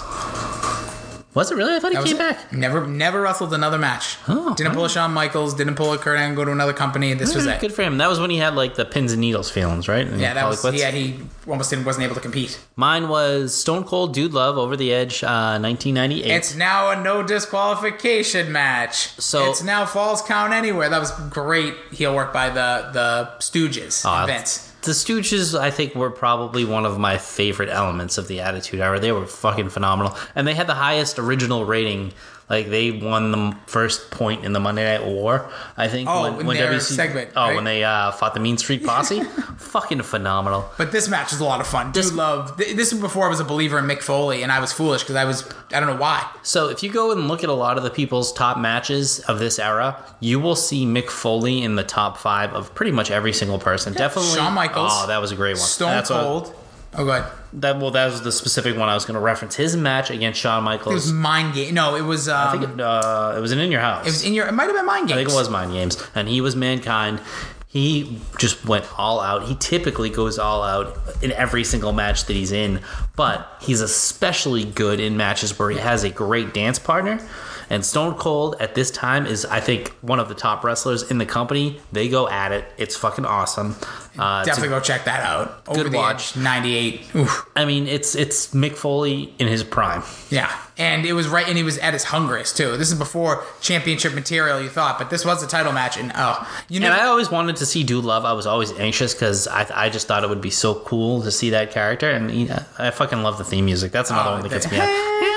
[1.36, 1.74] Was it really?
[1.74, 2.50] I thought he That came back.
[2.50, 4.16] Never, never wrestled another match.
[4.26, 5.52] Oh, didn't pull a Shawn Michaels.
[5.52, 6.34] Didn't pull a Kurt Angle.
[6.42, 7.12] Go to another company.
[7.12, 7.60] This was it.
[7.60, 7.98] Good for him.
[7.98, 10.06] That was when he had like the pins and needles feelings, right?
[10.06, 10.62] And Yeah, that was.
[10.62, 10.80] Quits.
[10.80, 12.58] Yeah, he almost didn't, wasn't able to compete.
[12.74, 16.30] Mine was Stone Cold Dude Love Over the Edge, uh, 1998.
[16.30, 19.10] It's now a no disqualification match.
[19.20, 20.88] So- it's now falls count anywhere.
[20.88, 24.65] That was great heel work by the the Stooges, and Vince.
[24.86, 29.00] The Stooges, I think, were probably one of my favorite elements of the Attitude Era.
[29.00, 32.12] They were fucking phenomenal, and they had the highest original rating.
[32.48, 36.08] Like they won the first point in the Monday Night War, I think.
[36.08, 37.54] Oh, in their segment, Oh, right?
[37.56, 39.20] when they uh, fought the Mean Street Posse,
[39.58, 40.68] fucking phenomenal.
[40.78, 41.86] But this match was a lot of fun.
[41.86, 42.56] Dude, This- love.
[42.56, 45.16] This was before I was a believer in Mick Foley, and I was foolish because
[45.16, 45.44] I was.
[45.72, 46.24] I don't know why.
[46.44, 49.40] So if you go and look at a lot of the people's top matches of
[49.40, 53.32] this era, you will see Mick Foley in the top five of pretty much every
[53.32, 53.92] single person.
[53.92, 54.92] Definitely Shawn Michaels.
[54.94, 55.66] Oh, that was a great one.
[55.66, 56.54] Stone That's what- Cold.
[56.96, 57.32] Oh, go ahead.
[57.54, 59.54] that well, that was the specific one I was going to reference.
[59.54, 60.92] His match against Shawn Michaels.
[60.92, 61.12] It was.
[61.12, 61.74] Mind Game.
[61.74, 62.28] No, it was.
[62.28, 64.04] Um, I think it, uh, it was in In Your House.
[64.06, 64.46] it was in your.
[64.46, 65.12] It might have been Mind Games.
[65.12, 67.20] I think it was Mind Games, and he was Mankind.
[67.68, 69.48] He just went all out.
[69.48, 72.80] He typically goes all out in every single match that he's in,
[73.16, 77.20] but he's especially good in matches where he has a great dance partner.
[77.68, 81.18] And Stone Cold at this time is, I think, one of the top wrestlers in
[81.18, 81.80] the company.
[81.92, 82.64] They go at it.
[82.78, 83.74] It's fucking awesome.
[84.18, 85.62] Uh, Definitely go check that out.
[85.66, 86.36] Over Good the watch.
[86.36, 87.14] Edge 98.
[87.16, 87.46] Oof.
[87.56, 90.02] I mean, it's it's Mick Foley in his prime.
[90.30, 90.50] Yeah.
[90.78, 92.76] And it was right, and he was at his hungriest too.
[92.76, 95.96] This is before championship material, you thought, but this was a title match.
[95.96, 98.24] And oh, you know, And I always wanted to see Dude Love.
[98.24, 101.30] I was always anxious because I, I just thought it would be so cool to
[101.30, 102.10] see that character.
[102.10, 103.90] And you know, I fucking love the theme music.
[103.92, 104.78] That's another Oh, one that gets me.
[104.78, 105.22] Out.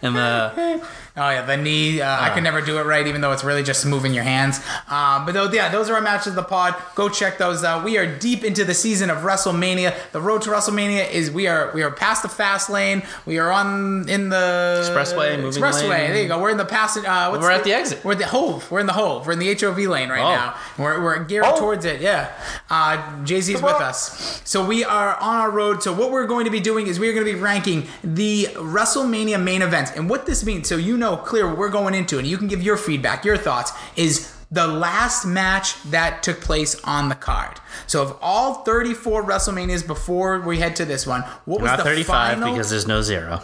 [0.00, 0.80] And the
[1.18, 2.00] Oh yeah, the knee.
[2.00, 4.60] Uh, I can never do it right, even though it's really just moving your hands.
[4.88, 6.74] Uh, but though, yeah, those are our matches of the pod.
[6.94, 7.84] Go check those out.
[7.84, 9.94] We are deep into the season of WrestleMania.
[10.12, 13.02] The road to WrestleMania is we are we are past the fast lane.
[13.26, 15.88] We are on in the Expressway, moving expressway.
[15.88, 16.10] lane.
[16.12, 16.40] There you go.
[16.40, 16.96] We're in the pass.
[16.96, 18.04] Uh, We're at the exit.
[18.04, 18.70] We're at the Hove.
[18.70, 19.26] We're in the Hove.
[19.26, 20.28] We're in the HOV lane right Oh.
[20.34, 20.54] now.
[20.78, 21.58] We're, we're gearing Oh.
[21.58, 22.00] towards it.
[22.00, 22.30] Yeah.
[22.70, 24.40] Uh, Jay is with us.
[24.44, 25.82] So we are on our road.
[25.82, 28.46] So what we're going to be doing is we are going to be ranking the
[28.56, 29.90] WrestleMania main events.
[29.92, 32.48] And what this means, so you know clear what we're going into, and you can
[32.48, 37.60] give your feedback, your thoughts, is the last match that took place on the card.
[37.86, 41.84] So of all 34 WrestleManias before we head to this one, what was not the
[41.84, 42.06] 35
[42.38, 42.52] final?
[42.52, 43.42] because there's no zero.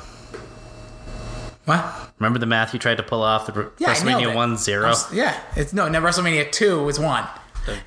[1.67, 1.85] what?
[2.19, 4.95] Remember the math you tried to pull off the Yeah, WrestleMania one zero?
[5.13, 7.27] Yeah, it's no, no WrestleMania two was one.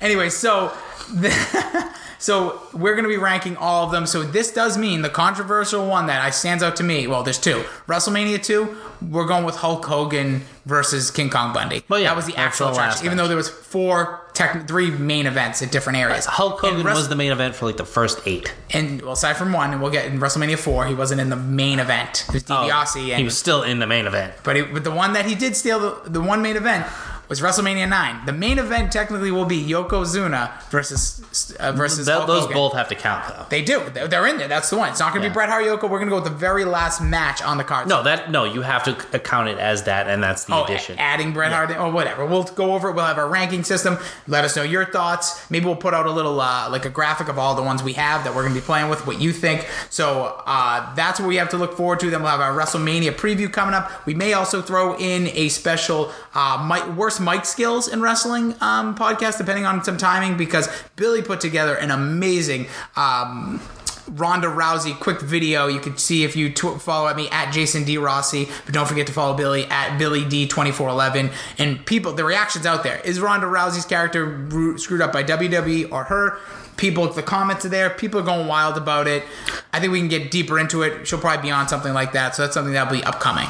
[0.00, 0.72] Anyway, so
[1.12, 1.30] the,
[2.18, 4.06] so we're gonna be ranking all of them.
[4.06, 7.06] So this does mean the controversial one that I stands out to me.
[7.06, 7.64] Well, there's two.
[7.86, 8.76] WrestleMania two,
[9.08, 11.82] we're going with Hulk Hogan versus King Kong Bundy.
[11.88, 15.26] Well, yeah, that was the actual last even though there was four, tech, three main
[15.26, 16.26] events at different areas.
[16.26, 18.52] Hulk Hogan was the main event for like the first eight.
[18.72, 21.36] and well, aside from one, and we'll get in WrestleMania four, he wasn't in the
[21.36, 22.24] main event.
[22.28, 24.34] It was oh, DiBiase, and Oh, he was still in the main event.
[24.42, 26.86] but, he, but the one that he did steal, the, the one main event,
[27.28, 28.26] was WrestleMania 9.
[28.26, 32.54] The main event technically will be Yokozuna versus uh, versus Th- those Hogan.
[32.54, 33.46] both have to count though.
[33.50, 33.82] They do.
[33.92, 34.48] They're, in there.
[34.48, 34.90] That's the one.
[34.90, 35.32] It's not going to Yeah.
[35.32, 35.82] be Bret Hart Yoko.
[35.82, 37.88] We're going to go with the very last match on the card.
[37.88, 40.98] No, that no, you have to count it as that, and that's the Oh, addition.
[40.98, 42.24] a- adding Bret Hart in, or whatever.
[42.26, 42.94] We'll go over it.
[42.94, 43.98] We'll have our ranking system.
[44.26, 45.40] Let us know your thoughts.
[45.50, 47.92] Maybe we'll put out a little uh, like a graphic of all the ones we
[47.94, 49.06] have that we're going to be playing with.
[49.06, 49.66] What you think?
[49.90, 52.10] So uh, that's what we have to look forward to.
[52.10, 54.06] Then we'll have our WrestleMania preview coming up.
[54.06, 58.94] We may also throw in a special uh, mic, worst mic skills in wrestling um,
[58.94, 62.66] podcast, depending on some timing, because Billy put together an amazing.
[62.96, 63.60] Um,
[64.10, 65.66] Ronda Rousey quick video.
[65.66, 68.88] You can see if you tw- follow at me at Jason D Rossi, but don't
[68.88, 71.30] forget to follow Billy at Billy D twenty four eleven.
[71.58, 74.48] And people, the reactions out there is Ronda Rousey's character
[74.78, 76.38] screwed up by WWE or her?
[76.78, 77.90] People, the comments are there.
[77.90, 79.24] People are going wild about it.
[79.74, 81.06] I think we can get deeper into it.
[81.06, 83.48] She'll probably be on something like that, so that's something that'll be upcoming.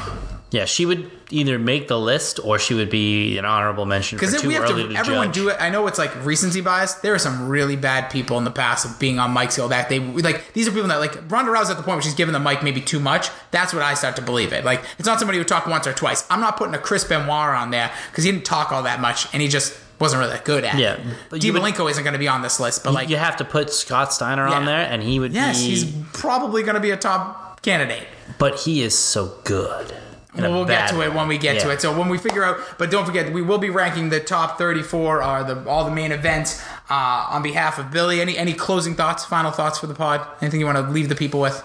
[0.51, 4.41] yeah, she would either make the list or she would be an honorable mention Because
[4.41, 5.35] too we have early to, to, everyone judge.
[5.35, 5.57] do it.
[5.59, 6.95] I know it's like recency bias.
[6.95, 9.89] There are some really bad people in the past of being on mic all that
[9.89, 10.53] they like.
[10.53, 12.63] These are people that like Ronda Rousey at the point where she's giving the mic
[12.63, 13.29] maybe too much.
[13.51, 14.63] That's what I start to believe it.
[14.65, 16.25] Like it's not somebody who talked once or twice.
[16.29, 19.31] I'm not putting a Chris Benoit on there because he didn't talk all that much
[19.33, 20.75] and he just wasn't really that good at.
[20.75, 20.79] It.
[20.81, 20.97] Yeah,
[21.29, 23.69] but would- isn't going to be on this list, but like you have to put
[23.71, 25.69] Scott Steiner on there, and he would yes, be.
[25.69, 28.07] he's probably going to be a top candidate.
[28.37, 29.93] but he is so good.
[30.35, 31.81] Well, we'll get to it when we get to it.
[31.81, 35.23] So when we figure out, but don't forget, we will be ranking the top 34
[35.23, 38.21] or the all the main events uh, on behalf of Billy.
[38.21, 40.21] Any any closing thoughts, final thoughts for the pod?
[40.41, 41.63] Anything you want to leave the people with?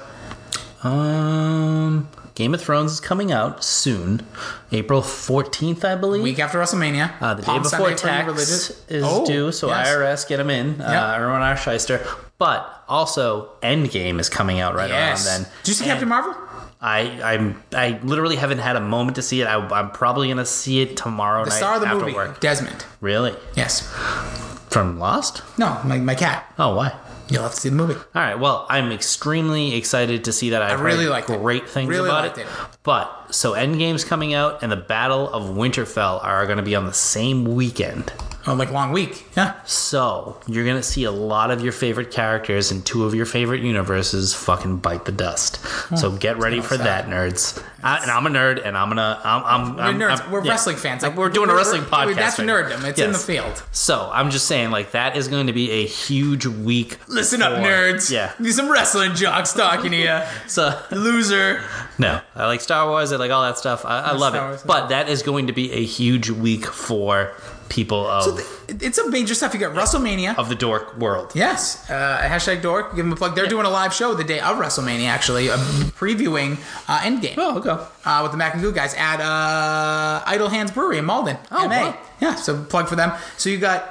[0.82, 4.26] Um, Game of Thrones is coming out soon,
[4.72, 6.22] April fourteenth, I believe.
[6.22, 9.88] Week after WrestleMania, Uh, the day before Sunday tax is Oh, due, so yes.
[9.88, 10.76] IRS get them in.
[10.78, 10.88] Yep.
[10.88, 12.04] Uh, everyone our shyster.
[12.38, 15.26] But also, Endgame is coming out right Yes.
[15.26, 15.50] around then.
[15.62, 16.34] Did you see And Captain Marvel?
[16.84, 19.46] I I'm I literally haven't had a moment to see it.
[19.46, 22.40] I, I'm probably gonna see it tomorrow The night star of the after movie, work.
[22.40, 22.84] Desmond.
[23.00, 23.34] Really?
[23.56, 23.80] Yes.
[24.68, 25.42] From Lost?
[25.58, 26.52] No, my, my cat.
[26.58, 26.92] Oh, why?
[27.30, 27.94] You'll have to see the movie.
[27.94, 28.38] All right.
[28.38, 30.60] Well, I'm extremely excited to see that.
[30.60, 31.42] I've really like liked it.
[31.42, 32.42] great things Really about it.
[32.42, 32.46] it.
[32.82, 36.84] But so Endgame's coming out, and the Battle of Winterfell are going to be on
[36.84, 38.12] the same weekend.
[38.46, 39.24] Oh, like long week.
[39.36, 39.54] Yeah.
[39.64, 43.24] So you're going to see a lot of your favorite characters in two of your
[43.26, 45.56] favorite universes fucking bite the dust.
[45.64, 45.96] Hmm.
[45.96, 47.62] so get ready for that, nerds.
[47.82, 49.20] I, and I'm a nerd, and I'm gonna.
[49.24, 49.44] I'm.
[49.44, 50.20] I'm, We're I'm nerds.
[50.20, 50.50] I'm- we're yeah.
[50.52, 51.02] wrestling fans.
[51.02, 52.14] Like we're doing a wrestling podcast.
[52.16, 52.84] That's right nerddom.
[52.88, 53.62] It's in the field.
[53.72, 56.98] So I'm just saying, like that is going to be a huge week.
[57.08, 58.10] Listen up, nerds.
[58.10, 58.32] Yeah.
[58.40, 60.20] These some wrestling jocks talking to you.
[60.46, 61.62] So Loser.
[61.98, 63.12] No, I like Star Wars.
[63.12, 63.84] I like all that stuff.
[63.84, 64.48] I, I love Star it.
[64.48, 64.62] Wars.
[64.62, 67.34] But that is going to be a huge week for
[67.68, 69.54] people of It's some major stuff.
[69.54, 70.36] You got WrestleMania.
[70.38, 71.32] of the dork world.
[71.34, 71.88] Yes.
[71.90, 72.94] Uh, hashtag dork.
[72.96, 73.34] Give them a plug.
[73.34, 75.56] They're doing a live show the day of WrestleMania, actually, uh,
[75.98, 76.58] previewing
[76.88, 77.34] uh, Endgame.
[77.38, 77.84] Oh, okay.
[78.04, 81.36] Uh, with the Mac and Goo guys at uh, Idle Hands Brewery in Malden.
[81.50, 81.90] Oh, MA.
[81.90, 81.98] wow.
[82.20, 83.12] Yeah, so plug for them.
[83.36, 83.88] So you got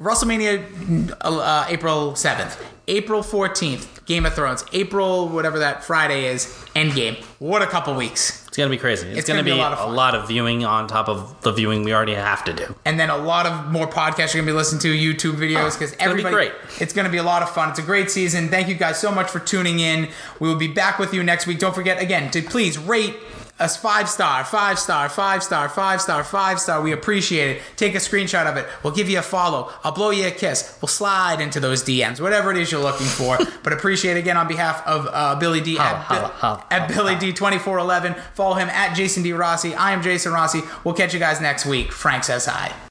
[0.00, 2.56] WrestleMania uh, April 7th.
[2.88, 7.22] April 14th, Game of Thrones, April, whatever that Friday is, Endgame.
[7.38, 8.46] What a couple weeks.
[8.48, 9.06] It's gonna be crazy.
[9.08, 11.08] It's, It's gonna, gonna be be, a lot of a lot of viewing on top
[11.08, 12.74] of the viewing we already have to do.
[12.86, 15.78] and then a lot of more podcasts you're gonna be listening to, YouTube videos, ah,
[15.78, 16.34] because gonna be everybody.
[16.34, 16.52] great.
[16.80, 17.68] It's gonna be a lot of fun.
[17.68, 18.48] It's a great season.
[18.48, 20.08] Thank you guys so much for tuning in.
[20.40, 21.58] We will be back with you next week.
[21.58, 23.14] Don't forget again to please rate
[23.58, 26.82] us five star, five star, five star, five star, five star.
[26.82, 27.62] We appreciate it.
[27.76, 28.66] Take a screenshot of it.
[28.82, 29.72] We'll give you a follow.
[29.84, 30.78] I'll blow you a kiss.
[30.80, 33.38] We'll slide into those DMs, whatever it is you're looking for.
[33.62, 36.94] but appreciate it again on behalf of uh, Billy D at, holla, holla, at holla,
[36.94, 38.14] Billy D twenty four eleven.
[38.34, 39.74] Follow him at Jason D Rossi.
[39.74, 40.62] I am Jason Rossi.
[40.84, 41.92] We'll catch you guys next week.
[41.92, 42.72] Frank says hi.